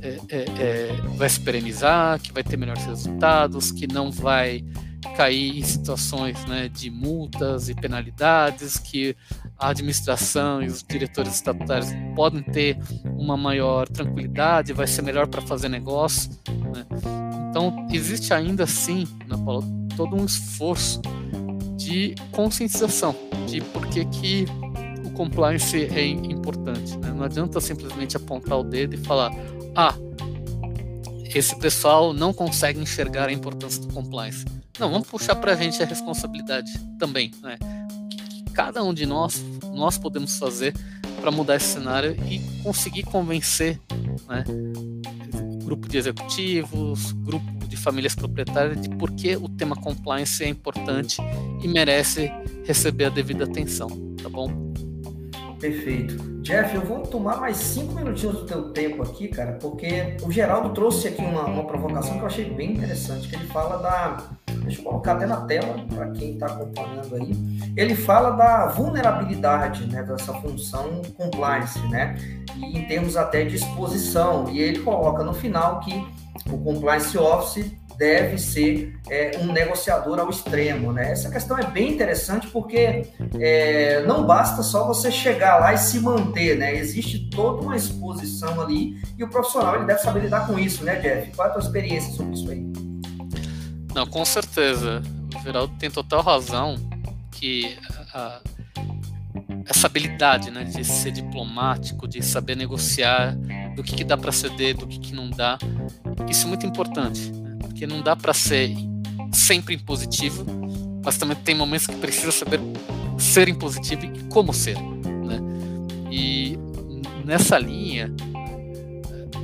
é, 0.01 0.17
é, 0.29 0.45
é, 0.61 1.01
vai 1.15 1.29
se 1.29 1.39
perenizar, 1.39 2.19
que 2.19 2.31
vai 2.31 2.43
ter 2.43 2.57
melhores 2.57 2.85
resultados, 2.85 3.71
que 3.71 3.87
não 3.87 4.11
vai 4.11 4.63
cair 5.15 5.57
em 5.57 5.63
situações 5.63 6.43
né, 6.45 6.69
de 6.69 6.89
multas 6.89 7.69
e 7.69 7.73
penalidades, 7.73 8.77
que 8.77 9.15
a 9.57 9.69
administração 9.69 10.61
e 10.61 10.67
os 10.67 10.83
diretores 10.83 11.35
estatutários 11.35 11.89
podem 12.15 12.41
ter 12.41 12.77
uma 13.17 13.35
maior 13.37 13.87
tranquilidade, 13.87 14.73
vai 14.73 14.87
ser 14.87 15.01
melhor 15.01 15.27
para 15.27 15.41
fazer 15.41 15.69
negócio. 15.69 16.31
Né? 16.73 16.85
Então, 17.49 17.87
existe 17.91 18.33
ainda 18.33 18.63
assim, 18.63 19.07
na 19.27 19.37
Paula, 19.37 19.63
todo 19.95 20.15
um 20.15 20.25
esforço 20.25 21.01
de 21.75 22.15
conscientização 22.31 23.15
de 23.47 23.61
por 23.61 23.87
que, 23.87 24.05
que 24.05 24.45
o 25.05 25.11
compliance 25.11 25.85
é 25.85 26.05
importante. 26.05 26.97
Né? 26.97 27.11
Não 27.11 27.23
adianta 27.23 27.59
simplesmente 27.59 28.15
apontar 28.15 28.59
o 28.59 28.63
dedo 28.63 28.95
e 28.95 28.97
falar: 28.97 29.31
ah, 29.79 29.95
esse 31.33 31.57
pessoal 31.57 32.11
não 32.11 32.33
consegue 32.33 32.81
enxergar 32.81 33.29
a 33.29 33.31
importância 33.31 33.81
do 33.81 33.93
compliance. 33.93 34.43
Não, 34.77 34.91
vamos 34.91 35.07
puxar 35.07 35.37
para 35.37 35.53
a 35.53 35.55
gente 35.55 35.81
a 35.81 35.85
responsabilidade 35.85 36.69
também, 36.99 37.31
né? 37.41 37.57
Que 38.09 38.43
cada 38.51 38.83
um 38.83 38.93
de 38.93 39.05
nós 39.05 39.41
nós 39.73 39.97
podemos 39.97 40.37
fazer 40.37 40.73
para 41.21 41.31
mudar 41.31 41.55
esse 41.55 41.67
cenário 41.67 42.11
e 42.29 42.39
conseguir 42.61 43.03
convencer, 43.03 43.79
né? 44.27 44.43
Grupo 45.63 45.87
de 45.87 45.97
executivos, 45.97 47.13
grupo 47.13 47.65
de 47.65 47.77
famílias 47.77 48.15
proprietárias 48.15 48.81
de 48.81 48.89
por 48.89 49.11
que 49.11 49.37
o 49.37 49.47
tema 49.47 49.77
compliance 49.77 50.43
é 50.43 50.49
importante 50.49 51.21
e 51.63 51.67
merece 51.69 52.29
receber 52.65 53.05
a 53.05 53.09
devida 53.09 53.45
atenção, 53.45 53.87
tá 54.21 54.27
bom? 54.27 54.73
Perfeito. 55.59 56.17
Jeff, 56.41 56.73
eu 56.73 56.81
vou 56.81 57.01
tomar 57.01 57.37
mais 57.37 57.57
cinco 57.57 57.93
minutinhos 57.93 58.37
do 58.37 58.45
teu 58.45 58.71
tempo 58.71 59.03
aqui, 59.03 59.27
cara, 59.27 59.53
porque 59.61 60.15
o 60.23 60.31
Geraldo 60.31 60.69
trouxe 60.69 61.09
aqui 61.09 61.21
uma, 61.21 61.45
uma 61.45 61.65
provocação 61.65 62.13
que 62.13 62.21
eu 62.21 62.27
achei 62.27 62.49
bem 62.49 62.73
interessante, 62.73 63.27
que 63.27 63.35
ele 63.35 63.45
fala 63.47 63.77
da... 63.77 64.17
Deixa 64.63 64.81
eu 64.81 64.85
colocar 64.85 65.13
até 65.13 65.25
na 65.25 65.41
tela 65.41 65.75
para 65.93 66.09
quem 66.11 66.33
está 66.33 66.47
acompanhando 66.47 67.15
aí. 67.15 67.31
Ele 67.75 67.95
fala 67.95 68.31
da 68.31 68.67
vulnerabilidade 68.67 69.87
né, 69.87 70.03
dessa 70.03 70.33
função 70.33 71.01
compliance, 71.17 71.79
né? 71.87 72.17
E 72.55 72.77
em 72.77 72.87
termos 72.87 73.15
até 73.15 73.45
de 73.45 73.55
exposição. 73.55 74.49
E 74.49 74.59
ele 74.59 74.79
coloca 74.79 75.23
no 75.23 75.33
final 75.33 75.79
que 75.79 75.93
o 76.51 76.57
compliance 76.57 77.17
office 77.17 77.71
deve 77.99 78.37
ser 78.37 78.97
é, 79.09 79.37
um 79.41 79.51
negociador 79.51 80.17
ao 80.19 80.29
extremo. 80.29 80.93
Né? 80.93 81.11
Essa 81.11 81.29
questão 81.29 81.59
é 81.59 81.67
bem 81.67 81.91
interessante 81.91 82.47
porque 82.47 83.05
é, 83.37 84.01
não 84.07 84.25
basta 84.25 84.63
só 84.63 84.87
você 84.87 85.11
chegar 85.11 85.59
lá 85.59 85.73
e 85.73 85.77
se 85.77 85.99
manter, 85.99 86.57
né? 86.57 86.73
existe 86.73 87.29
toda 87.29 87.61
uma 87.61 87.75
exposição 87.75 88.61
ali 88.61 88.99
e 89.17 89.23
o 89.23 89.29
profissional 89.29 89.75
ele 89.75 89.85
deve 89.85 89.99
saber 89.99 90.21
lidar 90.21 90.47
com 90.47 90.57
isso, 90.57 90.83
né, 90.85 90.95
Jeff? 90.95 91.35
Qual 91.35 91.45
é 91.45 91.51
a 91.51 91.53
tua 91.53 91.61
experiência 91.61 92.13
sobre 92.13 92.33
isso 92.33 92.49
aí? 92.49 92.65
Não, 93.93 94.07
com 94.07 94.23
certeza. 94.23 95.01
O 95.35 95.43
Geraldo 95.43 95.73
tem 95.77 95.91
total 95.91 96.21
razão 96.21 96.75
que 97.31 97.77
a, 98.13 98.39
essa 99.65 99.87
habilidade 99.87 100.49
né, 100.51 100.63
de 100.63 100.85
ser 100.85 101.11
diplomático, 101.11 102.07
de 102.07 102.23
saber 102.23 102.55
negociar 102.55 103.35
do 103.75 103.83
que, 103.83 103.95
que 103.95 104.03
dá 104.05 104.15
para 104.15 104.31
ceder, 104.31 104.77
do 104.77 104.87
que, 104.87 104.99
que 104.99 105.13
não 105.13 105.29
dá, 105.29 105.57
isso 106.29 106.45
é 106.45 106.47
muito 106.47 106.65
importante. 106.65 107.31
Porque 107.79 107.87
não 107.87 108.01
dá 108.01 108.13
para 108.13 108.33
ser 108.33 108.75
sempre 109.31 109.73
impositivo, 109.73 110.45
mas 111.01 111.17
também 111.17 111.37
tem 111.37 111.55
momentos 111.55 111.87
que 111.87 111.95
precisa 111.95 112.29
saber 112.29 112.59
ser 113.17 113.47
impositivo 113.47 114.03
e 114.03 114.23
como 114.23 114.53
ser, 114.53 114.75
né? 114.75 115.39
E 116.11 116.57
nessa 117.23 117.57
linha, 117.57 118.13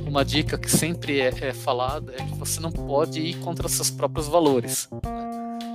uma 0.06 0.22
dica 0.22 0.58
que 0.58 0.70
sempre 0.70 1.18
é, 1.18 1.32
é 1.40 1.54
falada 1.54 2.12
é 2.12 2.22
que 2.22 2.34
você 2.34 2.60
não 2.60 2.70
pode 2.70 3.22
ir 3.22 3.36
contra 3.36 3.70
seus 3.70 3.88
próprios 3.88 4.28
valores. 4.28 4.86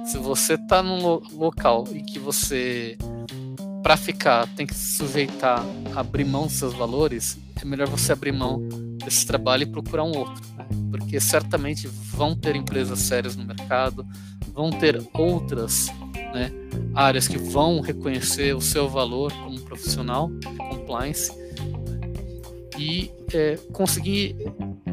Se 0.06 0.20
você 0.20 0.54
está 0.54 0.84
num 0.84 1.02
lo 1.02 1.24
local 1.34 1.88
em 1.92 2.06
que 2.06 2.20
você 2.20 2.96
para 3.82 3.98
ficar 3.98 4.48
tem 4.56 4.68
que 4.68 4.76
se 4.76 4.98
sujeitar 4.98 5.66
a 5.96 6.02
abrir 6.02 6.26
mão 6.26 6.44
dos 6.44 6.58
seus 6.58 6.76
valores, 6.76 7.40
é 7.60 7.66
melhor 7.66 7.88
você 7.88 8.12
abrir 8.12 8.32
mão 8.32 8.62
desse 9.03 9.26
trabalho 9.26 9.64
e 9.64 9.65
procurar 9.65 10.03
um 10.03 10.15
outro. 10.15 10.41
Né? 10.57 10.65
Porque 10.91 11.19
certamente 11.19 11.88
vão 11.88 12.36
ter 12.36 12.56
empresas 12.56 12.99
sérias 12.99 13.36
no 13.36 13.45
mercado, 13.45 14.06
vão 14.53 14.69
ter 14.69 15.02
outras 15.14 15.88
né, 16.34 16.52
áreas 16.94 17.28
que 17.28 17.38
vão 17.38 17.82
reconhecer 17.82 18.56
o 18.56 18.61
seu 18.61 18.90
valor 18.90 19.32
como 19.34 19.60
profissional 19.61 20.30
de 20.30 20.48
compliance 20.57 21.32
né, 21.32 22.19
e 22.78 23.11
é, 23.34 23.57
conseguir 23.72 24.36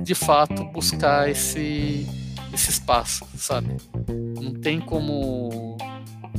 de 0.03 0.15
fato 0.15 0.65
buscar 0.67 1.29
esse, 1.31 2.07
esse 2.53 2.71
espaço, 2.71 3.27
sabe? 3.37 3.77
Não 4.41 4.53
tem 4.55 4.81
como 4.81 5.77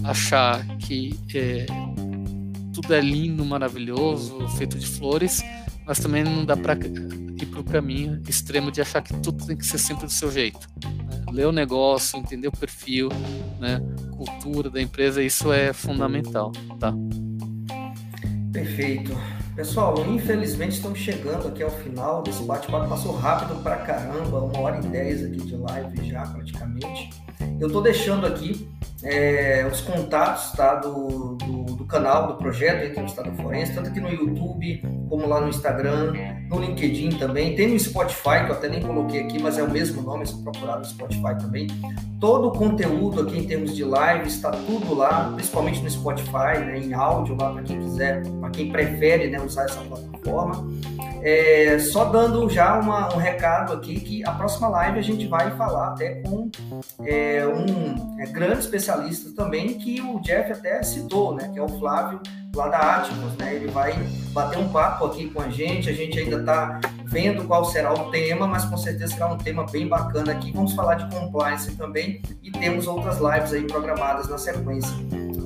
achar 0.03 0.65
que 0.77 1.19
é, 1.35 1.65
tudo 2.73 2.93
é 2.93 3.01
lindo, 3.01 3.43
maravilhoso, 3.45 4.47
feito 4.49 4.77
de 4.77 4.87
flores, 4.87 5.43
mas 5.89 5.97
também 5.97 6.23
não 6.23 6.45
dá 6.45 6.55
para 6.55 6.75
ir 6.75 7.47
para 7.47 7.59
o 7.59 7.63
caminho 7.63 8.21
extremo 8.29 8.71
de 8.71 8.79
achar 8.79 9.01
que 9.01 9.11
tudo 9.21 9.43
tem 9.47 9.57
que 9.57 9.65
ser 9.65 9.79
sempre 9.79 10.05
do 10.05 10.11
seu 10.11 10.31
jeito. 10.31 10.69
Né? 10.85 11.23
Ler 11.31 11.47
o 11.47 11.51
negócio, 11.51 12.19
entender 12.19 12.47
o 12.47 12.51
perfil, 12.51 13.09
né? 13.59 13.81
cultura 14.15 14.69
da 14.69 14.79
empresa, 14.79 15.23
isso 15.23 15.51
é 15.51 15.73
fundamental. 15.73 16.51
Tá? 16.79 16.93
Perfeito. 18.53 19.17
Pessoal, 19.55 20.05
infelizmente 20.07 20.73
estamos 20.73 20.99
chegando 20.99 21.47
aqui 21.47 21.63
ao 21.63 21.71
final 21.71 22.21
desse 22.21 22.43
bate-papo. 22.43 22.87
Passou 22.87 23.15
rápido 23.15 23.59
pra 23.63 23.77
caramba, 23.77 24.43
uma 24.43 24.59
hora 24.59 24.79
e 24.85 24.87
dez 24.89 25.25
aqui 25.25 25.37
de 25.37 25.55
live 25.55 26.07
já 26.07 26.21
praticamente. 26.21 27.09
Eu 27.59 27.65
estou 27.65 27.81
deixando 27.81 28.27
aqui 28.27 28.69
é, 29.01 29.67
os 29.71 29.81
contatos 29.81 30.51
tá, 30.51 30.75
do, 30.75 31.35
do, 31.35 31.63
canal, 31.89 32.27
do 32.27 32.33
projeto 32.35 32.85
Entrevistado 32.85 33.31
Forense, 33.41 33.73
tanto 33.73 33.89
aqui 33.89 33.99
no 33.99 34.09
YouTube, 34.09 34.81
como 35.09 35.27
lá 35.27 35.41
no 35.41 35.49
Instagram, 35.49 36.13
no 36.47 36.59
LinkedIn 36.61 37.17
também. 37.17 37.55
Tem 37.55 37.67
no 37.67 37.79
Spotify, 37.79 38.45
que 38.45 38.51
eu 38.51 38.55
até 38.55 38.69
nem 38.69 38.81
coloquei 38.81 39.21
aqui, 39.21 39.41
mas 39.41 39.57
é 39.57 39.63
o 39.63 39.69
mesmo 39.69 40.01
nome, 40.01 40.25
só 40.25 40.37
procurar 40.37 40.77
no 40.77 40.85
Spotify 40.85 41.37
também. 41.39 41.67
Todo 42.19 42.49
o 42.49 42.51
conteúdo 42.51 43.23
aqui 43.23 43.39
em 43.39 43.43
termos 43.43 43.75
de 43.75 43.83
live 43.83 44.27
está 44.27 44.51
tudo 44.51 44.93
lá, 44.93 45.31
principalmente 45.33 45.81
no 45.81 45.89
Spotify, 45.89 46.59
né, 46.65 46.79
em 46.79 46.93
áudio 46.93 47.35
lá 47.39 47.51
para 47.51 47.63
quem 47.63 47.79
quiser, 47.79 48.21
para 48.39 48.49
quem 48.51 48.71
prefere 48.71 49.27
né, 49.29 49.41
usar 49.41 49.63
essa 49.63 49.81
plataforma. 49.81 50.67
É, 51.21 51.77
só 51.79 52.05
dando 52.05 52.49
já 52.49 52.79
uma, 52.79 53.13
um 53.13 53.17
recado 53.17 53.73
aqui 53.73 53.99
que 53.99 54.25
a 54.25 54.31
próxima 54.31 54.67
live 54.69 54.99
a 54.99 55.01
gente 55.01 55.27
vai 55.27 55.51
falar 55.51 55.89
até 55.89 56.15
com 56.21 56.49
é, 57.05 57.45
um 57.45 58.19
é, 58.19 58.25
grande 58.27 58.59
especialista 58.59 59.31
também 59.35 59.77
que 59.77 60.01
o 60.01 60.19
Jeff 60.21 60.51
até 60.51 60.81
citou, 60.83 61.35
né, 61.35 61.49
que 61.53 61.59
é 61.59 61.61
o 61.61 61.67
Flávio 61.79 62.21
lá 62.55 62.67
da 62.67 62.95
Atmos, 62.97 63.35
né? 63.37 63.55
Ele 63.55 63.67
vai 63.67 63.93
bater 64.31 64.57
um 64.57 64.69
papo 64.69 65.05
aqui 65.05 65.29
com 65.29 65.41
a 65.41 65.49
gente. 65.49 65.89
A 65.89 65.93
gente 65.93 66.17
ainda 66.19 66.37
está 66.37 66.79
vendo 67.05 67.45
qual 67.45 67.65
será 67.65 67.93
o 67.93 68.09
tema, 68.11 68.47
mas 68.47 68.65
com 68.65 68.77
certeza 68.77 69.13
será 69.13 69.27
um 69.27 69.37
tema 69.37 69.65
bem 69.71 69.87
bacana 69.87 70.31
aqui. 70.31 70.51
Vamos 70.51 70.73
falar 70.73 70.95
de 70.95 71.15
compliance 71.15 71.75
também 71.75 72.21
e 72.41 72.51
temos 72.51 72.87
outras 72.87 73.19
lives 73.19 73.53
aí 73.53 73.65
programadas 73.65 74.27
na 74.27 74.37
sequência. 74.37 74.95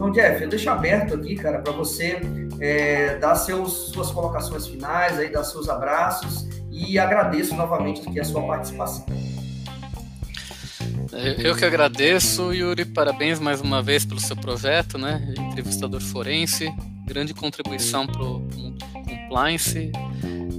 Então, 0.04 0.12
Jeff, 0.12 0.44
eu 0.44 0.50
deixo 0.50 0.70
aberto 0.70 1.14
aqui, 1.14 1.34
cara, 1.34 1.60
para 1.60 1.72
você 1.72 2.20
é, 2.60 3.16
dar 3.20 3.36
seus, 3.36 3.72
suas 3.94 4.12
colocações 4.12 4.68
finais, 4.68 5.18
aí, 5.18 5.32
dar 5.32 5.46
seus 5.46 5.70
abraços 5.70 6.46
e 6.70 7.00
agradeço 7.00 7.56
novamente 7.56 8.02
aqui 8.06 8.20
a 8.20 8.24
sua 8.26 8.46
participação. 8.46 9.06
Eu 11.38 11.56
que 11.56 11.64
agradeço, 11.64 12.52
Yuri. 12.52 12.84
Parabéns 12.84 13.40
mais 13.40 13.62
uma 13.62 13.82
vez 13.82 14.04
pelo 14.04 14.20
seu 14.20 14.36
projeto, 14.36 14.98
né? 14.98 15.34
Entrevistador 15.40 16.02
forense, 16.02 16.70
grande 17.08 17.34
contribuição 17.34 18.06
para 18.06 18.24
o 18.24 18.46
compliance. 19.06 19.90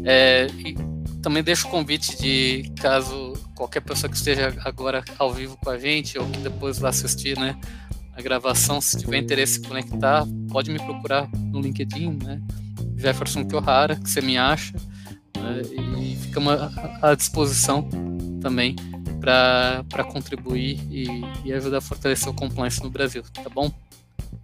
É, 0.06 0.46
e 0.64 0.74
também 1.20 1.42
deixo 1.42 1.68
o 1.68 1.70
convite 1.70 2.16
de 2.16 2.72
caso 2.80 3.34
qualquer 3.54 3.80
pessoa 3.80 4.10
que 4.10 4.16
esteja 4.16 4.54
agora 4.64 5.04
ao 5.18 5.32
vivo 5.32 5.56
com 5.62 5.70
a 5.70 5.78
gente 5.78 6.18
ou 6.18 6.26
que 6.26 6.38
depois 6.38 6.78
vá 6.78 6.88
assistir, 6.88 7.38
né? 7.38 7.58
A 8.16 8.22
gravação, 8.22 8.80
se 8.80 8.98
tiver 8.98 9.18
interesse 9.18 9.58
em 9.58 9.62
conectar, 9.62 10.24
pode 10.50 10.70
me 10.70 10.78
procurar 10.78 11.28
no 11.32 11.60
LinkedIn, 11.60 12.18
né? 12.22 12.40
Jefferson 12.96 13.44
Kiohara, 13.44 13.96
que 13.96 14.08
você 14.08 14.20
me 14.20 14.38
acha, 14.38 14.74
né? 15.36 15.62
e 16.00 16.16
ficamos 16.16 16.54
à 17.02 17.14
disposição 17.14 17.88
também 18.40 18.76
para 19.20 20.04
contribuir 20.04 20.78
e, 20.90 21.06
e 21.44 21.52
ajudar 21.52 21.78
a 21.78 21.80
fortalecer 21.80 22.28
o 22.28 22.34
compliance 22.34 22.82
no 22.82 22.90
Brasil, 22.90 23.22
tá 23.32 23.50
bom? 23.52 23.70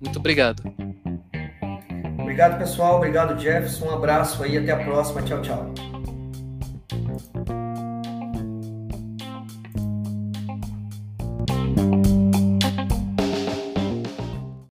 Muito 0.01 0.19
obrigado. 0.19 0.63
Obrigado, 2.19 2.59
pessoal. 2.59 2.97
Obrigado, 2.97 3.39
Jefferson. 3.39 3.87
Um 3.87 3.91
abraço 3.91 4.43
aí. 4.43 4.57
Até 4.57 4.73
a 4.73 4.85
próxima. 4.85 5.23
Tchau, 5.23 5.43
tchau. 5.43 5.90